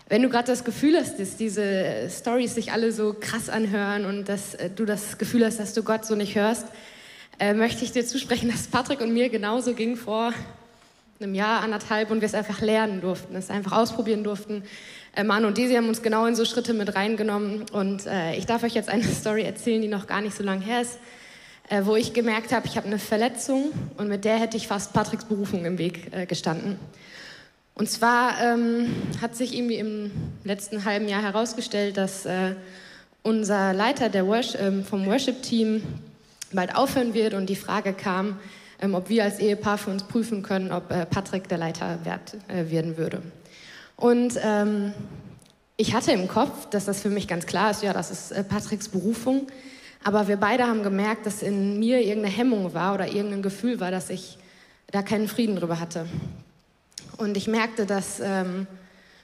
wenn 0.08 0.22
du 0.22 0.28
gerade 0.28 0.46
das 0.46 0.62
Gefühl 0.62 0.96
hast, 0.96 1.18
dass 1.18 1.36
diese 1.36 2.08
Stories 2.08 2.54
sich 2.54 2.70
alle 2.70 2.92
so 2.92 3.16
krass 3.18 3.48
anhören 3.48 4.04
und 4.04 4.28
dass 4.28 4.54
äh, 4.54 4.70
du 4.70 4.84
das 4.84 5.18
Gefühl 5.18 5.44
hast, 5.44 5.58
dass 5.58 5.74
du 5.74 5.82
Gott 5.82 6.04
so 6.04 6.14
nicht 6.14 6.36
hörst, 6.36 6.68
äh, 7.40 7.52
möchte 7.52 7.82
ich 7.82 7.90
dir 7.90 8.06
zusprechen, 8.06 8.48
dass 8.52 8.68
Patrick 8.68 9.00
und 9.00 9.12
mir 9.12 9.28
genauso 9.28 9.74
ging 9.74 9.96
vor 9.96 10.32
einem 11.18 11.34
Jahr, 11.34 11.62
anderthalb 11.62 12.12
und 12.12 12.20
wir 12.20 12.26
es 12.26 12.34
einfach 12.34 12.60
lernen 12.60 13.00
durften, 13.00 13.34
es 13.34 13.50
einfach 13.50 13.72
ausprobieren 13.72 14.22
durften. 14.22 14.62
Äh, 15.16 15.24
Manu 15.24 15.48
und 15.48 15.58
Desi 15.58 15.74
haben 15.74 15.88
uns 15.88 16.00
genau 16.00 16.26
in 16.26 16.36
so 16.36 16.44
Schritte 16.44 16.74
mit 16.74 16.94
reingenommen 16.94 17.64
und 17.72 18.06
äh, 18.06 18.36
ich 18.36 18.46
darf 18.46 18.62
euch 18.62 18.74
jetzt 18.74 18.88
eine 18.88 19.02
Story 19.20 19.42
erzählen, 19.42 19.82
die 19.82 19.88
noch 19.88 20.06
gar 20.06 20.20
nicht 20.20 20.36
so 20.36 20.44
lange 20.44 20.64
her 20.64 20.82
ist 20.82 21.00
äh, 21.68 21.84
wo 21.84 21.96
ich 21.96 22.12
gemerkt 22.12 22.52
habe, 22.52 22.66
ich 22.66 22.76
habe 22.76 22.86
eine 22.86 22.98
Verletzung 22.98 23.72
und 23.96 24.08
mit 24.08 24.24
der 24.24 24.38
hätte 24.38 24.56
ich 24.56 24.68
fast 24.68 24.92
Patricks 24.92 25.24
Berufung 25.24 25.64
im 25.64 25.78
Weg 25.78 26.12
äh, 26.12 26.26
gestanden. 26.26 26.78
Und 27.74 27.88
zwar 27.88 28.40
ähm, 28.42 28.94
hat 29.22 29.36
sich 29.36 29.56
irgendwie 29.56 29.76
im 29.76 30.10
letzten 30.44 30.84
halben 30.84 31.08
Jahr 31.08 31.22
herausgestellt, 31.22 31.96
dass 31.96 32.26
äh, 32.26 32.54
unser 33.22 33.72
Leiter 33.72 34.12
Worship, 34.26 34.60
ähm, 34.60 34.84
vom 34.84 35.06
Worship-Team 35.06 35.82
bald 36.52 36.74
aufhören 36.74 37.14
wird 37.14 37.34
und 37.34 37.46
die 37.46 37.56
Frage 37.56 37.92
kam, 37.92 38.38
ähm, 38.80 38.94
ob 38.94 39.08
wir 39.08 39.24
als 39.24 39.38
Ehepaar 39.38 39.78
für 39.78 39.90
uns 39.90 40.04
prüfen 40.04 40.42
können, 40.42 40.72
ob 40.72 40.90
äh, 40.90 41.06
Patrick 41.06 41.48
der 41.48 41.58
Leiter 41.58 41.98
wert, 42.04 42.34
äh, 42.48 42.70
werden 42.70 42.96
würde. 42.96 43.22
Und 43.96 44.34
ähm, 44.42 44.92
ich 45.76 45.94
hatte 45.94 46.12
im 46.12 46.26
Kopf, 46.26 46.68
dass 46.70 46.86
das 46.86 47.00
für 47.00 47.10
mich 47.10 47.28
ganz 47.28 47.46
klar 47.46 47.70
ist, 47.70 47.82
ja, 47.82 47.92
das 47.92 48.10
ist 48.10 48.32
äh, 48.32 48.42
Patricks 48.42 48.88
Berufung. 48.88 49.46
Aber 50.04 50.28
wir 50.28 50.36
beide 50.36 50.66
haben 50.66 50.82
gemerkt, 50.82 51.26
dass 51.26 51.42
in 51.42 51.78
mir 51.78 52.00
irgendeine 52.00 52.34
Hemmung 52.34 52.74
war 52.74 52.94
oder 52.94 53.08
irgendein 53.08 53.42
Gefühl 53.42 53.80
war, 53.80 53.90
dass 53.90 54.10
ich 54.10 54.38
da 54.90 55.02
keinen 55.02 55.28
Frieden 55.28 55.56
drüber 55.56 55.80
hatte. 55.80 56.06
Und 57.16 57.36
ich 57.36 57.48
merkte, 57.48 57.84
dass 57.84 58.20
ähm, 58.20 58.66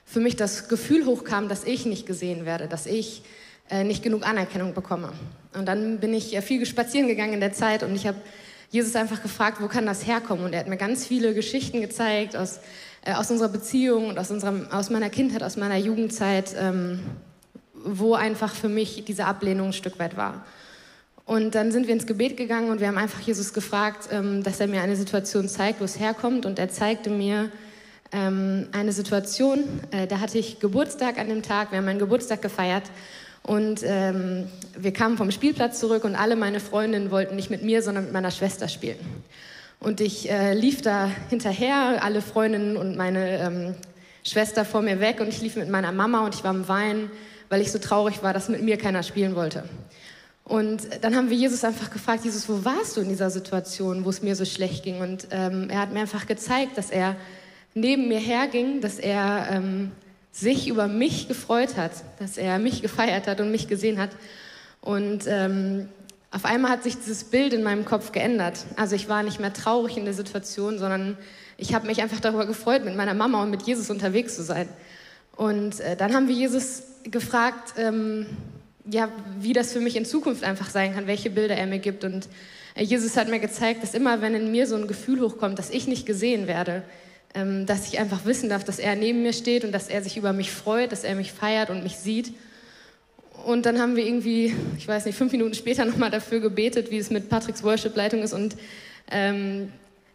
für 0.05 0.19
mich 0.19 0.35
das 0.35 0.67
Gefühl 0.67 1.05
hochkam, 1.05 1.49
dass 1.49 1.63
ich 1.63 1.85
nicht 1.85 2.05
gesehen 2.05 2.45
werde, 2.45 2.67
dass 2.67 2.85
ich 2.85 3.23
äh, 3.69 3.83
nicht 3.83 4.03
genug 4.03 4.27
Anerkennung 4.27 4.73
bekomme. 4.73 5.11
Und 5.53 5.65
dann 5.65 5.99
bin 5.99 6.13
ich 6.13 6.37
viel 6.41 6.65
spazieren 6.65 7.07
gegangen 7.07 7.33
in 7.33 7.39
der 7.39 7.53
Zeit 7.53 7.81
und 7.83 7.95
ich 7.95 8.05
habe 8.05 8.17
Jesus 8.69 8.95
einfach 8.95 9.21
gefragt, 9.21 9.61
wo 9.61 9.67
kann 9.67 9.85
das 9.85 10.05
herkommen? 10.05 10.45
Und 10.45 10.53
er 10.53 10.59
hat 10.59 10.67
mir 10.67 10.77
ganz 10.77 11.05
viele 11.07 11.33
Geschichten 11.33 11.81
gezeigt 11.81 12.35
aus, 12.35 12.59
äh, 13.03 13.13
aus 13.13 13.31
unserer 13.31 13.49
Beziehung 13.49 14.09
und 14.09 14.19
aus, 14.19 14.29
unserem, 14.29 14.69
aus 14.71 14.89
meiner 14.89 15.09
Kindheit, 15.09 15.41
aus 15.41 15.55
meiner 15.55 15.77
Jugendzeit, 15.77 16.53
ähm, 16.59 16.99
wo 17.73 18.15
einfach 18.15 18.53
für 18.53 18.69
mich 18.69 19.05
diese 19.05 19.25
Ablehnung 19.25 19.67
ein 19.67 19.73
Stück 19.73 19.97
weit 19.99 20.17
war. 20.17 20.45
Und 21.25 21.55
dann 21.55 21.71
sind 21.71 21.87
wir 21.87 21.93
ins 21.93 22.05
Gebet 22.05 22.37
gegangen 22.37 22.69
und 22.69 22.79
wir 22.79 22.87
haben 22.87 22.99
einfach 22.99 23.19
Jesus 23.19 23.51
gefragt, 23.53 24.09
ähm, 24.11 24.43
dass 24.43 24.59
er 24.59 24.67
mir 24.67 24.81
eine 24.81 24.95
Situation 24.95 25.49
zeigt, 25.49 25.81
wo 25.81 25.83
es 25.83 25.99
herkommt. 25.99 26.45
Und 26.45 26.59
er 26.59 26.69
zeigte 26.69 27.09
mir 27.09 27.49
ähm, 28.11 28.67
eine 28.71 28.91
Situation, 28.91 29.63
äh, 29.89 30.05
da 30.05 30.19
hatte 30.19 30.37
ich 30.37 30.59
Geburtstag 30.59 31.17
an 31.17 31.27
dem 31.27 31.41
Tag, 31.41 31.71
wir 31.71 31.79
haben 31.79 31.85
meinen 31.85 31.99
Geburtstag 31.99 32.43
gefeiert. 32.43 32.83
Und 33.41 33.81
ähm, 33.83 34.47
wir 34.77 34.93
kamen 34.93 35.17
vom 35.17 35.31
Spielplatz 35.31 35.79
zurück 35.79 36.03
und 36.03 36.15
alle 36.15 36.35
meine 36.35 36.59
Freundinnen 36.59 37.11
wollten 37.11 37.35
nicht 37.35 37.49
mit 37.49 37.63
mir, 37.63 37.81
sondern 37.81 38.05
mit 38.05 38.13
meiner 38.13 38.31
Schwester 38.31 38.67
spielen. 38.67 38.97
Und 39.79 40.01
ich 40.01 40.29
äh, 40.29 40.53
lief 40.53 40.81
da 40.81 41.09
hinterher, 41.29 42.03
alle 42.03 42.21
Freundinnen 42.21 42.77
und 42.77 42.97
meine 42.97 43.75
Schwester 44.23 44.65
vor 44.65 44.81
mir 44.81 44.99
weg 44.99 45.19
und 45.19 45.27
ich 45.27 45.41
lief 45.41 45.55
mit 45.55 45.69
meiner 45.69 45.91
Mama 45.91 46.25
und 46.25 46.33
ich 46.33 46.43
war 46.43 46.49
am 46.49 46.67
Weinen, 46.67 47.11
weil 47.49 47.61
ich 47.61 47.71
so 47.71 47.77
traurig 47.77 48.23
war, 48.23 48.33
dass 48.33 48.49
mit 48.49 48.63
mir 48.63 48.77
keiner 48.77 49.03
spielen 49.03 49.35
wollte. 49.35 49.63
Und 50.45 50.87
dann 51.01 51.15
haben 51.15 51.31
wir 51.31 51.35
Jesus 51.35 51.63
einfach 51.63 51.89
gefragt, 51.89 52.23
Jesus, 52.23 52.47
wo 52.47 52.63
warst 52.63 52.95
du 52.95 53.01
in 53.01 53.09
dieser 53.09 53.31
Situation, 53.31 54.05
wo 54.05 54.11
es 54.11 54.21
mir 54.21 54.35
so 54.35 54.45
schlecht 54.45 54.83
ging? 54.83 55.01
Und 55.01 55.27
ähm, 55.31 55.69
er 55.71 55.79
hat 55.79 55.91
mir 55.91 56.01
einfach 56.01 56.27
gezeigt, 56.27 56.77
dass 56.77 56.91
er 56.91 57.15
neben 57.73 58.07
mir 58.07 58.19
herging, 58.19 58.79
dass 58.79 58.99
er 58.99 59.47
ähm, 59.51 59.91
sich 60.31 60.67
über 60.67 60.87
mich 60.87 61.27
gefreut 61.27 61.77
hat, 61.77 61.91
dass 62.19 62.37
er 62.37 62.59
mich 62.59 62.83
gefeiert 62.83 63.25
hat 63.25 63.41
und 63.41 63.49
mich 63.49 63.67
gesehen 63.67 63.99
hat. 63.99 64.11
Und 64.81 65.23
ähm, 65.25 65.89
auf 66.29 66.45
einmal 66.45 66.71
hat 66.71 66.83
sich 66.83 66.95
dieses 66.95 67.23
Bild 67.23 67.51
in 67.51 67.63
meinem 67.63 67.83
Kopf 67.83 68.11
geändert. 68.11 68.65
Also 68.75 68.95
ich 68.95 69.09
war 69.09 69.23
nicht 69.23 69.39
mehr 69.39 69.53
traurig 69.53 69.97
in 69.97 70.05
der 70.05 70.13
Situation, 70.13 70.77
sondern 70.77 71.17
ich 71.57 71.73
habe 71.73 71.87
mich 71.87 72.03
einfach 72.03 72.19
darüber 72.19 72.45
gefreut, 72.45 72.85
mit 72.85 72.95
meiner 72.95 73.15
Mama 73.15 73.41
und 73.41 73.49
mit 73.49 73.63
Jesus 73.63 73.89
unterwegs 73.89 74.35
zu 74.35 74.43
sein. 74.43 74.69
Und 75.35 75.79
äh, 75.79 75.95
dann 75.95 76.13
haben 76.13 76.27
wir 76.27 76.35
Jesus 76.35 76.83
gefragt, 77.03 77.73
ähm, 77.77 78.27
ja, 78.89 79.09
wie 79.39 79.53
das 79.53 79.73
für 79.73 79.79
mich 79.79 79.95
in 79.95 80.05
Zukunft 80.05 80.43
einfach 80.43 80.69
sein 80.69 80.93
kann, 80.93 81.07
welche 81.07 81.29
Bilder 81.29 81.55
er 81.55 81.67
mir 81.67 81.79
gibt. 81.79 82.03
Und 82.03 82.27
äh, 82.75 82.83
Jesus 82.83 83.17
hat 83.17 83.29
mir 83.29 83.39
gezeigt, 83.39 83.83
dass 83.83 83.93
immer, 83.93 84.21
wenn 84.21 84.35
in 84.35 84.51
mir 84.51 84.67
so 84.67 84.75
ein 84.75 84.87
Gefühl 84.87 85.21
hochkommt, 85.21 85.57
dass 85.59 85.69
ich 85.69 85.87
nicht 85.87 86.05
gesehen 86.05 86.47
werde, 86.47 86.83
ähm, 87.33 87.65
dass 87.65 87.87
ich 87.87 87.99
einfach 87.99 88.25
wissen 88.25 88.49
darf, 88.49 88.63
dass 88.63 88.79
er 88.79 88.95
neben 88.95 89.23
mir 89.23 89.33
steht 89.33 89.65
und 89.65 89.71
dass 89.71 89.87
er 89.87 90.03
sich 90.03 90.17
über 90.17 90.33
mich 90.33 90.51
freut, 90.51 90.91
dass 90.91 91.03
er 91.03 91.15
mich 91.15 91.31
feiert 91.31 91.69
und 91.69 91.83
mich 91.83 91.97
sieht. 91.97 92.33
Und 93.45 93.65
dann 93.65 93.79
haben 93.79 93.95
wir 93.95 94.05
irgendwie, 94.05 94.55
ich 94.77 94.87
weiß 94.87 95.05
nicht, 95.05 95.17
fünf 95.17 95.31
Minuten 95.31 95.53
später 95.53 95.85
nochmal 95.85 96.11
dafür 96.11 96.39
gebetet, 96.39 96.91
wie 96.91 96.97
es 96.97 97.09
mit 97.09 97.29
Patricks 97.29 97.63
Worship-Leitung 97.63 98.21
ist. 98.21 98.33
Und 98.33 98.55
ähm, 99.11 99.71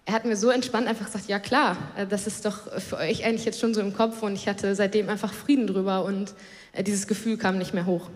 er 0.07 0.15
hat 0.15 0.25
mir 0.25 0.37
so 0.37 0.51
entspannt 0.51 0.89
einfach 0.89 1.07
gesagt, 1.07 1.29
ja 1.29 1.39
klar, 1.39 1.77
äh, 1.97 2.07
das 2.07 2.27
ist 2.27 2.45
doch 2.45 2.73
für 2.81 2.99
euch 2.99 3.25
eigentlich 3.25 3.45
jetzt 3.45 3.61
schon 3.61 3.75
so 3.75 3.81
im 3.81 3.95
Kopf. 3.95 4.23
Und 4.23 4.35
ich 4.35 4.49
hatte 4.49 4.75
seitdem 4.75 5.09
einfach 5.09 5.33
Frieden 5.33 5.67
drüber 5.67 6.05
und 6.05 6.35
äh, 6.73 6.85
dieses 6.85 7.07
Gefühl 7.07 7.37
kam 7.37 7.59
nicht 7.59 7.75
mehr 7.75 7.87
hoch. 7.87 8.09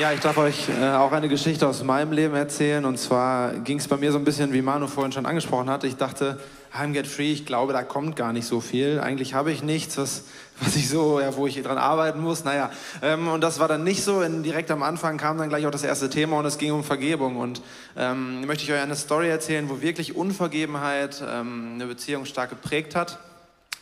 Ja, 0.00 0.12
ich 0.12 0.20
darf 0.20 0.38
euch 0.38 0.70
äh, 0.70 0.92
auch 0.92 1.12
eine 1.12 1.28
Geschichte 1.28 1.68
aus 1.68 1.84
meinem 1.84 2.12
Leben 2.12 2.34
erzählen. 2.34 2.86
Und 2.86 2.96
zwar 2.96 3.52
ging 3.52 3.78
es 3.78 3.86
bei 3.86 3.98
mir 3.98 4.12
so 4.12 4.16
ein 4.16 4.24
bisschen, 4.24 4.50
wie 4.54 4.62
Manu 4.62 4.86
vorhin 4.86 5.12
schon 5.12 5.26
angesprochen 5.26 5.68
hat. 5.68 5.84
Ich 5.84 5.96
dachte, 5.96 6.40
I'm 6.74 6.94
Get 6.94 7.06
Free, 7.06 7.32
ich 7.32 7.44
glaube, 7.44 7.74
da 7.74 7.82
kommt 7.82 8.16
gar 8.16 8.32
nicht 8.32 8.46
so 8.46 8.62
viel. 8.62 8.98
Eigentlich 8.98 9.34
habe 9.34 9.52
ich 9.52 9.62
nichts, 9.62 9.98
was, 9.98 10.24
was 10.58 10.74
ich 10.76 10.88
so, 10.88 11.20
ja, 11.20 11.36
wo 11.36 11.46
ich 11.46 11.62
dran 11.62 11.76
arbeiten 11.76 12.22
muss. 12.22 12.44
Naja, 12.44 12.70
ähm, 13.02 13.28
und 13.28 13.42
das 13.42 13.60
war 13.60 13.68
dann 13.68 13.84
nicht 13.84 14.02
so. 14.02 14.22
In, 14.22 14.42
direkt 14.42 14.70
am 14.70 14.82
Anfang 14.82 15.18
kam 15.18 15.36
dann 15.36 15.50
gleich 15.50 15.66
auch 15.66 15.70
das 15.70 15.84
erste 15.84 16.08
Thema 16.08 16.38
und 16.38 16.46
es 16.46 16.56
ging 16.56 16.72
um 16.72 16.82
Vergebung. 16.82 17.36
Und 17.36 17.60
ähm, 17.94 18.46
möchte 18.46 18.64
ich 18.64 18.72
euch 18.72 18.80
eine 18.80 18.96
Story 18.96 19.28
erzählen, 19.28 19.68
wo 19.68 19.82
wirklich 19.82 20.16
Unvergebenheit 20.16 21.22
ähm, 21.28 21.72
eine 21.74 21.84
Beziehung 21.84 22.24
stark 22.24 22.48
geprägt 22.48 22.96
hat. 22.96 23.18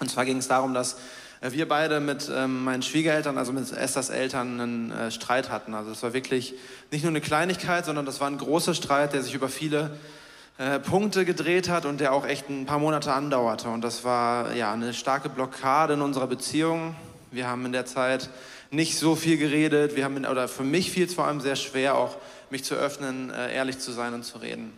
Und 0.01 0.11
zwar 0.11 0.25
ging 0.25 0.39
es 0.39 0.49
darum, 0.49 0.75
dass 0.75 0.97
wir 1.41 1.69
beide 1.69 2.01
mit 2.01 2.31
ähm, 2.35 2.65
meinen 2.65 2.83
Schwiegereltern, 2.83 3.39
also 3.39 3.53
mit 3.53 3.71
Esthers 3.73 4.11
Eltern, 4.11 4.61
einen 4.61 4.91
äh, 4.91 5.11
Streit 5.11 5.51
hatten. 5.51 5.75
Also 5.75 5.91
es 5.93 6.03
war 6.03 6.13
wirklich 6.13 6.55
nicht 6.91 7.03
nur 7.03 7.11
eine 7.11 7.21
Kleinigkeit, 7.21 7.85
sondern 7.85 8.07
das 8.07 8.21
war 8.21 8.29
ein 8.29 8.39
großer 8.39 8.75
Streit, 8.75 9.13
der 9.13 9.23
sich 9.23 9.35
über 9.35 9.49
viele 9.49 9.91
äh, 10.59 10.81
Punkte 10.81 11.25
gedreht 11.25 11.69
hat 11.69 11.85
und 11.85 12.01
der 12.01 12.13
auch 12.13 12.27
echt 12.27 12.49
ein 12.51 12.67
paar 12.67 12.81
Monate 12.81 13.13
andauerte. 13.13 13.69
Und 13.69 13.83
das 13.83 14.03
war 14.03 14.55
ja 14.55 14.73
eine 14.73 14.93
starke 14.93 15.29
Blockade 15.29 15.95
in 15.95 16.03
unserer 16.03 16.27
Beziehung. 16.27 16.97
Wir 17.31 17.47
haben 17.47 17.65
in 17.65 17.73
der 17.73 17.87
Zeit 17.87 18.31
nicht 18.71 18.99
so 18.99 19.15
viel 19.15 19.39
geredet. 19.39 19.95
Wir 19.95 20.05
haben, 20.05 20.25
oder 20.27 20.49
für 20.49 20.65
mich 20.65 20.91
fiel 20.91 21.07
es 21.07 21.15
vor 21.15 21.27
allem 21.27 21.41
sehr 21.41 21.57
schwer, 21.57 21.97
auch 21.97 22.17
mich 22.51 22.65
zu 22.65 22.75
öffnen, 22.75 23.31
äh, 23.31 23.55
ehrlich 23.55 23.79
zu 23.79 23.93
sein 23.93 24.15
und 24.15 24.25
zu 24.25 24.39
reden. 24.39 24.73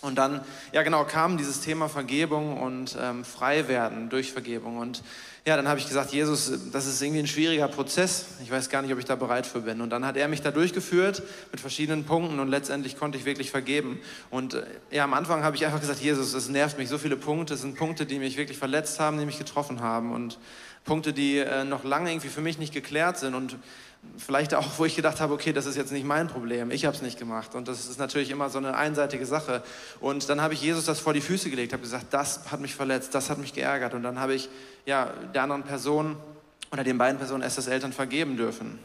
Und 0.00 0.16
dann, 0.16 0.40
ja 0.72 0.82
genau, 0.82 1.04
kam 1.04 1.36
dieses 1.36 1.60
Thema 1.60 1.88
Vergebung 1.88 2.58
und 2.58 2.96
ähm, 2.98 3.24
Freiwerden 3.24 4.08
durch 4.08 4.32
Vergebung. 4.32 4.78
Und 4.78 5.02
ja, 5.46 5.56
dann 5.56 5.68
habe 5.68 5.80
ich 5.80 5.88
gesagt, 5.88 6.12
Jesus, 6.12 6.52
das 6.70 6.86
ist 6.86 7.00
irgendwie 7.00 7.20
ein 7.20 7.26
schwieriger 7.26 7.66
Prozess. 7.68 8.26
Ich 8.42 8.50
weiß 8.50 8.68
gar 8.68 8.82
nicht, 8.82 8.92
ob 8.92 8.98
ich 8.98 9.06
da 9.06 9.16
bereit 9.16 9.46
für 9.46 9.60
bin. 9.60 9.80
Und 9.80 9.90
dann 9.90 10.04
hat 10.04 10.16
er 10.18 10.28
mich 10.28 10.42
da 10.42 10.50
durchgeführt 10.50 11.22
mit 11.50 11.60
verschiedenen 11.60 12.04
Punkten 12.04 12.38
und 12.40 12.48
letztendlich 12.48 12.98
konnte 12.98 13.16
ich 13.16 13.24
wirklich 13.24 13.50
vergeben. 13.50 14.00
Und 14.30 14.54
äh, 14.54 14.64
ja, 14.90 15.04
am 15.04 15.14
Anfang 15.14 15.42
habe 15.42 15.56
ich 15.56 15.64
einfach 15.64 15.80
gesagt, 15.80 16.00
Jesus, 16.00 16.34
es 16.34 16.48
nervt 16.50 16.76
mich. 16.76 16.90
So 16.90 16.98
viele 16.98 17.16
Punkte 17.16 17.54
es 17.54 17.62
sind 17.62 17.76
Punkte, 17.76 18.04
die 18.04 18.18
mich 18.18 18.36
wirklich 18.36 18.58
verletzt 18.58 19.00
haben, 19.00 19.18
die 19.18 19.24
mich 19.24 19.38
getroffen 19.38 19.80
haben 19.80 20.12
und 20.12 20.38
Punkte, 20.84 21.12
die 21.12 21.38
äh, 21.38 21.64
noch 21.64 21.84
lange 21.84 22.10
irgendwie 22.10 22.28
für 22.28 22.42
mich 22.42 22.58
nicht 22.58 22.74
geklärt 22.74 23.18
sind. 23.18 23.34
Und 23.34 23.56
vielleicht 24.16 24.54
auch, 24.54 24.66
wo 24.76 24.84
ich 24.84 24.96
gedacht 24.96 25.20
habe, 25.20 25.34
okay, 25.34 25.52
das 25.52 25.66
ist 25.66 25.76
jetzt 25.76 25.92
nicht 25.92 26.04
mein 26.04 26.28
Problem, 26.28 26.70
ich 26.70 26.84
habe 26.84 26.96
es 26.96 27.02
nicht 27.02 27.18
gemacht. 27.18 27.54
Und 27.54 27.68
das 27.68 27.88
ist 27.88 27.98
natürlich 27.98 28.30
immer 28.30 28.48
so 28.50 28.58
eine 28.58 28.76
einseitige 28.76 29.26
Sache. 29.26 29.62
Und 30.00 30.28
dann 30.28 30.40
habe 30.40 30.54
ich 30.54 30.62
Jesus 30.62 30.84
das 30.84 31.00
vor 31.00 31.12
die 31.12 31.20
Füße 31.20 31.50
gelegt, 31.50 31.72
habe 31.72 31.82
gesagt, 31.82 32.06
das 32.10 32.50
hat 32.50 32.60
mich 32.60 32.74
verletzt, 32.74 33.14
das 33.14 33.30
hat 33.30 33.38
mich 33.38 33.52
geärgert. 33.52 33.94
Und 33.94 34.02
dann 34.02 34.18
habe 34.18 34.34
ich 34.34 34.48
ja, 34.86 35.12
der 35.34 35.42
anderen 35.42 35.62
Person 35.62 36.16
oder 36.72 36.84
den 36.84 36.98
beiden 36.98 37.18
Personen 37.18 37.42
erst 37.42 37.58
das 37.58 37.66
Eltern 37.66 37.92
vergeben 37.92 38.36
dürfen 38.36 38.78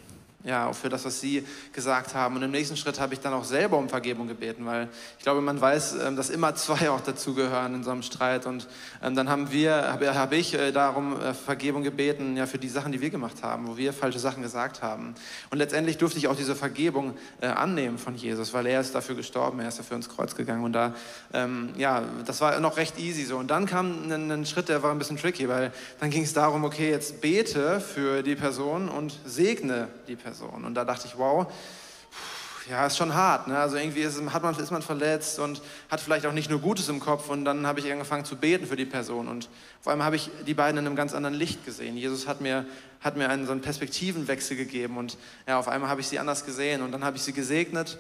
ja, 0.46 0.68
auch 0.68 0.76
für 0.76 0.90
das, 0.90 1.04
was 1.06 1.20
Sie 1.20 1.46
gesagt 1.74 2.14
haben. 2.14 2.36
Und 2.36 2.44
im 2.44 2.52
nächsten 2.52 2.78
Schritt 2.78 3.00
habe 3.00 3.14
ich 3.14 3.20
dann 3.20 3.34
auch 3.34 3.44
selber 3.44 3.78
um 3.78 3.90
Vergebung 3.90 4.28
gebeten, 4.28 4.66
weil 4.66 4.88
ich 5.18 5.24
glaube, 5.24 5.42
man 5.42 5.60
weiß, 5.60 5.96
ähm, 6.06 6.16
dass 6.16 6.30
immer 6.30 6.54
zwei 6.56 6.90
auch 6.92 7.02
dazugehören 7.02 7.74
in 7.74 7.84
so 7.84 7.90
einem 7.90 8.04
Streit. 8.04 8.46
Und 8.46 8.68
ähm, 9.04 9.16
dann 9.16 9.28
haben 9.28 9.52
wir, 9.52 9.98
habe 10.00 10.36
ich 10.36 10.54
äh, 10.54 10.72
darum 10.72 11.20
äh, 11.20 11.34
Vergebung 11.34 11.82
gebeten, 11.82 12.38
ja, 12.38 12.46
für 12.46 12.60
die 12.60 12.70
Sachen, 12.70 12.92
die 12.92 13.02
wir 13.02 13.10
gemacht 13.10 13.42
haben, 13.42 13.68
wo 13.68 13.76
wir 13.76 13.92
falsche 13.92 14.20
Sachen 14.20 14.44
gesagt 14.44 14.84
haben. 14.84 15.16
Und 15.50 15.58
letztendlich 15.58 15.98
durfte 15.98 16.20
ich 16.20 16.28
auch 16.28 16.36
diese 16.36 16.56
Vergebung 16.56 17.16
äh, 17.42 17.48
annehmen 17.48 17.98
von 17.98 18.16
Jesus, 18.16 18.54
weil 18.54 18.68
er 18.68 18.82
ist 18.82 18.94
dafür 18.94 19.16
gestorben, 19.16 19.60
er 19.60 19.70
ist 19.70 19.80
dafür 19.80 19.98
ins 19.98 20.10
Kreuz 20.10 20.36
gegangen. 20.36 20.64
Und 20.64 20.74
da, 20.74 20.94
ähm, 21.34 21.70
ja, 21.76 22.04
das 22.26 22.40
war 22.42 22.60
noch 22.60 22.78
recht 22.78 23.00
easy 23.00 23.24
so. 23.24 23.38
Und 23.38 23.50
dann 23.50 23.66
kam 23.66 24.12
ein 24.12 24.46
Schritt, 24.46 24.70
der 24.70 24.84
war 24.84 24.92
ein 24.92 25.00
bisschen 25.00 25.18
tricky, 25.18 25.50
weil 25.50 25.72
dann 26.00 26.12
ging 26.12 26.24
es 26.24 26.34
darum, 26.34 26.64
okay, 26.64 26.92
jetzt 26.92 27.20
bete 27.22 27.80
für 27.80 28.22
die 28.22 28.36
Person 28.36 28.90
und 28.90 29.18
segne 29.26 29.88
die 30.08 30.16
Person. 30.16 30.35
Person. 30.38 30.66
Und 30.66 30.76
da 30.76 30.86
dachte 30.86 31.08
ich, 31.08 31.18
wow, 31.18 31.48
ja, 32.70 32.88
ist 32.88 32.98
schon 32.98 33.14
hart. 33.14 33.48
Ne? 33.48 33.58
Also 33.58 33.78
irgendwie 33.78 34.02
ist, 34.02 34.20
hat 34.34 34.42
man, 34.42 34.58
ist 34.58 34.72
man 34.72 34.82
verletzt 34.82 35.40
und 35.40 35.62
hat 35.90 36.02
vielleicht 36.02 36.26
auch 36.26 36.32
nicht 36.32 36.50
nur 36.50 36.60
Gutes 36.60 36.90
im 36.90 37.00
Kopf. 37.00 37.30
Und 37.30 37.46
dann 37.46 37.68
habe 37.68 37.80
ich 37.80 37.92
angefangen 37.92 38.26
zu 38.26 38.36
beten 38.36 38.66
für 38.66 38.76
die 38.76 38.86
Person. 38.86 39.28
Und 39.28 39.50
vor 39.82 39.92
allem 39.92 40.04
habe 40.04 40.16
ich 40.16 40.32
die 40.48 40.56
beiden 40.56 40.80
in 40.80 40.86
einem 40.86 40.96
ganz 40.96 41.14
anderen 41.14 41.36
Licht 41.36 41.64
gesehen. 41.64 41.96
Jesus 41.96 42.28
hat 42.28 42.42
mir, 42.42 42.66
hat 43.02 43.18
mir 43.18 43.30
einen, 43.30 43.46
so 43.46 43.52
einen 43.52 43.62
Perspektivenwechsel 43.62 44.58
gegeben. 44.58 44.98
Und 44.98 45.18
ja, 45.48 45.60
auf 45.60 45.68
einmal 45.68 45.90
habe 45.90 46.02
ich 46.02 46.08
sie 46.08 46.18
anders 46.18 46.44
gesehen. 46.44 46.82
Und 46.82 46.92
dann 46.92 47.04
habe 47.04 47.18
ich 47.18 47.24
sie 47.24 47.34
gesegnet. 47.34 48.00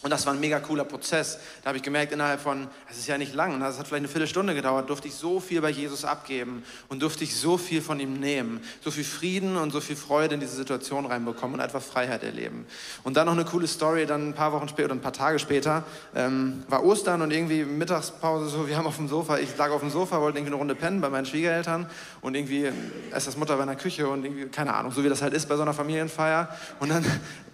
Und 0.00 0.10
das 0.10 0.26
war 0.26 0.32
ein 0.32 0.38
mega 0.38 0.60
cooler 0.60 0.84
Prozess. 0.84 1.38
Da 1.62 1.68
habe 1.68 1.78
ich 1.78 1.82
gemerkt, 1.82 2.12
innerhalb 2.12 2.40
von, 2.40 2.68
es 2.88 2.98
ist 2.98 3.08
ja 3.08 3.18
nicht 3.18 3.34
lang, 3.34 3.60
es 3.62 3.78
hat 3.78 3.88
vielleicht 3.88 4.02
eine 4.02 4.08
Viertelstunde 4.08 4.54
gedauert, 4.54 4.88
durfte 4.88 5.08
ich 5.08 5.14
so 5.14 5.40
viel 5.40 5.60
bei 5.60 5.70
Jesus 5.70 6.04
abgeben 6.04 6.62
und 6.88 7.02
durfte 7.02 7.24
ich 7.24 7.34
so 7.34 7.58
viel 7.58 7.82
von 7.82 7.98
ihm 7.98 8.14
nehmen. 8.14 8.60
So 8.84 8.92
viel 8.92 9.02
Frieden 9.02 9.56
und 9.56 9.72
so 9.72 9.80
viel 9.80 9.96
Freude 9.96 10.34
in 10.34 10.40
diese 10.40 10.54
Situation 10.54 11.04
reinbekommen 11.04 11.54
und 11.54 11.60
einfach 11.60 11.82
Freiheit 11.82 12.22
erleben. 12.22 12.64
Und 13.02 13.16
dann 13.16 13.26
noch 13.26 13.32
eine 13.32 13.44
coole 13.44 13.66
Story, 13.66 14.06
dann 14.06 14.28
ein 14.28 14.34
paar 14.34 14.52
Wochen 14.52 14.68
später 14.68 14.86
oder 14.86 14.94
ein 14.94 15.00
paar 15.00 15.12
Tage 15.12 15.40
später 15.40 15.82
ähm, 16.14 16.62
war 16.68 16.84
Ostern 16.84 17.20
und 17.22 17.32
irgendwie 17.32 17.64
Mittagspause 17.64 18.48
so, 18.48 18.68
wir 18.68 18.76
haben 18.76 18.86
auf 18.86 18.96
dem 18.96 19.08
Sofa, 19.08 19.38
ich 19.38 19.56
lag 19.56 19.70
auf 19.70 19.80
dem 19.80 19.90
Sofa, 19.90 20.20
wollte 20.20 20.38
irgendwie 20.38 20.52
eine 20.52 20.58
Runde 20.58 20.76
pennen 20.76 21.00
bei 21.00 21.10
meinen 21.10 21.26
Schwiegereltern 21.26 21.90
und 22.20 22.36
irgendwie 22.36 22.70
ist 23.16 23.26
das 23.26 23.36
Mutter 23.36 23.56
bei 23.56 23.64
einer 23.64 23.76
Küche 23.76 24.08
und 24.08 24.24
irgendwie, 24.24 24.46
keine 24.46 24.74
Ahnung, 24.74 24.92
so 24.92 25.02
wie 25.02 25.08
das 25.08 25.22
halt 25.22 25.34
ist 25.34 25.48
bei 25.48 25.56
so 25.56 25.62
einer 25.62 25.74
Familienfeier. 25.74 26.48
Und 26.78 26.90
dann 26.90 27.04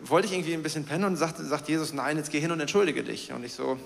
wollte 0.09 0.27
ich 0.27 0.33
irgendwie 0.33 0.55
ein 0.55 0.63
bisschen 0.63 0.85
pennen 0.85 1.05
und 1.05 1.17
sagt, 1.17 1.39
sagt 1.39 1.69
Jesus, 1.69 1.93
nein, 1.93 2.17
jetzt 2.17 2.31
geh 2.31 2.41
hin 2.41 2.51
und 2.51 2.61
entschuldige 2.61 3.03
dich. 3.03 3.33
Und 3.33 3.45
ich 3.45 3.55
so, 3.55 3.79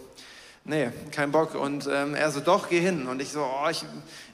nee, 0.65 0.91
kein 1.11 1.33
Bock. 1.33 1.55
Und 1.55 1.89
ähm, 1.91 2.15
er 2.15 2.31
so, 2.31 2.41
doch, 2.41 2.69
geh 2.69 2.81
hin. 2.81 3.07
Und 3.07 3.21
ich 3.21 3.31
so, 3.31 3.43
oh, 3.43 3.69
ich, 3.71 3.85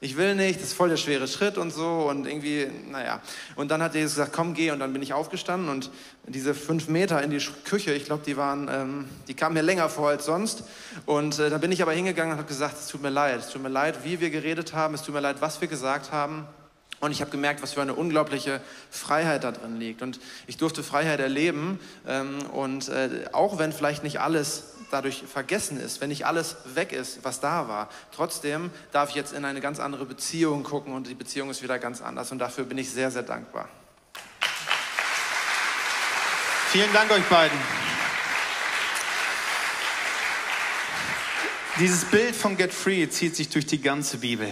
ich 0.00 0.16
will 0.16 0.34
nicht, 0.34 0.60
das 0.60 0.68
ist 0.68 0.74
voll 0.74 0.88
der 0.88 0.96
schwere 0.96 1.28
Schritt 1.28 1.56
und 1.56 1.72
so. 1.72 2.08
Und 2.08 2.26
irgendwie, 2.26 2.66
naja. 2.90 3.20
Und 3.56 3.70
dann 3.70 3.82
hat 3.82 3.94
Jesus 3.94 4.14
gesagt, 4.14 4.32
komm, 4.32 4.54
geh. 4.54 4.70
Und 4.70 4.80
dann 4.80 4.92
bin 4.92 5.02
ich 5.02 5.12
aufgestanden 5.12 5.68
und 5.68 5.90
diese 6.26 6.54
fünf 6.54 6.88
Meter 6.88 7.22
in 7.22 7.30
die 7.30 7.40
Küche, 7.64 7.92
ich 7.92 8.04
glaube, 8.04 8.22
die 8.26 8.36
waren, 8.36 8.68
ähm, 8.70 9.08
die 9.28 9.34
kamen 9.34 9.54
mir 9.54 9.62
länger 9.62 9.88
vor 9.88 10.08
als 10.08 10.24
sonst. 10.26 10.64
Und 11.06 11.38
äh, 11.38 11.50
dann 11.50 11.60
bin 11.60 11.72
ich 11.72 11.82
aber 11.82 11.92
hingegangen 11.92 12.32
und 12.32 12.38
habe 12.38 12.48
gesagt, 12.48 12.78
es 12.78 12.88
tut 12.88 13.02
mir 13.02 13.10
leid, 13.10 13.40
es 13.40 13.50
tut 13.50 13.62
mir 13.62 13.68
leid, 13.68 14.04
wie 14.04 14.20
wir 14.20 14.30
geredet 14.30 14.74
haben, 14.74 14.94
es 14.94 15.02
tut 15.02 15.14
mir 15.14 15.20
leid, 15.20 15.36
was 15.40 15.60
wir 15.60 15.68
gesagt 15.68 16.12
haben. 16.12 16.46
Und 17.04 17.12
ich 17.12 17.20
habe 17.20 17.30
gemerkt, 17.30 17.62
was 17.62 17.74
für 17.74 17.82
eine 17.82 17.94
unglaubliche 17.94 18.60
Freiheit 18.90 19.44
da 19.44 19.52
drin 19.52 19.78
liegt. 19.78 20.00
Und 20.00 20.18
ich 20.46 20.56
durfte 20.56 20.82
Freiheit 20.82 21.20
erleben. 21.20 21.78
Ähm, 22.06 22.38
und 22.52 22.88
äh, 22.88 23.26
auch 23.32 23.58
wenn 23.58 23.72
vielleicht 23.72 24.02
nicht 24.02 24.20
alles 24.20 24.64
dadurch 24.90 25.24
vergessen 25.30 25.78
ist, 25.78 26.00
wenn 26.00 26.08
nicht 26.08 26.24
alles 26.24 26.56
weg 26.74 26.92
ist, 26.92 27.24
was 27.24 27.40
da 27.40 27.68
war, 27.68 27.88
trotzdem 28.14 28.70
darf 28.92 29.10
ich 29.10 29.16
jetzt 29.16 29.32
in 29.32 29.44
eine 29.44 29.60
ganz 29.60 29.80
andere 29.80 30.06
Beziehung 30.06 30.62
gucken 30.62 30.94
und 30.94 31.08
die 31.08 31.14
Beziehung 31.14 31.50
ist 31.50 31.62
wieder 31.62 31.78
ganz 31.78 32.00
anders. 32.00 32.32
Und 32.32 32.38
dafür 32.38 32.64
bin 32.64 32.78
ich 32.78 32.90
sehr, 32.90 33.10
sehr 33.10 33.22
dankbar. 33.22 33.68
Vielen 36.70 36.92
Dank 36.92 37.10
euch 37.10 37.24
beiden. 37.24 37.58
Dieses 41.78 42.04
Bild 42.04 42.34
von 42.34 42.56
Get 42.56 42.72
Free 42.72 43.08
zieht 43.08 43.36
sich 43.36 43.48
durch 43.48 43.66
die 43.66 43.80
ganze 43.80 44.18
Bibel. 44.18 44.48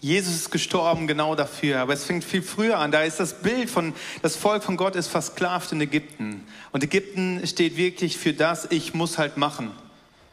Jesus 0.00 0.34
ist 0.34 0.50
gestorben 0.50 1.06
genau 1.06 1.34
dafür, 1.34 1.80
aber 1.80 1.92
es 1.92 2.04
fängt 2.04 2.24
viel 2.24 2.40
früher 2.40 2.78
an. 2.78 2.90
Da 2.90 3.02
ist 3.02 3.20
das 3.20 3.34
Bild 3.42 3.68
von, 3.68 3.92
das 4.22 4.34
Volk 4.34 4.64
von 4.64 4.78
Gott 4.78 4.96
ist 4.96 5.08
versklavt 5.08 5.72
in 5.72 5.80
Ägypten. 5.80 6.46
Und 6.72 6.82
Ägypten 6.82 7.46
steht 7.46 7.76
wirklich 7.76 8.16
für 8.16 8.32
das, 8.32 8.66
ich 8.70 8.94
muss 8.94 9.18
halt 9.18 9.36
machen. 9.36 9.72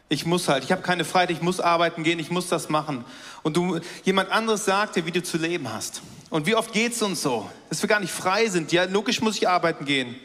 Ich 0.09 0.26
muss 0.26 0.47
halt, 0.47 0.63
ich 0.63 0.72
habe 0.72 0.84
keine 0.84 1.03
Freiheit, 1.03 1.32
ich 1.32 1.41
muss 1.41 1.59
arbeiten 1.59 2.03
gehen, 2.03 2.18
ich 2.18 2.32
muss 2.32 2.47
das 2.47 2.70
machen. 2.70 3.03
Und 3.43 3.57
du, 3.57 3.82
jemand 4.05 4.32
anderes 4.32 4.63
sagt 4.63 4.95
dir, 4.95 5.05
wie 5.05 5.11
du 5.11 5.22
zu 5.22 5.38
leben 5.38 5.74
hast. 5.74 6.01
Und 6.30 6.45
wie 6.45 6.55
oft 6.55 6.72
geht 6.72 6.93
es 6.93 7.01
uns 7.01 7.22
so, 7.22 7.49
dass 7.70 7.82
wir 7.82 7.89
gar 7.89 7.99
nicht 7.99 8.13
frei 8.13 8.47
sind? 8.47 8.72
Ja, 8.72 8.86
logisch 8.86 9.22
muss 9.22 9.36
ich 9.36 9.49
arbeiten 9.49 9.84
gehen. 9.84 10.15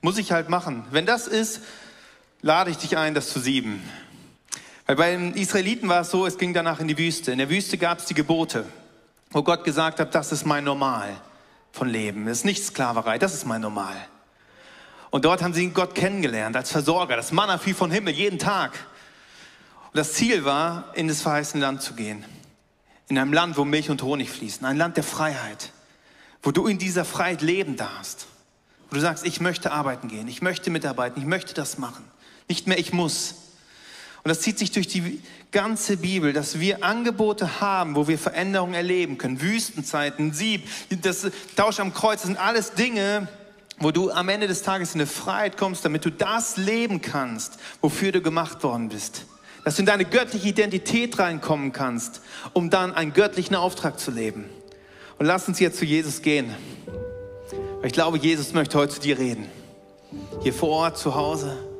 Muss 0.00 0.18
ich 0.18 0.32
halt 0.32 0.48
machen. 0.48 0.84
Wenn 0.90 1.06
das 1.06 1.28
ist, 1.28 1.60
lade 2.40 2.72
ich 2.72 2.78
dich 2.78 2.96
ein, 2.96 3.14
das 3.14 3.28
zu 3.28 3.38
sieben. 3.38 3.80
Bei 4.96 5.12
den 5.12 5.34
Israeliten 5.34 5.88
war 5.88 6.00
es 6.00 6.10
so, 6.10 6.26
es 6.26 6.38
ging 6.38 6.52
danach 6.52 6.80
in 6.80 6.88
die 6.88 6.98
Wüste. 6.98 7.32
In 7.32 7.38
der 7.38 7.48
Wüste 7.50 7.78
gab 7.78 7.98
es 7.98 8.06
die 8.06 8.14
Gebote, 8.14 8.66
wo 9.30 9.42
Gott 9.42 9.64
gesagt 9.64 10.00
hat, 10.00 10.14
das 10.14 10.32
ist 10.32 10.44
mein 10.44 10.64
Normal 10.64 11.20
von 11.70 11.88
Leben. 11.88 12.26
Das 12.26 12.38
ist 12.38 12.44
nicht 12.44 12.64
Sklaverei, 12.64 13.18
das 13.18 13.34
ist 13.34 13.46
mein 13.46 13.60
Normal. 13.60 13.96
Und 15.10 15.24
dort 15.24 15.42
haben 15.42 15.54
sie 15.54 15.68
Gott 15.68 15.94
kennengelernt 15.94 16.56
als 16.56 16.72
Versorger. 16.72 17.16
Das 17.16 17.32
Manna 17.32 17.58
fiel 17.58 17.74
von 17.74 17.90
Himmel 17.90 18.14
jeden 18.14 18.38
Tag. 18.38 18.72
Und 19.92 19.98
das 19.98 20.14
Ziel 20.14 20.44
war, 20.44 20.90
in 20.94 21.06
das 21.06 21.20
verheißene 21.20 21.62
Land 21.62 21.82
zu 21.82 21.94
gehen. 21.94 22.24
In 23.08 23.18
einem 23.18 23.32
Land, 23.32 23.58
wo 23.58 23.64
Milch 23.64 23.90
und 23.90 24.02
Honig 24.02 24.30
fließen. 24.30 24.66
Ein 24.66 24.78
Land 24.78 24.96
der 24.96 25.04
Freiheit. 25.04 25.70
Wo 26.42 26.50
du 26.50 26.66
in 26.66 26.78
dieser 26.78 27.04
Freiheit 27.04 27.42
leben 27.42 27.76
darfst. 27.76 28.26
Wo 28.88 28.94
du 28.94 29.00
sagst, 29.00 29.26
ich 29.26 29.40
möchte 29.40 29.70
arbeiten 29.70 30.08
gehen. 30.08 30.28
Ich 30.28 30.40
möchte 30.40 30.70
mitarbeiten. 30.70 31.20
Ich 31.20 31.26
möchte 31.26 31.52
das 31.52 31.76
machen. 31.76 32.04
Nicht 32.48 32.66
mehr 32.66 32.78
ich 32.78 32.92
muss. 32.92 33.34
Und 34.24 34.28
das 34.28 34.40
zieht 34.40 34.58
sich 34.58 34.70
durch 34.70 34.86
die 34.86 35.20
ganze 35.50 35.96
Bibel, 35.96 36.32
dass 36.32 36.60
wir 36.60 36.84
Angebote 36.84 37.60
haben, 37.60 37.96
wo 37.96 38.06
wir 38.06 38.18
Veränderungen 38.18 38.74
erleben 38.74 39.18
können. 39.18 39.40
Wüstenzeiten, 39.40 40.32
Sieb, 40.32 40.68
das 41.02 41.26
Tausch 41.56 41.80
am 41.80 41.92
Kreuz, 41.92 42.20
das 42.20 42.28
sind 42.28 42.38
alles 42.38 42.72
Dinge, 42.72 43.28
wo 43.78 43.90
du 43.90 44.10
am 44.10 44.28
Ende 44.28 44.46
des 44.46 44.62
Tages 44.62 44.94
in 44.94 45.00
eine 45.00 45.08
Freiheit 45.08 45.56
kommst, 45.56 45.84
damit 45.84 46.04
du 46.04 46.10
das 46.10 46.56
leben 46.56 47.00
kannst, 47.02 47.58
wofür 47.80 48.12
du 48.12 48.20
gemacht 48.20 48.62
worden 48.62 48.88
bist. 48.88 49.26
Dass 49.64 49.76
du 49.76 49.82
in 49.82 49.86
deine 49.86 50.04
göttliche 50.04 50.48
Identität 50.48 51.18
reinkommen 51.18 51.72
kannst, 51.72 52.20
um 52.52 52.70
dann 52.70 52.92
einen 52.92 53.12
göttlichen 53.12 53.56
Auftrag 53.56 53.98
zu 53.98 54.10
leben. 54.10 54.44
Und 55.18 55.26
lass 55.26 55.48
uns 55.48 55.58
jetzt 55.60 55.78
zu 55.78 55.84
Jesus 55.84 56.22
gehen. 56.22 56.54
Weil 57.80 57.86
ich 57.86 57.92
glaube, 57.92 58.18
Jesus 58.18 58.52
möchte 58.52 58.78
heute 58.78 58.94
zu 58.94 59.00
dir 59.00 59.18
reden. 59.18 59.46
Hier 60.42 60.52
vor 60.52 60.70
Ort, 60.70 60.98
zu 60.98 61.14
Hause. 61.14 61.71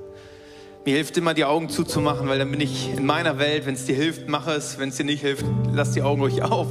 Mir 0.85 0.97
hilft 0.97 1.17
immer, 1.17 1.33
die 1.33 1.45
Augen 1.45 1.69
zuzumachen, 1.69 2.29
weil 2.29 2.41
dann 2.41 2.51
bin 2.51 2.61
ich 2.61 2.93
in 2.97 3.07
meiner 3.07 3.39
Welt. 3.39 3.67
Wenn 3.67 3.75
es 3.75 3.85
dir 3.85 3.95
hilft, 3.95 4.29
mach 4.29 4.49
es. 4.49 4.79
Wenn 4.79 4.89
es 4.89 4.97
dir 4.97 5.05
nicht 5.05 5.21
hilft, 5.21 5.45
lass 5.73 5.93
die 5.93 6.03
Augen 6.03 6.23
ruhig 6.23 6.43
auf. 6.43 6.67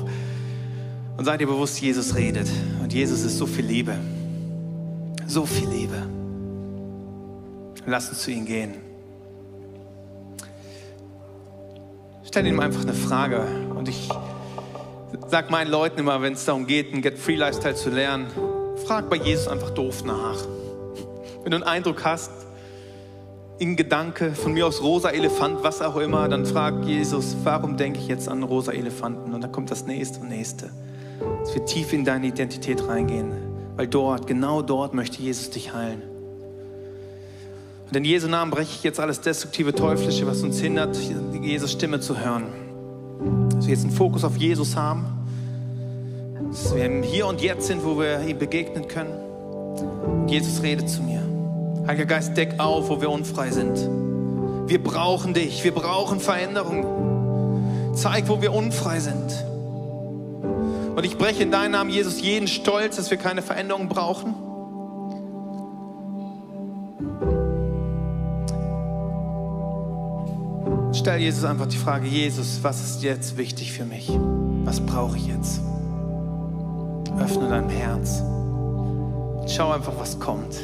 Und 1.15 1.25
sei 1.25 1.37
dir 1.37 1.47
bewusst, 1.47 1.79
Jesus 1.79 2.15
redet. 2.15 2.47
Und 2.81 2.91
Jesus 2.93 3.23
ist 3.23 3.37
so 3.37 3.45
viel 3.45 3.65
Liebe. 3.65 3.95
So 5.27 5.45
viel 5.45 5.69
Liebe. 5.69 6.09
Lass 7.85 8.09
uns 8.09 8.19
zu 8.19 8.31
ihm 8.31 8.45
gehen. 8.45 8.73
Stell 12.25 12.45
ihm 12.47 12.59
einfach 12.59 12.81
eine 12.81 12.93
Frage. 12.93 13.45
Und 13.75 13.87
ich 13.87 14.09
sag 15.27 15.49
meinen 15.51 15.71
Leuten 15.71 15.99
immer, 15.99 16.21
wenn 16.21 16.33
es 16.33 16.43
darum 16.43 16.67
geht, 16.67 16.91
einen 16.91 17.01
Get 17.01 17.17
Free 17.17 17.35
Lifestyle 17.35 17.75
zu 17.75 17.89
lernen, 17.89 18.27
frag 18.85 19.09
bei 19.09 19.15
Jesus 19.15 19.47
einfach 19.47 19.69
doof 19.69 20.03
nach. 20.03 20.37
Wenn 21.43 21.51
du 21.51 21.57
einen 21.57 21.63
Eindruck 21.63 22.03
hast, 22.03 22.31
in 23.61 23.75
Gedanke, 23.75 24.31
von 24.31 24.53
mir 24.53 24.65
aus 24.65 24.81
rosa 24.81 25.11
Elefant, 25.11 25.61
was 25.61 25.83
auch 25.83 25.97
immer, 25.97 26.27
dann 26.27 26.47
frag 26.47 26.83
Jesus, 26.83 27.35
warum 27.43 27.77
denke 27.77 27.99
ich 27.99 28.07
jetzt 28.07 28.27
an 28.27 28.41
rosa 28.41 28.71
Elefanten? 28.71 29.35
Und 29.35 29.41
dann 29.41 29.51
kommt 29.51 29.69
das 29.69 29.85
nächste 29.85 30.19
und 30.19 30.29
nächste. 30.29 30.71
Dass 31.19 31.53
wir 31.53 31.63
tief 31.65 31.93
in 31.93 32.03
deine 32.03 32.25
Identität 32.25 32.87
reingehen, 32.87 33.31
weil 33.75 33.85
dort, 33.85 34.25
genau 34.25 34.63
dort 34.63 34.95
möchte 34.95 35.21
Jesus 35.21 35.51
dich 35.51 35.75
heilen. 35.75 36.01
Und 37.87 37.95
in 37.95 38.03
Jesu 38.03 38.27
Namen 38.27 38.49
breche 38.49 38.71
ich 38.71 38.83
jetzt 38.83 38.99
alles 38.99 39.21
destruktive 39.21 39.75
Teuflische, 39.75 40.25
was 40.25 40.41
uns 40.41 40.59
hindert, 40.59 40.97
Jesus 41.43 41.71
Stimme 41.71 41.99
zu 41.99 42.19
hören. 42.19 42.45
Dass 43.53 43.67
wir 43.67 43.75
jetzt 43.75 43.83
einen 43.83 43.93
Fokus 43.93 44.23
auf 44.23 44.37
Jesus 44.37 44.75
haben, 44.75 45.05
dass 46.49 46.75
wir 46.75 46.83
im 46.83 47.03
Hier 47.03 47.27
und 47.27 47.43
Jetzt 47.43 47.67
sind, 47.67 47.85
wo 47.85 47.99
wir 47.99 48.21
ihm 48.21 48.39
begegnen 48.39 48.87
können. 48.87 49.13
Und 50.23 50.31
Jesus 50.31 50.63
redet 50.63 50.89
zu 50.89 51.03
mir. 51.03 51.30
Heiliger 51.87 52.05
Geist, 52.05 52.37
deck 52.37 52.59
auf, 52.59 52.89
wo 52.89 53.01
wir 53.01 53.09
unfrei 53.09 53.51
sind. 53.51 53.77
Wir 54.67 54.81
brauchen 54.81 55.33
dich, 55.33 55.63
wir 55.63 55.73
brauchen 55.73 56.19
Veränderung. 56.19 57.93
Zeig, 57.95 58.29
wo 58.29 58.41
wir 58.41 58.53
unfrei 58.53 58.99
sind. 58.99 59.45
Und 60.95 61.03
ich 61.05 61.17
breche 61.17 61.43
in 61.43 61.51
deinem 61.51 61.71
Namen, 61.71 61.89
Jesus, 61.89 62.21
jeden 62.21 62.47
Stolz, 62.47 62.97
dass 62.97 63.11
wir 63.11 63.17
keine 63.17 63.41
Veränderung 63.41 63.89
brauchen. 63.89 64.35
Stell 70.93 71.19
Jesus 71.19 71.45
einfach 71.45 71.67
die 71.67 71.77
Frage, 71.77 72.07
Jesus, 72.07 72.59
was 72.61 72.81
ist 72.81 73.03
jetzt 73.03 73.37
wichtig 73.37 73.71
für 73.71 73.85
mich? 73.85 74.11
Was 74.65 74.79
brauche 74.79 75.17
ich 75.17 75.27
jetzt? 75.27 75.61
Öffne 77.19 77.49
dein 77.49 77.69
Herz. 77.69 78.21
Schau 79.47 79.71
einfach, 79.71 79.93
was 79.97 80.19
kommt. 80.19 80.55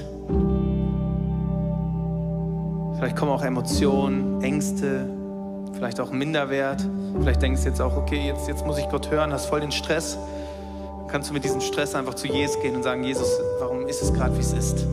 Vielleicht 2.97 3.15
kommen 3.15 3.31
auch 3.31 3.43
Emotionen, 3.43 4.41
Ängste, 4.41 5.07
vielleicht 5.73 5.99
auch 5.99 6.11
Minderwert. 6.11 6.83
Vielleicht 7.19 7.43
denkst 7.43 7.61
du 7.61 7.69
jetzt 7.69 7.79
auch, 7.79 7.95
okay, 7.95 8.25
jetzt, 8.25 8.47
jetzt 8.47 8.65
muss 8.65 8.79
ich 8.79 8.89
Gott 8.89 9.11
hören, 9.11 9.31
hast 9.31 9.45
voll 9.45 9.59
den 9.59 9.71
Stress. 9.71 10.17
Dann 10.97 11.07
kannst 11.07 11.29
du 11.29 11.35
mit 11.35 11.43
diesem 11.43 11.61
Stress 11.61 11.93
einfach 11.93 12.15
zu 12.15 12.25
Jesus 12.25 12.59
gehen 12.59 12.75
und 12.75 12.81
sagen, 12.81 13.03
Jesus, 13.03 13.29
warum 13.59 13.85
ist 13.85 14.01
es 14.01 14.11
gerade, 14.11 14.35
wie 14.35 14.39
es 14.39 14.51
ist? 14.51 14.87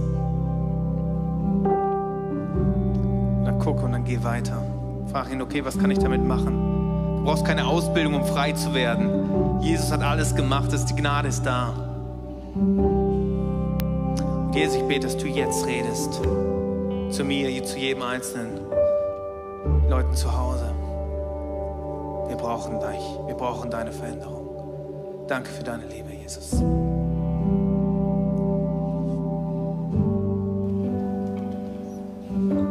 Dann 3.47 3.59
guck 3.59 3.83
und 3.83 3.93
dann 3.93 4.05
geh 4.05 4.23
weiter. 4.23 4.63
Frag 5.11 5.33
ihn, 5.33 5.41
okay, 5.41 5.65
was 5.65 5.79
kann 5.79 5.91
ich 5.91 5.99
damit 5.99 6.23
machen? 6.23 7.17
Du 7.17 7.25
brauchst 7.25 7.47
keine 7.47 7.67
Ausbildung, 7.67 8.17
um 8.17 8.27
frei 8.27 8.53
zu 8.53 8.75
werden. 8.75 9.63
Jesus 9.63 9.91
hat 9.91 10.03
alles 10.03 10.35
gemacht, 10.35 10.71
die 10.91 10.95
Gnade 10.95 11.29
ist 11.29 11.47
da. 11.47 11.73
Und 12.55 14.53
Jesus, 14.55 14.77
ich 14.77 14.83
bete, 14.83 15.07
dass 15.07 15.17
du 15.17 15.27
jetzt 15.27 15.65
redest 15.65 16.21
zu 17.15 17.23
mir, 17.23 17.63
zu 17.63 17.79
jedem 17.79 18.03
einzelnen 18.03 18.59
Leuten 19.89 20.15
zu 20.17 20.37
Hause. 20.37 20.75
Wir 22.27 22.37
brauchen 22.37 22.81
dich. 22.81 23.27
Wir 23.27 23.37
brauchen 23.37 23.71
deine 23.71 23.93
Veränderung. 23.93 25.25
Danke 25.29 25.49
für 25.51 25.63
deine 25.63 25.87
Liebe, 25.87 26.13
Jesus. 26.13 26.61